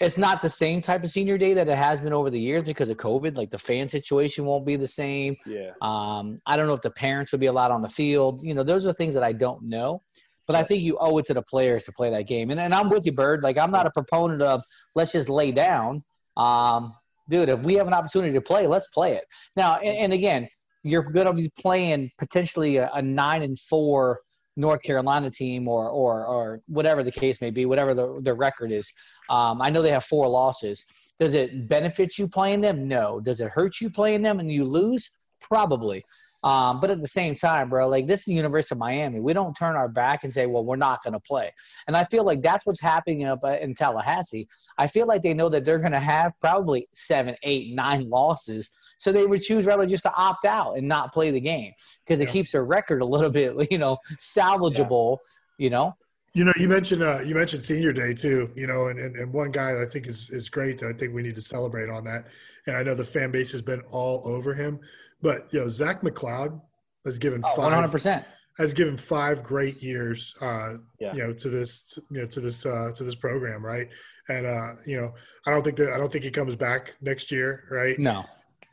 [0.00, 2.64] it's not the same type of senior day that it has been over the years
[2.64, 3.36] because of COVID.
[3.36, 5.36] Like the fan situation won't be the same.
[5.46, 5.70] Yeah.
[5.80, 8.42] Um, I don't know if the parents will be allowed on the field.
[8.42, 10.02] You know, those are things that I don't know.
[10.48, 12.50] But I think you owe it to the players to play that game.
[12.50, 13.44] And, and I'm with you, Bird.
[13.44, 14.64] Like I'm not a proponent of
[14.96, 16.02] let's just lay down.
[16.36, 16.94] Um,
[17.28, 19.24] dude, if we have an opportunity to play, let's play it.
[19.54, 20.48] Now, and, and again,
[20.82, 24.20] you're going to be playing potentially a, a nine and four
[24.56, 28.70] North Carolina team or or or whatever the case may be, whatever the the record
[28.70, 28.92] is.
[29.30, 30.84] Um, I know they have four losses.
[31.18, 32.88] Does it benefit you playing them?
[32.88, 33.20] No.
[33.20, 35.10] Does it hurt you playing them and you lose?
[35.40, 36.04] Probably.
[36.44, 39.20] Um, but at the same time, bro, like this is the University of Miami.
[39.20, 41.52] We don't turn our back and say, well, we're not going to play.
[41.86, 44.48] And I feel like that's what's happening up uh, in Tallahassee.
[44.76, 48.70] I feel like they know that they're going to have probably seven, eight, nine losses.
[49.02, 51.72] So they would choose rather just to opt out and not play the game
[52.06, 55.18] because it keeps their record a little bit, you know, salvageable,
[55.58, 55.96] you know?
[56.34, 58.50] You know, you mentioned uh, you mentioned Senior Day too.
[58.54, 60.92] You know, and, and, and one guy that I think is is great that I
[60.92, 62.26] think we need to celebrate on that.
[62.68, 64.78] And I know the fan base has been all over him,
[65.20, 66.60] but you know, Zach McCloud
[67.04, 68.24] has given Oh, five 100%.
[68.56, 70.32] has given five great years.
[70.40, 71.12] Uh, Yeah.
[71.14, 73.88] You know, to this you know to this uh, to this program, right?
[74.28, 75.12] And uh, you know,
[75.44, 77.98] I don't think that I don't think he comes back next year, right?
[77.98, 78.24] No.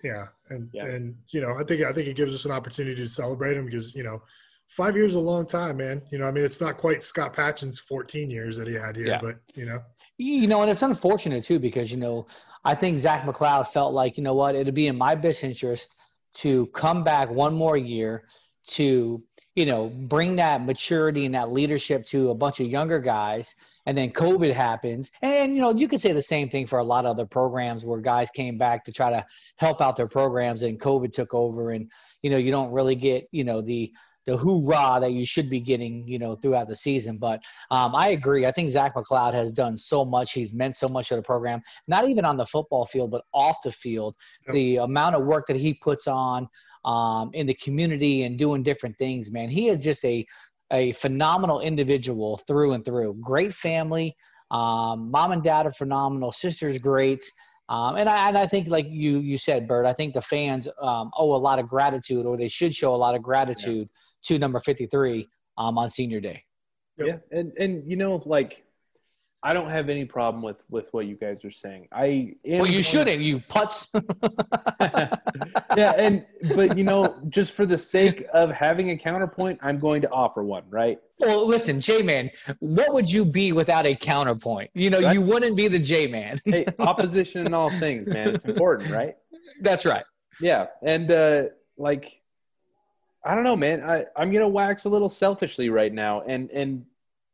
[0.04, 0.86] Yeah, and Yeah.
[0.86, 3.66] and you know, I think I think it gives us an opportunity to celebrate him
[3.66, 4.22] because you know,
[4.68, 6.02] five years is a long time, man.
[6.12, 9.08] You know, I mean, it's not quite Scott Patchan's 14 years that he had here,
[9.08, 9.20] Yeah.
[9.22, 9.82] but you know,
[10.18, 12.28] You know, and it's unfortunate too because you know
[12.66, 15.96] I think Zach McCloud felt like you know what it'd be in my best interest
[16.36, 18.24] to come back one more year
[18.68, 19.24] to
[19.56, 23.98] you know bring that maturity and that leadership to a bunch of younger guys and
[23.98, 27.06] then covid happens and you know you could say the same thing for a lot
[27.06, 29.26] of other programs where guys came back to try to
[29.58, 31.90] help out their programs and covid took over and
[32.22, 33.92] you know you don't really get you know the
[34.30, 37.18] the hoorah that you should be getting, you know, throughout the season.
[37.18, 37.42] But
[37.72, 38.46] um, I agree.
[38.46, 40.34] I think Zach McCloud has done so much.
[40.34, 43.58] He's meant so much to the program, not even on the football field, but off
[43.64, 44.16] the field.
[44.54, 46.48] The amount of work that he puts on
[46.86, 49.50] um, in the community and doing different things, man.
[49.50, 50.26] He is just a
[50.72, 53.16] a phenomenal individual through and through.
[53.22, 54.16] Great family.
[54.52, 56.32] Um, mom and dad are phenomenal.
[56.32, 57.24] Sister's great.
[57.70, 60.68] Um, and I and I think like you you said, Bert, I think the fans
[60.82, 63.88] um, owe a lot of gratitude, or they should show a lot of gratitude
[64.24, 65.28] to number fifty three
[65.58, 66.44] um, on Senior Day.
[66.98, 68.66] Yeah, and and you know, like,
[69.42, 71.88] I don't have any problem with with what you guys are saying.
[71.92, 73.22] I Well, you shouldn't.
[73.22, 73.88] You putz.
[75.78, 76.26] yeah, and
[76.56, 80.44] but you know, just for the sake of having a counterpoint, I'm going to offer
[80.44, 80.64] one.
[80.70, 81.00] Right?
[81.20, 82.30] well, listen, J Man,
[82.60, 84.72] what would you be without a counterpoint?
[84.74, 86.42] You know, you wouldn't be the J Man.
[86.46, 88.36] hey, opposition in all things, man.
[88.36, 89.16] It's important, right?
[89.62, 90.04] That's right.
[90.42, 91.44] Yeah, and uh,
[91.78, 92.22] like,
[93.24, 93.84] I don't know, man.
[93.84, 96.86] I I'm gonna wax a little selfishly right now, and and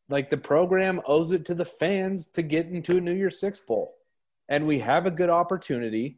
[0.09, 3.59] like the program owes it to the fans to get into a New Year's Six
[3.59, 3.95] bowl,
[4.49, 6.17] and we have a good opportunity.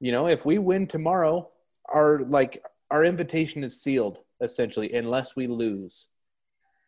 [0.00, 1.48] You know, if we win tomorrow,
[1.86, 6.06] our like our invitation is sealed essentially, unless we lose,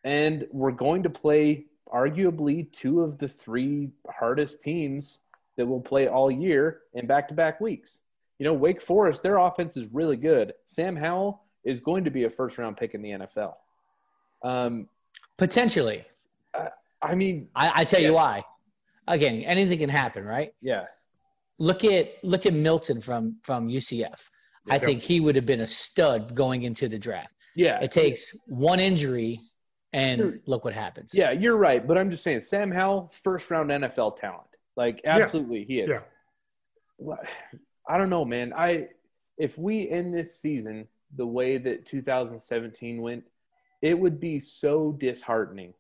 [0.05, 5.19] and we're going to play arguably two of the three hardest teams
[5.57, 8.01] that will play all year in back-to-back weeks.
[8.39, 10.55] You know, Wake Forest, their offense is really good.
[10.65, 13.55] Sam Howell is going to be a first round pick in the NFL.
[14.43, 14.89] Um,
[15.37, 16.07] Potentially.
[17.03, 18.45] I mean, I, I tell you why.
[19.07, 20.53] Again, anything can happen, right?
[20.61, 20.85] Yeah.
[21.59, 24.29] Look at look at Milton from from UCF.
[24.69, 24.83] I Yep.
[24.85, 27.35] think he would have been a stud going into the draft.
[27.57, 27.81] Yeah.
[27.81, 29.41] It takes one injury,
[29.93, 30.35] and Sure.
[30.47, 31.13] look what happens.
[31.15, 31.87] Yeah, you're right.
[31.87, 34.47] But I'm just saying, Sam Howell, first round NFL talent.
[34.77, 35.17] Like, Yeah.
[35.19, 35.91] absolutely, he is.
[35.91, 36.01] Yeah.
[36.99, 37.19] Well,
[37.89, 38.53] I don't know, man.
[38.55, 38.89] I
[39.39, 40.87] if we end this season
[41.17, 43.25] the way that 2017 went,
[43.83, 45.73] it would be so disheartening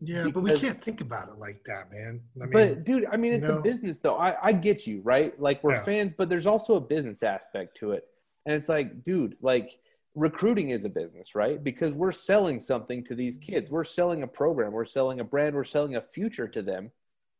[0.00, 2.20] Yeah, but we can't think about it like that, man.
[2.36, 3.58] I mean, but dude, I mean, you it's know?
[3.58, 4.16] a business though.
[4.16, 5.38] I, I get you, right?
[5.40, 5.84] Like we're Yeah.
[5.84, 8.06] fans, but there's also a business aspect to it.
[8.44, 9.78] And it's like, dude, like
[10.14, 11.62] recruiting is a business, right?
[11.62, 13.70] Because we're selling something to these kids.
[13.70, 16.90] We're selling a program, we're selling a brand, we're selling a future to them.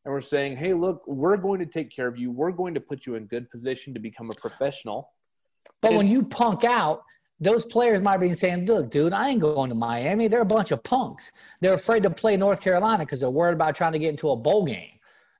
[0.04, 2.30] And we're saying, hey, look, we're going to take care of you.
[2.30, 5.10] We're going to put you in good position to become a professional.
[5.80, 7.02] But when you punk out,
[7.44, 10.28] those players might be saying, "Look, dude, I ain't going to Miami.
[10.28, 11.30] They're a bunch of punks.
[11.60, 14.36] They're afraid to play North Carolina because they're worried about trying to get into a
[14.36, 14.90] bowl game."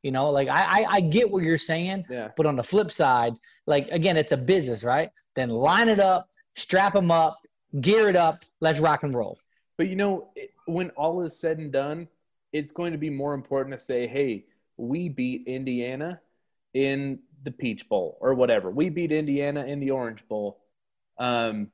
[0.02, 2.28] You know, like I, I, I get what you're saying, Yeah.
[2.36, 3.34] but on the flip side,
[3.66, 5.10] like again, it's a business, right?
[5.34, 7.38] Then line it up, strap them up,
[7.80, 9.38] gear it up, let's rock and roll.
[9.78, 10.28] But you know,
[10.66, 12.06] when all is said and done,
[12.52, 14.44] it's going to be more important to say, hey,
[14.76, 16.20] we beat Indiana
[16.74, 18.70] in the Peach Bowl or whatever.
[18.70, 20.60] We beat Indiana in the Orange Bowl.
[21.18, 21.70] Um,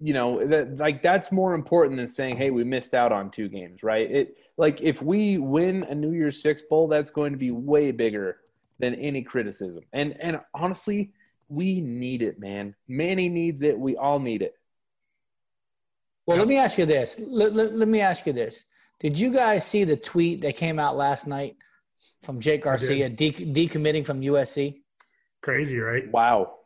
[0.00, 3.48] you know, that like that's more important than saying, hey, we missed out on two
[3.48, 4.10] games, right?
[4.10, 7.90] It like if we win a New Year's Six bowl, that's going to be way
[7.90, 8.38] bigger
[8.78, 9.82] than any criticism.
[9.92, 11.12] And and honestly,
[11.48, 12.74] we need it, man.
[12.86, 13.78] Manny needs it.
[13.78, 14.54] We all need it.
[16.26, 17.18] Well, let me ask you this.
[17.18, 18.66] Let, let, let me ask you this.
[19.00, 21.56] Did you guys see the tweet that came out last night
[22.22, 24.82] from Jake Garcia de- decommitting from USC?
[25.40, 26.10] Crazy, right?
[26.10, 26.58] Wow.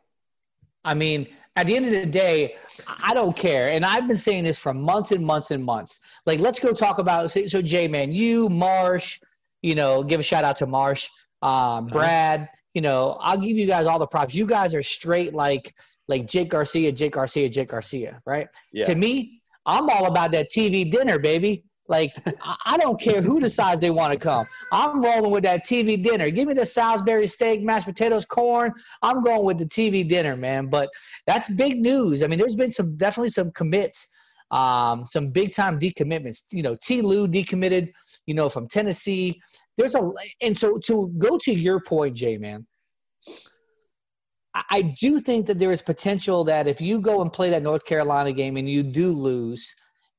[0.83, 2.55] I mean, at the end of the day,
[2.87, 3.69] I don't care.
[3.69, 5.99] And I've been saying this for months and months and months.
[6.25, 9.19] Like, let's go talk about so, so Jay, man, you, Marsh,
[9.61, 11.09] you know, give a shout out to Marsh,
[11.41, 12.49] um, Brad.
[12.73, 14.33] You know, I'll give you guys all the props.
[14.33, 15.75] You guys are straight like
[16.07, 18.47] like Jake Garcia, Jake Garcia, Jake Garcia, right?
[18.71, 18.83] Yeah.
[18.85, 21.63] To me, I'm all about that TV dinner, baby.
[21.93, 22.15] Like,
[22.65, 24.47] I don't care who decides they want to come.
[24.71, 26.31] I'm rolling with that TV dinner.
[26.31, 28.73] Give me the Salisbury steak, mashed potatoes, corn.
[29.03, 30.65] I'm going with the TV dinner, man.
[30.67, 30.89] But
[31.27, 32.23] that's big news.
[32.23, 34.07] I mean, there's been some definitely some commits,
[34.49, 36.39] um, some big time decommitments.
[36.51, 37.03] You know, T.
[37.03, 37.91] Lou decommitted.
[38.25, 39.39] You know, from Tennessee.
[39.77, 40.11] There's a
[40.41, 42.65] and so to go to your point, Jay, man.
[44.71, 47.85] I do think that there is potential that if you go and play that North
[47.85, 49.73] Carolina game and you do lose,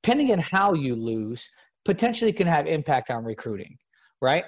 [0.04, 1.48] depending on how you lose,
[1.84, 3.76] potentially can have impact on recruiting,
[4.20, 4.44] right?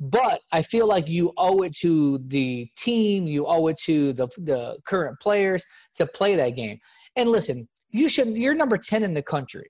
[0.00, 4.28] But I feel like you owe it to the team, you owe it to the
[4.38, 5.64] the current players
[5.96, 6.78] to play that game.
[7.16, 9.68] And listen, you should you're number 10 in the country.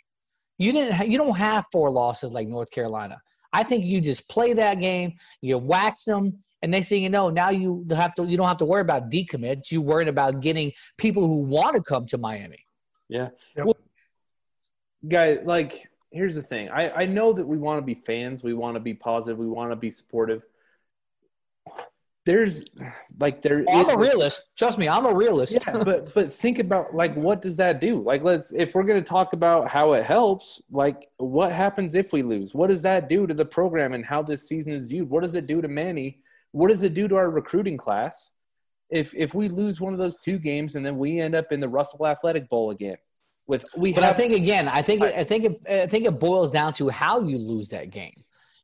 [0.58, 3.16] You didn't ha- you don't have four losses like North Carolina.
[3.52, 7.30] I think you just play that game, you wax them, and next thing you know,
[7.30, 9.70] now you have to you don't have to worry about decommits.
[9.70, 12.66] You worried about getting people who want to come to Miami.
[13.08, 13.28] Yeah.
[13.56, 13.76] Well,
[15.06, 16.68] guy, like, here's the thing.
[16.70, 18.42] I, I know that we want to be fans.
[18.42, 19.38] We want to be positive.
[19.38, 20.42] We want to be supportive.
[22.26, 22.64] There's
[23.18, 23.64] like there.
[23.70, 24.44] I'm is a realist.
[24.54, 25.54] Trust me, I'm a realist.
[25.54, 28.02] Yeah, but but think about like what does that do?
[28.02, 32.22] Like let's if we're gonna talk about how it helps, like what happens if we
[32.22, 32.54] lose?
[32.54, 35.08] What does that do to the program and how this season is viewed?
[35.08, 36.20] What does it do to Manny?
[36.52, 38.30] What does it do to our recruiting class?
[38.90, 41.60] If if we lose one of those two games and then we end up in
[41.60, 42.98] the Russell Athletic Bowl again,
[43.48, 46.20] with we but have I think again, I think I think it, I think it
[46.20, 48.14] boils down to how you lose that game.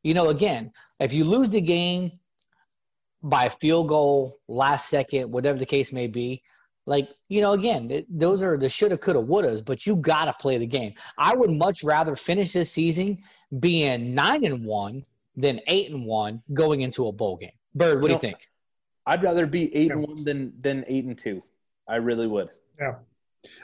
[0.03, 0.71] You know, again,
[1.01, 2.13] if you lose the game
[3.23, 6.43] by a field goal, last second, whatever the case may be,
[6.87, 9.65] like you know, again, it, those are the shoulda, coulda, wouldas.
[9.65, 10.93] But you gotta play the game.
[11.19, 13.19] I would much rather finish this season
[13.59, 15.05] being nine and one
[15.35, 17.51] than eight and one going into a bowl game.
[17.75, 18.17] Bird, what do No.
[18.17, 18.49] you think?
[19.07, 21.43] I'd rather be eight and one than than eight and two.
[21.89, 22.51] I really would.
[22.79, 22.97] Yeah.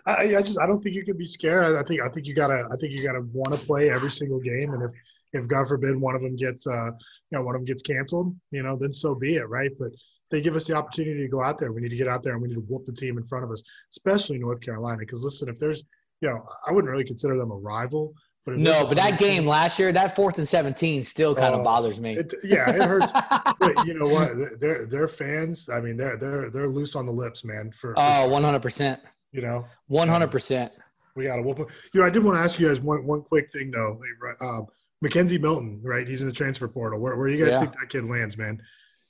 [0.07, 1.77] I, I just I don't think you can be scared.
[1.77, 4.41] I, think I think you gotta I think you gotta want to play every single
[4.41, 4.91] game, and if
[5.33, 6.93] if God forbid one of them gets uh you
[7.33, 9.71] know one of them gets canceled, you know then so be it, right?
[9.79, 9.91] But
[10.31, 11.73] they give us the opportunity to go out there.
[11.73, 13.45] We need to get out there and we need to whoop the team in front
[13.45, 14.99] of us, especially North Carolina.
[14.99, 15.83] Because listen, if there's
[16.21, 18.15] you know I wouldn't really consider them a rival,
[18.47, 21.65] but No, but that game last year, that fourth and seventeen, still kind of Oh,
[21.65, 22.17] bothers me.
[22.17, 23.13] It, yeah, it hurts.
[23.61, 24.33] but you know what?
[24.61, 25.69] They're they're fans.
[25.69, 27.71] I mean, they're they're they're loose on the lips, man.
[27.73, 29.01] For, for Oh, one hundred percent.
[29.33, 30.79] You know, One hundred percent.
[31.15, 31.67] we got to whoop 'em.
[31.93, 34.01] You know, I did want to ask you guys one one quick thing though.
[34.41, 34.67] Um,
[35.05, 36.07] McKenzie Milton, right?
[36.07, 36.99] He's in the transfer portal.
[37.01, 37.61] Where, where do you guys Yeah.
[37.61, 38.61] think that kid lands, man?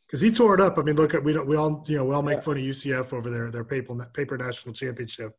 [0.07, 0.79] Because he tore it up.
[0.79, 2.63] I mean, look at we don't we all you know we all make fun of
[2.63, 5.33] UCF over their their paper paper national championship,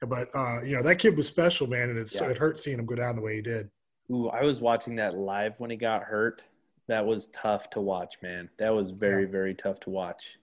[0.00, 2.28] but uh, you know that kid was special, man, and it's Yeah.
[2.30, 3.70] it hurt seeing him go down the way he did.
[4.10, 6.42] Ooh, I was watching that live when he got hurt.
[6.88, 8.50] That was tough to watch, man.
[8.58, 10.36] That was very, very tough to watch.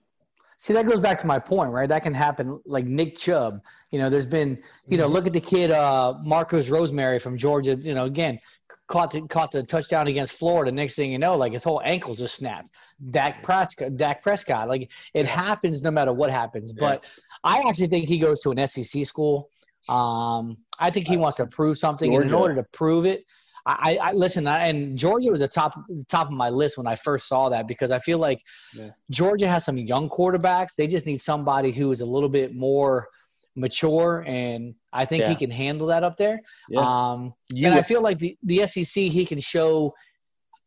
[0.62, 1.88] See, that goes back to my point, right?
[1.88, 3.62] That can happen like Nick Chubb.
[3.90, 4.96] You know, there's been, you Mm-hmm.
[4.96, 8.38] know, look at the kid uh Marcus Rosemary from Georgia, you know, again,
[8.86, 10.70] caught the caught the touchdown against Florida.
[10.70, 12.70] Next thing you know, like his whole ankle just snapped.
[13.10, 16.72] Dak Prescott, Dak Prescott, like it happens no matter what happens.
[16.72, 17.04] But
[17.42, 19.50] I actually think he goes to an SEC school.
[19.88, 23.24] Um, I think he wants to prove something, and in order to prove it,
[23.64, 25.78] I, I listen, I, and Georgia was the top
[26.08, 28.40] top of my list when I first saw that because I feel like
[28.74, 28.90] Yeah.
[29.10, 30.74] Georgia has some young quarterbacks.
[30.76, 33.06] They just need somebody who is a little bit more
[33.54, 36.40] mature, and I think he can handle that up there.
[36.68, 36.80] Yeah.
[36.80, 39.94] Um, You and I feel like the, the SEC he can show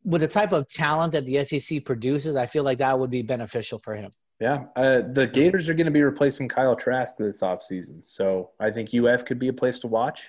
[0.04, 2.36] with the type of talent that the SEC produces.
[2.36, 4.12] I feel like that would be beneficial for him.
[4.40, 8.06] Yeah, uh, the Gators are going to be replacing Kyle Trask this offseason.
[8.06, 10.28] So I think UF could be a place to watch.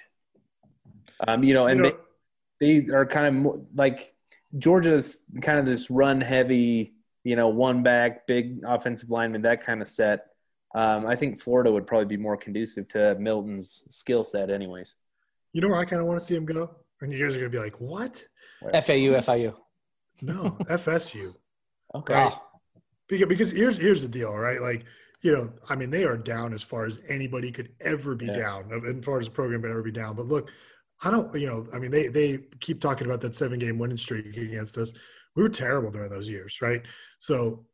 [1.26, 1.98] Um, you know, and You know-
[2.60, 4.12] they, they are kind of more, like
[4.58, 9.82] Georgia's kind of this run heavy, you know, one back, big offensive lineman, that kind
[9.82, 10.26] of set.
[10.74, 14.94] Um, I think Florida would probably be more conducive to Milton's skill set, anyways.
[15.52, 16.70] You know where I kind of want to see him go?
[17.00, 18.22] And you guys are going to be like, what?
[18.60, 19.54] FAU, FIU.
[20.22, 21.34] No, FSU.
[21.94, 22.14] Okay.
[22.14, 22.32] Right?
[23.08, 24.60] Because, because here's here's the deal, right?
[24.60, 24.84] Like,
[25.22, 28.38] you know, I mean, they are down as far as anybody could ever be Yeah.
[28.38, 30.14] down, as far as the program could ever be down.
[30.16, 30.50] But look,
[31.02, 33.98] I don't, you know, I mean, they they keep talking about that seven game winning
[33.98, 34.92] streak against us.
[35.34, 36.82] We were terrible during those years, right?
[37.18, 37.66] So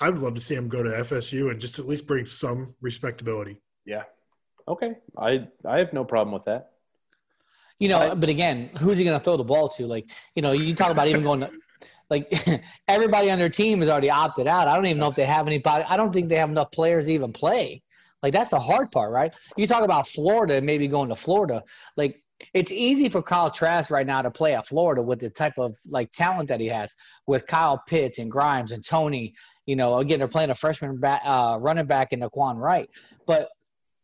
[0.00, 2.74] I would love to see him go to FSU and just at least bring some
[2.80, 3.60] respectability.
[3.84, 4.04] Yeah.
[4.66, 4.96] Okay.
[5.16, 6.72] I I have no problem with that.
[7.78, 9.86] You know, but again, who's he going to throw the ball to?
[9.86, 11.50] Like, you know, you talk about even going to,
[12.10, 12.32] like,
[12.88, 14.66] everybody on their team is already opted out.
[14.66, 15.84] I don't even know if they have anybody.
[15.88, 17.82] I don't think they have enough players to even play.
[18.20, 19.32] Like, that's the hard part, right?
[19.56, 21.62] You talk about Florida and maybe going to Florida.
[21.96, 22.20] Like,
[22.54, 25.76] it's easy for Kyle Trask right now to play at Florida with the type of
[25.86, 26.94] like talent that he has
[27.26, 29.34] with Kyle Pitts and Grimes and Toney.
[29.66, 32.88] You know, again, they're playing a freshman back, uh, running back in Nay'Quan Wright,
[33.26, 33.50] but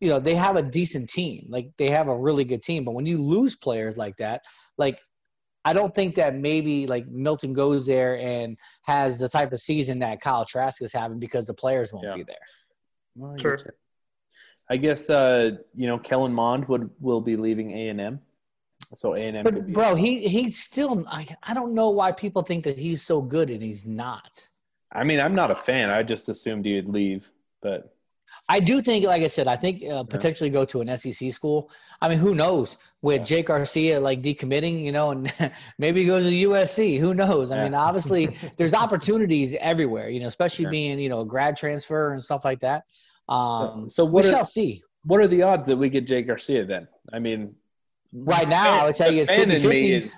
[0.01, 1.47] you know they have a decent team.
[1.49, 2.85] Like they have a really good team.
[2.85, 4.43] But when you lose players like that,
[4.77, 4.99] like
[5.65, 10.01] I don't think that maybe like Milton goes there and has the type of season
[10.01, 12.37] that Kyle Trask is having because the players won't be there.
[13.17, 13.59] Well, Sure.
[14.71, 18.21] I guess uh, you know Kellen Mond would will be leaving A and M,
[18.95, 19.45] so A and M.
[19.45, 21.05] But bro, he he's still.
[21.09, 24.47] I, I don't know why people think that he's so good and he's not.
[24.93, 25.91] I mean, I'm not a fan.
[25.91, 27.31] I just assumed he'd leave,
[27.61, 27.95] but
[28.49, 31.71] I do think, like I said, I think uh, potentially go to an SEC school.
[32.01, 35.33] I mean, who knows with Jake Garcia like decommitting, you know, and
[35.79, 36.99] maybe he goes to USC.
[37.01, 37.51] Who knows?
[37.51, 40.71] I mean, obviously, there's opportunities everywhere, you know, especially Yeah.
[40.71, 42.85] being you know a grad transfer and stuff like that.
[43.29, 44.83] Um, so we are- shall see.
[45.05, 46.89] what are the odds that we get Jay Garcia then?
[47.13, 47.55] I mean,
[48.17, 49.69] Right now, I would tell you it's fan 50-50.
[49.69, 50.13] me is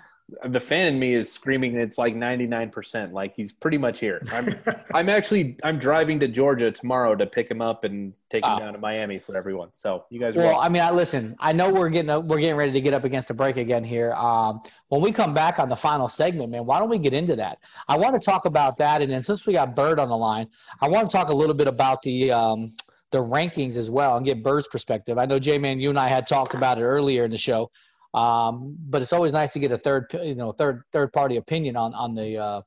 [0.44, 3.12] the fan in me is screaming it's like 99%.
[3.12, 4.20] Like he's pretty much here.
[4.32, 4.54] I'm
[4.94, 8.72] I'm actually I'm driving to Georgia tomorrow to pick him up and take him down
[8.74, 9.68] to Miami for everyone.
[9.72, 10.42] So you guys are Ah.
[10.42, 10.64] Well, welcome.
[10.66, 11.36] I mean, I listen.
[11.38, 14.12] I know we're getting we're getting ready to get up against the break again here.
[14.12, 17.34] Um, when we come back on the final segment, man, why don't we get into
[17.36, 17.60] that?
[17.88, 20.48] I want to talk about that, and then since we got Bird on the line,
[20.82, 22.74] I want to talk a little bit about the um,
[23.16, 25.16] the rankings as well and get Bird's perspective.
[25.16, 27.70] I know J Man, you and I had talked about it earlier in the show,
[28.12, 31.76] um, but it's always nice to get a third you know third third party opinion
[31.76, 32.60] on on the uh,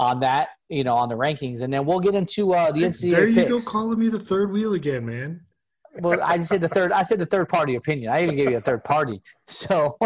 [0.00, 3.10] on that you know on the rankings, and then we'll get into uh, the NCAA
[3.12, 3.64] there you picks.
[3.64, 5.45] go, calling me the third wheel again, man.
[6.00, 6.92] Well, I just said the third.
[6.92, 8.12] I said the third party opinion.
[8.12, 9.22] I even gave you a third party.
[9.48, 9.96] So,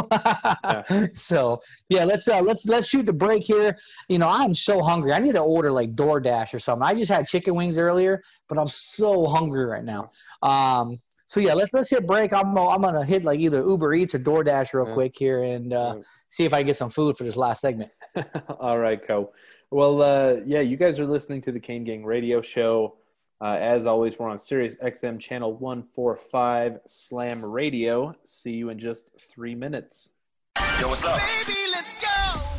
[1.15, 3.77] so yeah, let's uh, let's let's shoot the break here.
[4.09, 5.13] You know, I'm so hungry.
[5.13, 6.87] I need to order like DoorDash or something.
[6.87, 10.11] I just had chicken wings earlier, but I'm so hungry right now.
[10.43, 12.33] Um, so yeah, let's let's hit break.
[12.33, 15.99] I'm I'm gonna hit like either Uber Eats or DoorDash real quick here and uh,
[16.27, 17.93] see if I can get some food for this last segment.
[18.59, 19.33] All right, Co.
[19.71, 22.97] Well, uh, yeah, you guys are listening to the Kane Gang Radio Show.
[23.41, 28.15] Uh, as always, we're on Sirius XM channel 145 Slam Radio.
[28.25, 30.11] See you in just three minutes.
[30.79, 31.21] Yo, what's up?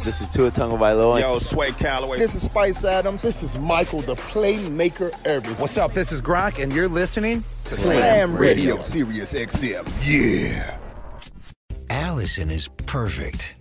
[0.04, 1.20] This is Tua Tagovailoa.
[1.20, 2.18] Yo, Sway Calloway.
[2.18, 3.22] This is Spice Adams.
[3.22, 5.62] This is Michael, the playmaker everything.
[5.62, 5.94] What's up?
[5.94, 8.82] This is Gronk, and you're listening to Slam Radio.
[8.82, 9.88] Sirius XM.
[10.04, 10.78] Yeah.
[11.92, 13.61] Allison is perfect.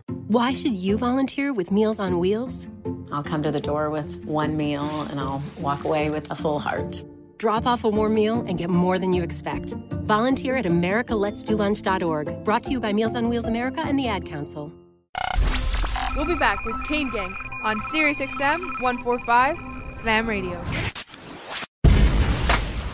[0.31, 2.65] Why should you volunteer with Meals on Wheels?
[3.11, 6.57] I'll come to the door with one meal and I'll walk away with a full
[6.57, 7.03] heart.
[7.37, 9.73] Drop off a warm meal and get more than you expect.
[10.05, 12.45] Volunteer at americaletsdolunch.org.
[12.45, 14.71] Brought to you by Meals on Wheels America and the Ad Council.
[16.15, 17.35] We'll be back with Kane Gang
[17.65, 20.63] on Sirius XM 145 Slam Radio.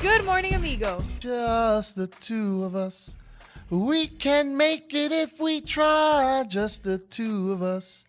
[0.02, 1.04] Good morning, amigo.
[1.20, 3.16] Just the two of us.
[3.70, 6.46] We can make it if we try.
[6.48, 8.06] Just the two of us.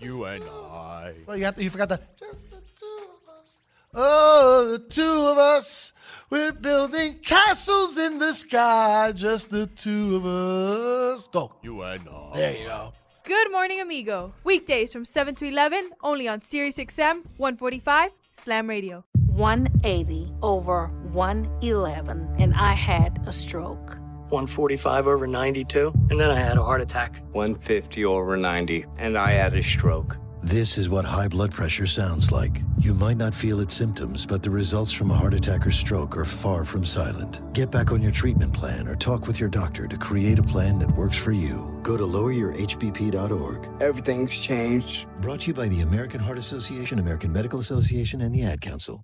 [0.00, 1.14] You and I.
[1.26, 2.18] Well, you have to, you forgot that.
[2.18, 2.56] Just the.
[2.56, 3.60] two of us.
[3.94, 5.92] Oh, the two of us.
[6.28, 9.12] We're building castles in the sky.
[9.14, 11.28] Just the two of us.
[11.28, 11.54] Go.
[11.62, 12.30] You and I.
[12.34, 12.92] There you go.
[13.24, 14.32] Good morning, amigo.
[14.42, 19.04] Weekdays from 7 to 11, only on Sirius XM 145 Slam Radio.
[19.36, 23.98] 180 over 111, and I had a stroke.
[24.30, 27.22] 145 over 92, and then I had a heart attack.
[27.32, 30.16] 150 over 90, and I had a stroke.
[30.42, 32.62] This is what high blood pressure sounds like.
[32.78, 36.16] You might not feel its symptoms, but the results from a heart attack or stroke
[36.16, 37.40] are far from silent.
[37.52, 40.78] Get back on your treatment plan or talk with your doctor to create a plan
[40.78, 41.76] that works for you.
[41.82, 43.82] Go to loweryourhbp.org.
[43.82, 45.08] Everything's changed.
[45.20, 49.02] Brought to you by the American Heart Association, American Medical Association, and the Ad Council.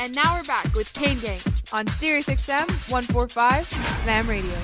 [0.00, 1.40] And now we're back with Kane Gang
[1.72, 3.68] on Sirius XM 145
[4.02, 4.58] Slam Radio.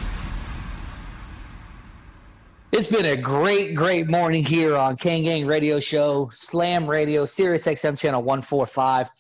[2.72, 7.64] It's been a great, great morning here on Kane Gang Radio Show, Slam Radio, Sirius
[7.66, 9.10] XM channel 145.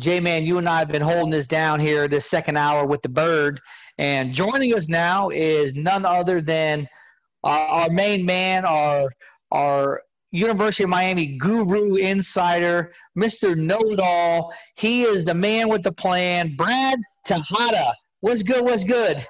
[0.00, 3.02] J Man, you and I have been holding this down here this second hour with
[3.02, 3.60] the bird.
[3.98, 6.88] And joining us now is none other than
[7.42, 9.10] our, our main man, our,
[9.52, 10.02] our
[10.34, 13.56] University of Miami guru insider, Mr.
[13.56, 14.52] Know It All.
[14.74, 17.94] He is the man with the plan, Brad Tejada.
[18.18, 18.64] What's good?
[18.64, 19.24] What's good?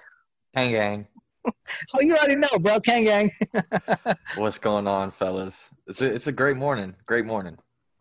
[0.54, 1.06] Kang gang.
[1.46, 2.80] Oh, you already know, bro.
[2.80, 3.30] Kang gang.
[4.36, 5.68] What's going on, fellas?
[5.86, 6.94] It's a, it's a great morning.
[7.04, 7.58] Great morning.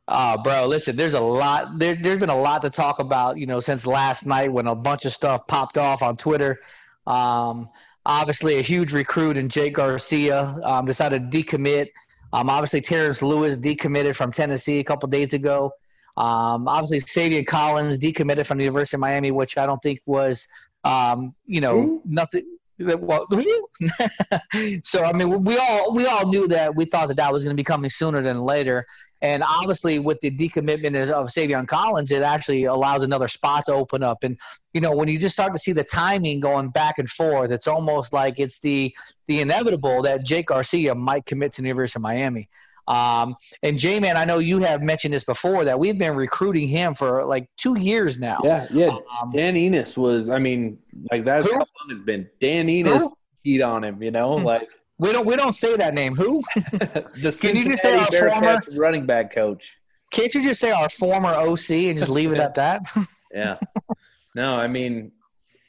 [0.08, 3.46] Ah, bro, listen, there's a lot there, there's been a lot to talk about, you
[3.46, 6.58] know, since last night when a bunch of stuff popped off on Twitter.
[7.06, 7.68] Um,
[8.06, 11.88] obviously a huge recruit in Jake Garcia um, decided to decommit.
[12.34, 15.72] Um, obviously Terrence Lewis decommitted from Tennessee a couple days ago.
[16.18, 20.48] Um, obviously Savion Collins decommitted from the University of Miami, which I don't think was,
[20.84, 22.58] um, you know, nothing.
[22.80, 23.28] Well,
[24.84, 26.76] so I mean, we all we all knew that.
[26.76, 28.88] We thought that that was going to be coming sooner than later.
[29.24, 34.04] And obviously, with the decommitment of Savion Collins, it actually allows another spot to open
[34.04, 34.24] up.
[34.24, 34.38] And
[34.74, 37.66] you know, when you just start to see the timing going back and forth, it's
[37.68, 38.94] almost like it's the
[39.28, 42.50] the inevitable that Jake Garcia might commit to the University of Miami.
[42.86, 46.68] Um, and J Man, I know you have mentioned this before that we've been recruiting
[46.68, 48.42] him for like two years now.
[48.44, 48.98] Yeah, yeah.
[49.22, 50.78] Um, Dan Enos was, I mean,
[51.10, 51.54] like that's Who?
[51.54, 52.30] how long it's been.
[52.42, 53.18] Dan Enos Who?
[53.46, 54.44] keyed on him, you know, Hmm.
[54.44, 54.68] like
[55.04, 56.16] we don't we don't say that name.
[56.16, 56.42] Who?
[56.56, 58.48] the Can you just say Cincinnati our former?
[58.48, 59.76] Bearcats running back coach.
[60.12, 62.82] Can't you just say our former OC and just leave it at that?
[63.36, 63.58] Yeah.
[64.36, 65.12] no, I mean,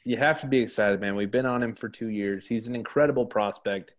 [0.03, 1.15] you have to be excited, man.
[1.15, 2.45] We've been on him for two years.
[2.45, 3.95] He's an incredible prospect.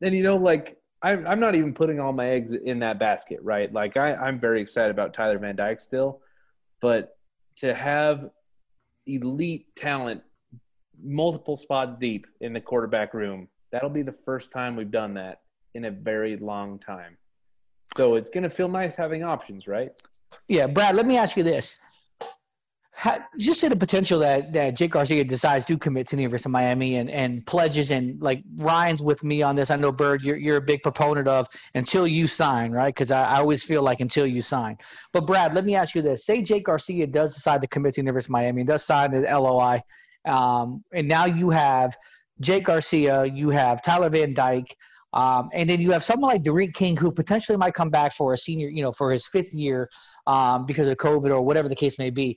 [0.00, 3.40] And, you know, like, I'm, I'm not even putting all my eggs in that basket,
[3.42, 3.72] right?
[3.72, 6.20] Like, I, I'm very excited about Tyler Van Dyke still.
[6.80, 7.16] But
[7.56, 8.30] to have
[9.08, 10.22] elite talent
[11.02, 15.42] multiple spots deep in the quarterback room, that'll be the first time we've done that
[15.74, 17.16] in a very long time.
[17.96, 19.90] So it's going to feel nice having options, right?
[20.48, 21.78] Yeah, Brad, let me ask you this.
[22.94, 26.48] Ha just say the potential that, that Jake Garcia decides to commit to the University
[26.48, 29.70] of Miami and, and pledges and like Ryan's with me on this.
[29.70, 31.46] I know Bird, you're, you're a big proponent of
[31.76, 32.92] until you sign, right?
[32.92, 34.76] Because I, I always feel like until you sign.
[35.12, 36.26] But Brad, let me ask you this.
[36.26, 39.12] Say Jake Garcia does decide to commit to the University of Miami and does sign
[39.12, 39.80] the LOI.
[40.26, 41.96] Um, and now you have
[42.40, 44.76] Jake Garcia, you have Tyler Van Dyke,
[45.12, 48.34] um, and then you have someone like D'Eriq King who potentially might come back for
[48.34, 49.88] a senior, you know, for his fifth year
[50.26, 52.36] um, because of COVID or whatever the case may be.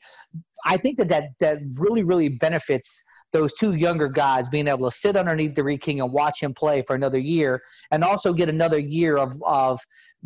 [0.65, 4.95] I think that that, that really, really benefits those two younger guys being able to
[4.95, 7.61] sit underneath D'Eriq King and watch him play for another year
[7.91, 9.79] and also get another year of, of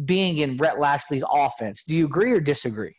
[0.06, 1.84] being in Rhett Lashlee's offense.
[1.88, 2.96] Do you agree or disagree?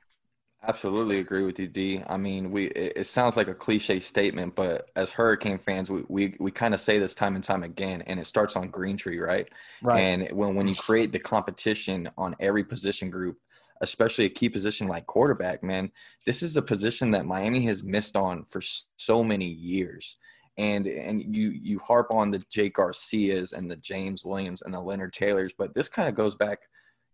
[0.69, 2.03] Absolutely agree with you, D.
[2.09, 6.03] I mean, we it, it sounds like a cliche statement, but as Hurricane fans, we
[6.09, 8.97] we, we kind of say this time and time again, and it starts on Green
[8.97, 9.49] Tree, right?
[9.85, 10.01] Right.
[10.01, 13.39] And when when you create the competition on every position group,
[13.81, 15.93] especially a key position like quarterback, man,
[16.25, 18.61] this is a position that Miami has missed on for
[18.97, 20.17] so many years.
[20.59, 24.81] And and you you harp on the Jake Garcias and the James Williams and the
[24.81, 26.59] Leonard Taylors, but this kind of goes back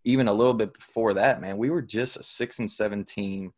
[0.05, 1.59] even a little bit before that, man.
[1.59, 3.53] We were just a six and seven team,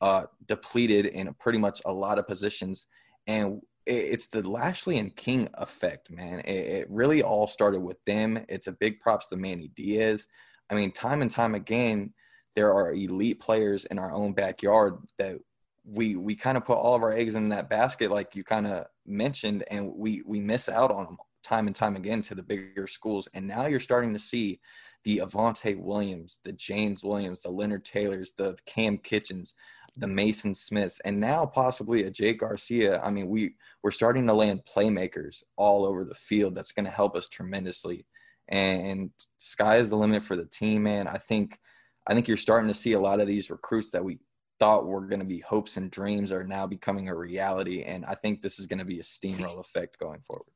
[0.00, 2.86] uh, depleted in pretty much a lot of positions,
[3.26, 6.40] and it's the Lashlee and King effect, man.
[6.40, 8.44] It, it really all started with them.
[8.48, 10.26] It's a big props to Manny Diaz.
[10.68, 12.12] I mean, time and time again,
[12.56, 15.36] there are elite players in our own backyard that
[15.84, 18.66] we we kind of put all of our eggs in that basket, like you kind
[18.66, 22.42] of mentioned, and we we miss out on them time and time again to the
[22.42, 23.28] bigger schools.
[23.34, 24.58] And now you're starting to see
[25.04, 29.54] the Avantae Williams, the James Williams, the Leonard Taylors, the Cam Kitchens,
[29.96, 33.00] the Mason Smiths, and now possibly a Jake Garcia.
[33.00, 36.54] I mean, we we're starting to land playmakers all over the field.
[36.54, 38.06] That's going to help us tremendously.
[38.48, 41.08] and sky is the limit for the team, man.
[41.08, 41.58] I think
[42.06, 44.18] I think you're starting to see a lot of these recruits that we
[44.58, 48.14] thought were going to be hopes and dreams are now becoming a reality, and I
[48.14, 50.46] think this is going to be a steamroll effect going forward.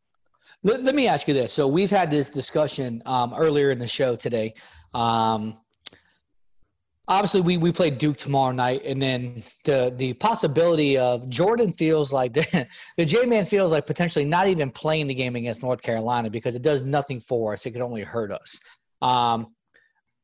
[0.62, 1.52] Let, let me ask you this.
[1.52, 4.54] So we've had this discussion um, earlier in the show today.
[4.92, 5.58] Um,
[7.10, 12.12] obviously we, we play Duke tomorrow night, and then the the possibility of Jordan feels
[12.12, 12.66] like the,
[12.96, 16.54] the J man feels like potentially not even playing the game against North Carolina because
[16.54, 17.66] it does nothing for us.
[17.66, 18.60] It could only hurt us.
[19.02, 19.54] Um,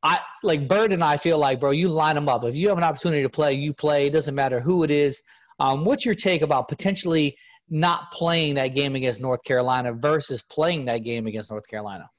[0.03, 2.43] I like Bird and I feel like, bro, you line them up.
[2.43, 4.07] If you have an opportunity to play, you play.
[4.07, 5.21] It doesn't matter who it is.
[5.59, 7.35] Um, what's your take about potentially
[7.69, 12.09] not playing that game against North Carolina versus playing that game against North Carolina?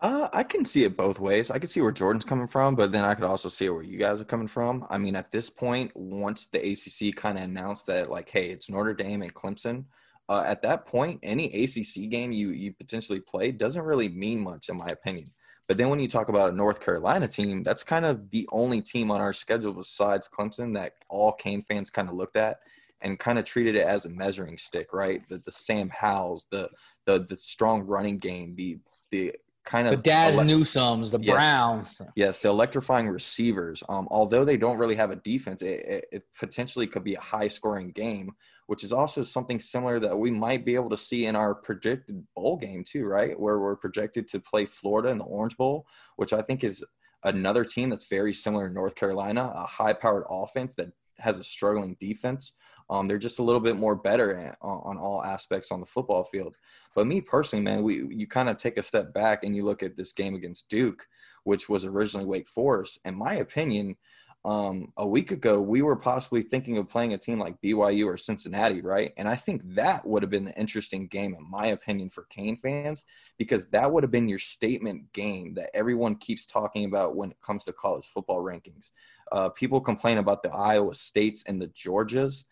[0.00, 1.50] Uh, I can see it both ways.
[1.50, 3.98] I can see where Jordan's coming from, but then I could also see where you
[3.98, 4.84] guys are coming from.
[4.90, 8.68] I mean, at this point, once the ACC kind of announced that, like, hey, it's
[8.68, 9.84] Notre Dame and Clemson,
[10.28, 14.68] uh, at that point, any ACC game you you potentially play doesn't really mean much,
[14.68, 15.28] in my opinion.
[15.68, 18.80] But then when you talk about a North Carolina team, that's kind of the only
[18.80, 22.58] team on our schedule besides Clemson that all Cane fans kind of looked at
[23.02, 25.22] and kind of treated it as a measuring stick, right?
[25.28, 26.70] The the Sam Howells, the
[27.04, 28.78] the the strong running game, the
[29.10, 29.34] the
[29.64, 32.02] kind of the Dazz ele- Newsomes, the yes, Browns.
[32.16, 33.82] Yes, the electrifying receivers.
[33.88, 37.20] Um, although they don't really have a defense, it, it, it, potentially could be a
[37.20, 38.32] high scoring game,
[38.66, 42.24] which is also something similar that we might be able to see in our projected
[42.34, 43.38] bowl game too, right?
[43.38, 46.84] Where we're projected to play Florida in the Orange Bowl, which I think is
[47.24, 51.44] another team that's very similar to North Carolina, a high powered offense that has a
[51.44, 52.54] struggling defense.
[52.92, 55.86] Um, they're just a little bit more better at, on, on, all aspects on the
[55.86, 56.58] football field.
[56.94, 59.82] But me personally, man, we you kind of take a step back and you look
[59.82, 61.06] at this game against Duke,
[61.44, 62.98] which was originally Wake Forest.
[63.06, 63.96] In my opinion,
[64.44, 68.18] um, a week ago we were possibly thinking of playing a team like BYU or
[68.18, 69.14] Cincinnati, right?
[69.16, 72.58] And I think that would have been the interesting game, in my opinion, for Cane
[72.58, 73.06] fans,
[73.38, 77.40] because that would have been your statement game that everyone keeps talking about when it
[77.40, 78.90] comes to college football rankings.
[79.30, 82.44] Uh, people complain about the Iowa States and the Georgias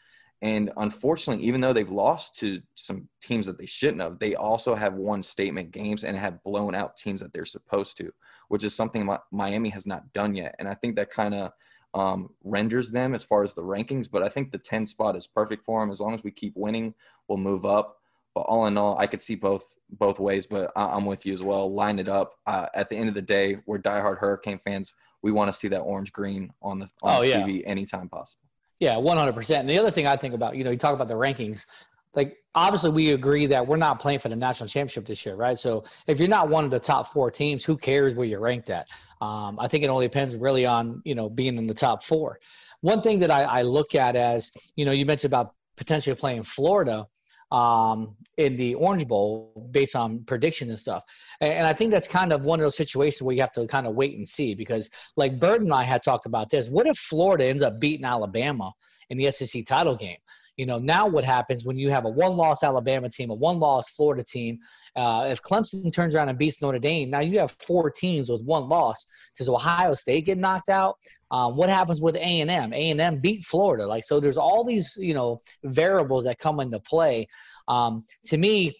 [0.42, 4.74] and unfortunately, even though they've lost to some teams that they shouldn't have, they also
[4.74, 8.10] have won statement games and have blown out teams that they're supposed to,
[8.48, 10.54] which is something Miami has not done yet.
[10.58, 11.52] And I think that kind of
[11.92, 14.10] um, renders them as far as the rankings.
[14.10, 15.90] But I think the 10 spot is perfect for them.
[15.90, 16.94] As long as we keep winning,
[17.28, 17.98] we'll move up.
[18.34, 20.46] But all in all, I could see both both ways.
[20.46, 21.70] But I, am with you as well.
[21.70, 22.34] Line it up.
[22.46, 24.92] Uh, at the end of the day, we're diehard Hurricane fans.
[25.20, 27.42] We want to see that orange green on the on oh, the yeah.
[27.42, 28.49] TV anytime possible.
[28.80, 29.60] Yeah, one hundred percent.
[29.60, 31.66] And the other thing I think about, you know, you talk about the rankings.
[32.14, 35.56] Like obviously, we agree that we're not playing for the national championship this year, right?
[35.56, 38.70] So if you're not one of the top four teams, who cares where you're ranked
[38.70, 38.88] at?
[39.20, 42.40] Um, I think it only depends really on you know being in the top four.
[42.80, 46.42] One thing that I, I look at as you know, you mentioned about potentially playing
[46.42, 47.06] Florida
[47.50, 51.04] um, in the Orange Bowl based on prediction and stuff.
[51.40, 53.66] And, and, I think that's kind of one of those situations where you have to
[53.66, 56.68] kind of wait and see because, like Bird and I had talked about this.
[56.68, 58.72] What if Florida ends up beating Alabama
[59.10, 60.18] in the SEC title game?
[60.60, 64.22] You know, now what happens when you have a one-loss Alabama team, a one-loss Florida
[64.22, 64.58] team?
[64.94, 68.42] Uh, if Clemson turns around and beats Notre Dame, now you have four teams with
[68.42, 69.06] one loss.
[69.38, 70.98] Does Ohio State get knocked out?
[71.30, 72.74] Um, what happens with A and M?
[72.74, 73.86] A and M beat Florida.
[73.86, 77.26] Like so, there's all these you know variables that come into play.
[77.66, 78.76] Um, to me,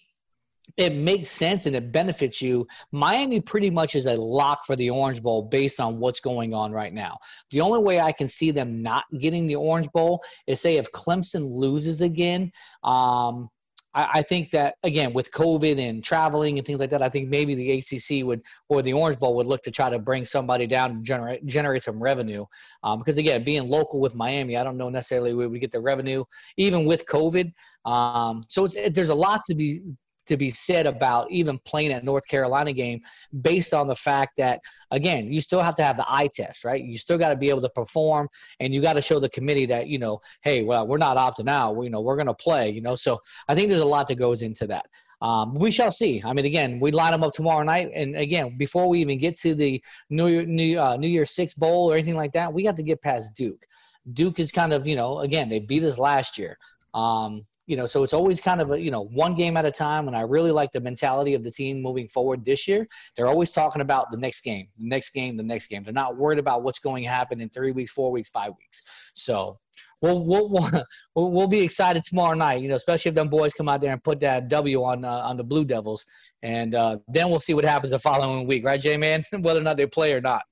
[0.76, 2.66] it makes sense and it benefits you.
[2.92, 6.72] Miami pretty much is a lock for the Orange Bowl based on what's going on
[6.72, 7.18] right now.
[7.50, 10.90] The only way I can see them not getting the Orange Bowl is say if
[10.92, 12.52] Clemson loses again.
[12.84, 13.48] Um,
[13.94, 17.28] I, I think that again with COVID and traveling and things like that, I think
[17.28, 20.66] maybe the ACC would or the Orange Bowl would look to try to bring somebody
[20.66, 22.44] down to generate generate some revenue.
[22.82, 26.24] Um, because again, being local with Miami, I don't know necessarily we get the revenue
[26.56, 27.52] even with COVID.
[27.84, 29.82] Um, so it, there's a lot to be
[30.26, 33.00] to be said about even playing at North Carolina game
[33.42, 34.60] based on the fact that
[34.90, 37.48] again you still have to have the eye test right you still got to be
[37.48, 38.28] able to perform
[38.60, 41.48] and you got to show the committee that you know hey well we're not opting
[41.48, 43.18] out we, you know we're going to play you know so
[43.48, 44.86] I think there's a lot that goes into that
[45.22, 46.22] um, we shall see.
[46.24, 49.36] I mean, again, we line them up tomorrow night, and again, before we even get
[49.40, 52.62] to the New Year, New, uh, New Year Six Bowl or anything like that, we
[52.62, 53.66] got to get past Duke.
[54.14, 56.56] Duke is kind of, you know, again, they beat us last year.
[56.94, 59.70] Um, you know, so it's always kind of a, you know, one game at a
[59.70, 60.08] time.
[60.08, 62.84] And I really like the mentality of the team moving forward this year.
[63.16, 65.84] They're always talking about the next game, the next game, the next game.
[65.84, 68.82] They're not worried about what's going to happen in three weeks, four weeks, five weeks.
[69.14, 69.56] So
[70.02, 70.48] we'll, we'll,
[71.14, 73.92] we'll, we'll be excited tomorrow night, you know, especially if them boys come out there
[73.92, 76.04] and put that W on, uh, on the Blue Devils.
[76.42, 79.22] And uh, then we'll see what happens the following week, right, Jay, Man?
[79.38, 80.42] Whether or not they play or not.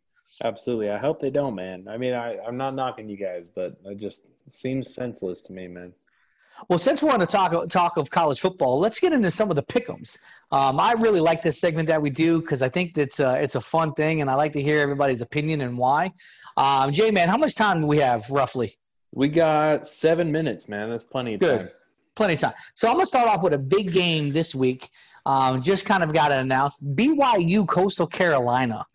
[0.44, 0.90] Absolutely.
[0.90, 1.88] I hope they don't, man.
[1.88, 5.66] I mean, I, I'm not knocking you guys, but it just seems senseless to me,
[5.66, 5.92] man.
[6.68, 9.56] Well, since we're on the talk talk of college football, let's get into some of
[9.56, 10.18] the pickums.
[10.50, 13.54] Um, I really like this segment that we do because I think it's a, it's
[13.54, 16.12] a fun thing, and I like to hear everybody's opinion and why.
[16.56, 18.76] Um, Jay, man, how much time do we have roughly?
[19.12, 20.90] We got seven minutes, man.
[20.90, 21.58] That's plenty of Good.
[21.58, 21.68] time.
[22.16, 22.54] Plenty of time.
[22.74, 24.90] So I'm gonna start off with a big game this week.
[25.26, 26.82] Um, just kind of got it announced.
[26.96, 28.86] BYU Coastal Carolina.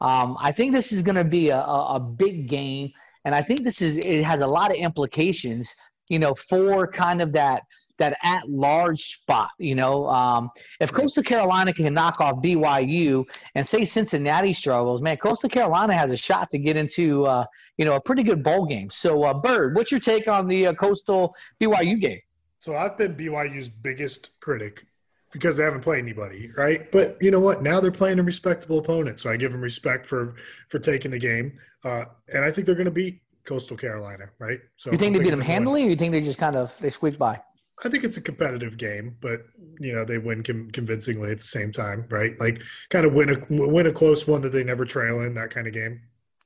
[0.00, 2.92] Um, I think this is going to be a, a, a big game,
[3.24, 5.74] and I think this is it has a lot of implications.
[6.08, 7.62] You know, for kind of that
[7.98, 9.50] that at large spot.
[9.58, 13.24] You know, um, if Coastal Carolina can knock off BYU
[13.54, 17.44] and say Cincinnati struggles, man, Coastal Carolina has a shot to get into uh,
[17.76, 18.88] you know a pretty good bowl game.
[18.90, 22.20] So, uh, Bird, what's your take on the uh, Coastal BYU game?
[22.60, 24.84] So I've been BYU's biggest critic
[25.32, 26.90] because they haven't played anybody, right?
[26.90, 27.62] But you know what?
[27.62, 30.34] Now they're playing a respectable opponent, so I give them respect for
[30.68, 31.52] for taking the game,
[31.84, 34.60] uh, and I think they're going to beat Coastal Carolina, right?
[34.76, 35.46] So you think they beat them to win.
[35.46, 37.40] handily, or you think they just kind of they squeak by?
[37.84, 39.40] I think it's a competitive game, but
[39.80, 42.38] you know they win com- convincingly at the same time, right?
[42.38, 45.50] Like kind of win a win a close one that they never trail in, that
[45.50, 46.00] kind of game.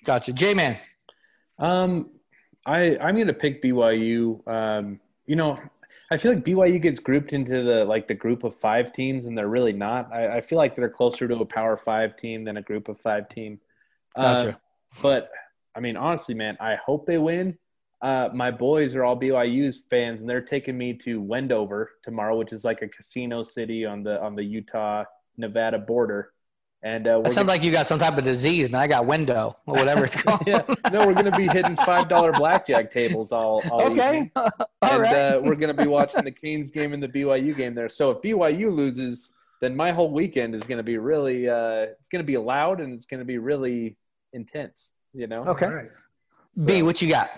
[0.05, 0.79] Gotcha, J man.
[1.59, 2.11] Um,
[2.67, 4.47] I I'm gonna pick BYU.
[4.47, 5.59] Um, you know,
[6.11, 9.37] I feel like BYU gets grouped into the like the group of five teams, and
[9.37, 10.13] they're really not.
[10.13, 12.99] I, I feel like they're closer to a Power Five team than a group of
[13.01, 13.59] five team.
[14.15, 14.61] Uh, Gotcha.
[15.03, 15.31] but
[15.75, 17.57] I mean, honestly, man, I hope they win.
[18.01, 22.53] Uh, my boys are all BYU's fans, and they're taking me to Wendover tomorrow, which
[22.53, 25.05] is like a casino city on the on the Utah
[25.37, 26.33] Nevada border.
[26.83, 28.81] And uh, sounds like you got some type of disease, man.
[28.81, 30.43] I got window or whatever it's called.
[30.49, 34.17] yeah, no, we're gonna be hitting five dollar blackjack tables all, all Okay.
[34.17, 34.31] evening.
[34.83, 35.15] All and right.
[35.15, 37.89] uh, we're gonna be watching the Canes game and the BYU game there.
[37.89, 42.25] So if BYU loses, then my whole weekend is gonna be really uh, it's gonna
[42.25, 43.97] be loud and it's gonna be really
[44.33, 44.93] intense.
[45.15, 45.45] You know.
[45.45, 45.89] Okay.
[46.65, 47.31] B, what you got?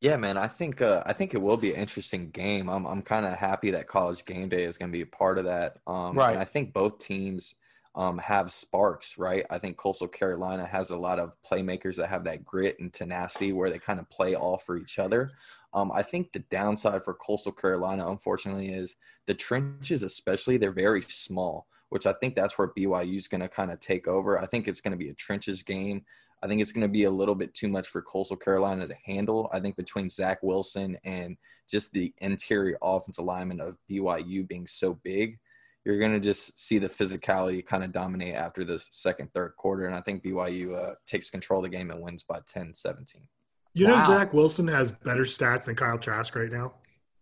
[0.00, 0.36] Yeah, man.
[0.36, 2.68] I think uh, I think it will be an interesting game.
[2.68, 5.38] I'm I'm kind of happy that College Game Day is going to be a part
[5.38, 5.78] of that.
[5.86, 6.32] Um, Right.
[6.32, 7.54] And I think both teams
[7.94, 9.44] um, have sparks, right?
[9.50, 13.52] I think Coastal Carolina has a lot of playmakers that have that grit and tenacity
[13.52, 15.32] where they kind of play all for each other.
[15.74, 18.96] Um, I think the downside for Coastal Carolina, unfortunately, is
[19.26, 23.48] the trenches, especially they're very small, which I think that's where BYU is going to
[23.48, 24.40] kind of take over.
[24.40, 26.04] I think it's going to be a trenches game.
[26.42, 28.94] I think it's going to be a little bit too much for Coastal Carolina to
[29.04, 29.50] handle.
[29.52, 31.36] I think between Zach Wilson and
[31.68, 35.38] just the interior offensive alignment of BYU being so big,
[35.84, 39.86] you're going to just see the physicality kind of dominate after the second, third quarter.
[39.86, 43.22] And I think BYU uh, takes control of the game and wins by 10 17.
[43.74, 44.08] You Wow.
[44.08, 46.74] know, Zach Wilson has better stats than Kyle Trask right now.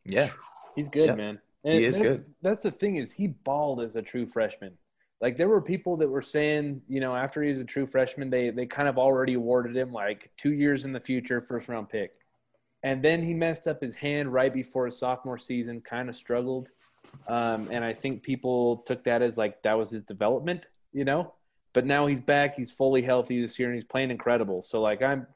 [0.05, 0.29] Yeah.
[0.75, 1.15] He's good, Yeah.
[1.15, 1.41] man.
[1.63, 2.25] He is that's, good.
[2.43, 4.79] That's the thing is he balled as a true freshman.
[5.21, 8.29] Like there were people that were saying, you know, after he was a true freshman,
[8.29, 11.89] they they kind of already awarded him like two years in the future, first round
[11.89, 12.13] pick.
[12.83, 16.71] And then he messed up his hand right before his sophomore season, kind of struggled.
[17.29, 21.33] Um, and I think people took that as like that was his development, you know.
[21.73, 24.63] But now he's back, he's fully healthy this year, and he's playing incredible.
[24.63, 25.27] So like I'm,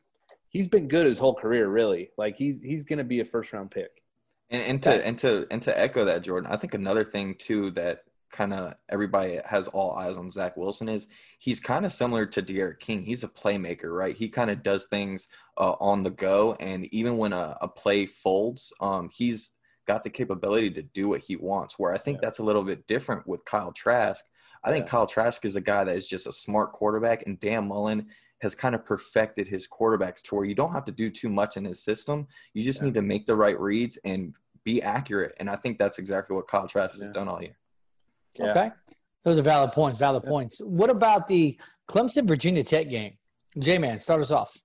[0.49, 2.11] he's been good his whole career, really.
[2.19, 4.03] Like he's he's gonna be a first round pick.
[4.51, 7.71] And, and to and to and to echo that, Jordan, I think another thing too
[7.73, 11.07] that kind of everybody has all eyes on Zach Wilson is
[11.39, 13.05] he's kind of similar to D'Eriq King.
[13.05, 14.17] He's a playmaker, right?
[14.17, 15.29] He kind of does things
[15.59, 19.51] uh, on the go, and even when a, a play folds, um, he's
[19.87, 21.79] got the capability to do what he wants.
[21.79, 24.25] Where I think that's a little bit different with Kyle Trask.
[24.63, 24.91] I think Yeah.
[24.91, 28.07] Kyle Trask is a guy that is just a smart quarterback, and Dan Mullen
[28.41, 31.57] has kind of perfected his quarterbacks to where you don't have to do too much
[31.57, 32.27] in his system.
[32.55, 34.35] You just need to make the right reads and
[34.65, 35.35] be accurate.
[35.39, 37.57] And I think that's exactly what Kyle Trask has done all year.
[38.49, 38.71] Okay.
[39.25, 39.99] Those are valid points.
[39.99, 40.61] Valid points.
[40.65, 41.59] What about the
[41.89, 43.15] Clemson Virginia Tech game?
[43.59, 44.57] J man, start us off.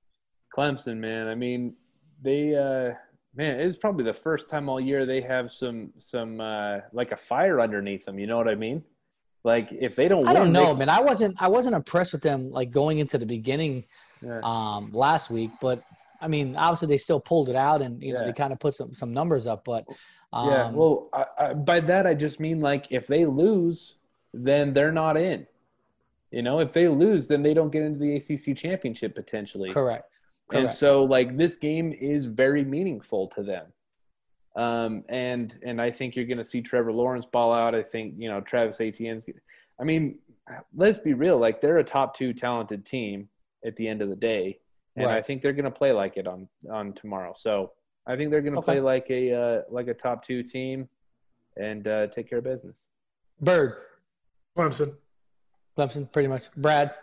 [0.56, 1.28] Clemson, man.
[1.28, 1.76] I mean,
[2.22, 2.94] they uh
[3.36, 7.18] man, it's probably the first time all year they have some some uh like a
[7.18, 8.84] fire underneath them, you know what I mean?
[9.44, 10.90] Like if they don't I don't know, they- man.
[10.90, 13.84] I wasn't I wasn't impressed with them like going into the beginning
[14.22, 14.40] Yeah.
[14.44, 15.84] um last week, but
[16.26, 18.26] I mean, obviously they still pulled it out and you know Yeah.
[18.26, 19.86] they kind of put some some numbers up, but
[20.34, 23.96] um, yeah, well, I, I, by that I just mean like if they lose,
[24.34, 25.46] then they're not in.
[26.32, 29.70] You know, if they lose, then they don't get into the ACC championship potentially.
[29.72, 30.20] correct.
[30.50, 30.66] Correct.
[30.68, 33.68] And so like this game is very meaningful to them.
[34.56, 37.76] Um, and and I think you're going to see Trevor Lawrence ball out.
[37.76, 39.26] I think you know Travis Etienne's.
[39.80, 40.18] I mean,
[40.76, 41.38] let's be real.
[41.38, 43.30] Like they're a top two talented team
[43.66, 44.60] at the end of the day,
[44.96, 47.34] and I think they're going to play like it on on tomorrow.
[47.36, 47.72] So
[48.08, 48.74] I think they're going to Okay.
[48.74, 50.88] play like a uh, like a top two team,
[51.58, 52.88] and uh, take care of business.
[53.42, 53.74] Bird,
[54.58, 54.96] Clemson.
[55.78, 56.44] Clemson, pretty much.
[56.56, 56.94] Brad,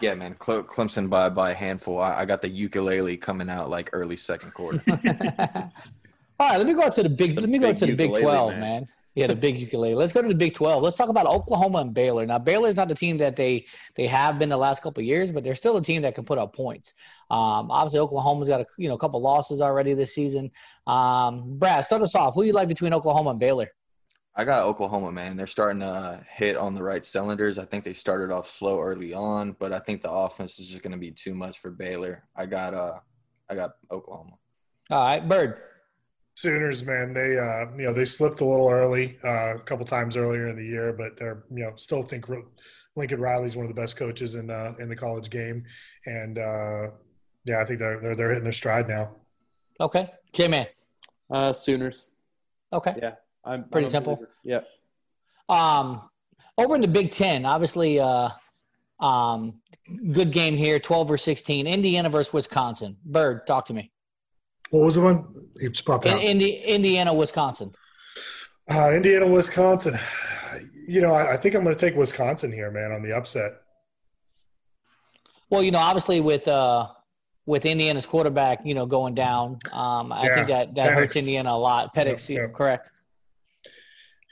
[0.00, 0.34] Yeah, man.
[0.38, 2.00] Cle- Clemson by by a handful.
[2.00, 4.80] I, I got the ukulele coming out like early second quarter.
[6.40, 7.34] All right, let me go to the big.
[7.36, 8.60] The let me go big to the Big Twelve, man.
[8.60, 8.86] man.
[9.14, 9.94] Yeah, the big ukulele.
[9.94, 10.82] Let's go to the Big Twelve.
[10.82, 12.26] Let's talk about Oklahoma and Baylor.
[12.26, 13.64] Now, Baylor's not the team that they
[13.94, 16.24] they have been the last couple of years, but they're still a team that can
[16.24, 16.94] put up points.
[17.30, 20.50] Um, obviously, Oklahoma's got a you know a couple losses already this season.
[20.88, 22.34] Um, Brad, start us off.
[22.34, 23.70] Who you like between Oklahoma and Baylor?
[24.36, 25.36] I got Oklahoma, man.
[25.36, 27.56] They're starting to hit on the right cylinders.
[27.56, 30.82] I think they started off slow early on, but I think the offense is just
[30.82, 32.24] going to be too much for Baylor.
[32.34, 32.98] I got uh,
[33.48, 34.32] I got Oklahoma.
[34.90, 35.58] All right, Bird.
[36.36, 40.16] Sooners, man, they uh, you know they slipped a little early, uh, a couple times
[40.16, 42.26] earlier in the year, but they're you know still think
[42.96, 45.64] Lincoln Riley's one of the best coaches in uh, in the college game,
[46.06, 46.88] and uh,
[47.44, 49.14] yeah, I think they're they're they're hitting their stride now.
[49.80, 50.66] Okay, J Man.
[51.30, 52.08] Uh, Sooners.
[52.72, 52.94] Okay.
[53.00, 54.16] Yeah, I'm Pretty I'm simple.
[54.16, 54.30] believer.
[54.44, 54.60] Yeah.
[55.48, 56.02] Um,
[56.58, 58.28] over in the Big Ten, obviously, uh,
[59.00, 59.60] um,
[60.12, 61.66] good game here, twelve or sixteen.
[61.66, 62.96] Indiana versus Wisconsin.
[63.04, 63.92] Bird, talk to me.
[64.74, 65.24] What was the one?
[65.60, 66.20] He just popped In, out.
[66.20, 67.70] Indi- Indiana, Wisconsin.
[68.68, 69.96] Uh, Indiana, Wisconsin.
[70.88, 73.52] You know, I, I think I'm going to take Wisconsin here, man, on the upset.
[75.48, 76.88] Well, you know, obviously with uh,
[77.46, 81.52] with Indiana's quarterback, you know, going down, um, I Yeah, think that that hurts Indiana
[81.52, 81.90] a lot.
[81.94, 82.52] Yep, yep.
[82.52, 82.90] correct.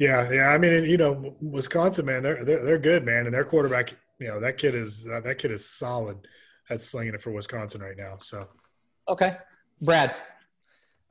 [0.01, 0.49] Yeah, yeah.
[0.49, 4.27] I mean, you know, Wisconsin, man, they're they're they're good, man, and their quarterback, you
[4.27, 6.27] know, that kid is uh, that kid is solid
[6.69, 8.19] at slinging it for Wisconsin right now.
[8.21, 8.49] So
[9.09, 9.37] Okay,
[9.81, 10.17] Brad.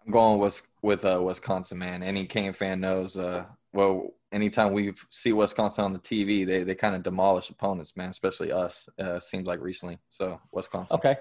[0.05, 2.03] I'm going with with uh, Wisconsin, man.
[2.03, 3.17] Any Kane fan knows.
[3.17, 7.95] Uh, well, anytime we see Wisconsin on the TV, they they kind of demolish opponents,
[7.95, 8.09] man.
[8.09, 8.89] Especially us.
[8.99, 9.99] Uh, seems like recently.
[10.09, 10.95] So Wisconsin.
[10.95, 11.17] Okay.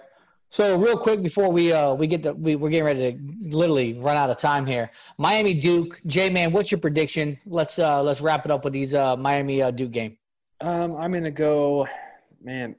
[0.52, 3.94] So real quick before we uh we get to we, we're getting ready to literally
[3.94, 4.90] run out of time here.
[5.16, 7.38] Miami Duke, J man, what's your prediction?
[7.46, 10.16] Let's uh let's wrap it up with these uh Miami uh, Duke game.
[10.60, 11.86] Um, I'm gonna go,
[12.42, 12.74] man.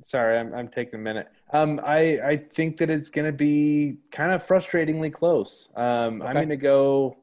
[0.00, 1.28] Sorry, I'm I'm taking a minute.
[1.52, 5.68] Um, I I think that it's gonna be kind of frustratingly close.
[5.76, 7.16] Um, I'm gonna go.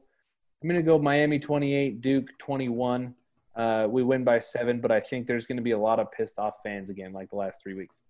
[0.62, 3.14] I'm gonna go Miami 28, Duke 21.
[3.54, 6.38] Uh, we win by seven, but I think there's gonna be a lot of pissed
[6.38, 8.02] off fans again, like the last three weeks.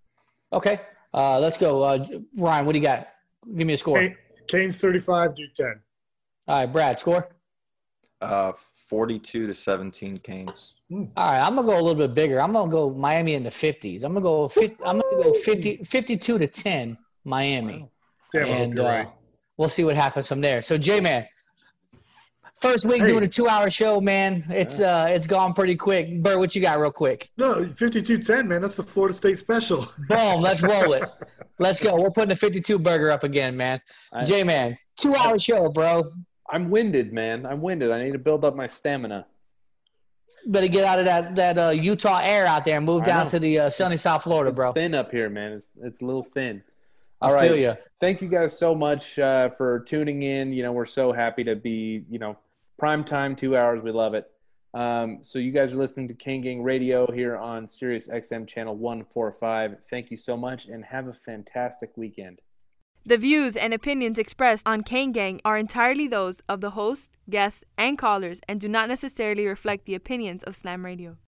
[0.52, 0.80] Okay.
[1.14, 1.82] Uh let's go.
[1.82, 3.08] Uh Ryan, what do you got?
[3.56, 3.98] Give me a score.
[3.98, 4.16] Kane,
[4.48, 5.80] Kane's 35, Duke 10.
[6.48, 7.28] All right, Brad, score.
[8.20, 8.52] Uh,
[8.88, 10.74] 42 to 17 Canes.
[10.90, 12.40] All right, I'm gonna go a little bit bigger.
[12.40, 14.04] I'm gonna go Miami in the 50s.
[14.04, 17.90] I'm gonna go 50, I'm gonna go 50, 52 to 10 Miami.
[18.32, 19.08] Damn, I hope and you're uh, right.
[19.58, 20.62] we'll see what happens from there.
[20.62, 21.26] So J man,
[22.62, 23.08] first week Hey.
[23.08, 24.46] doing a two hour show, man.
[24.48, 26.22] It's uh it's gone pretty quick.
[26.22, 27.28] Bert, what you got real quick?
[27.36, 28.62] No, 52-10, man.
[28.62, 29.92] That's the Florida State special.
[30.08, 31.06] Boom, let's roll it.
[31.58, 32.00] Let's go.
[32.00, 33.78] We're putting the 52 burger up again, man.
[34.24, 36.04] J man, two hour show, bro.
[36.50, 37.44] I'm winded, man.
[37.44, 37.90] I'm winded.
[37.90, 39.26] I need to build up my stamina.
[40.48, 43.24] Better get out of that that uh, Utah air out there and move I down
[43.26, 43.30] know.
[43.32, 44.72] to the uh, sunny South Florida, It's bro.
[44.72, 45.52] thin up here, man.
[45.52, 46.62] It's it's a little thin.
[47.20, 47.50] I All right.
[47.50, 47.74] feel ya.
[48.00, 50.52] Thank you guys so much uh, for tuning in.
[50.52, 52.36] You know, we're so happy to be, you know,
[52.78, 53.82] prime time, two hours.
[53.82, 54.30] We love it.
[54.72, 58.76] Um, so you guys are listening to King Gang Radio here on Sirius XM channel
[58.76, 59.76] 145.
[59.90, 62.40] Thank you so much and have a fantastic weekend.
[63.08, 67.64] The views and opinions expressed on Kane Gang are entirely those of the host, guests,
[67.78, 71.16] and callers and do not necessarily reflect the opinions of Slam Radio.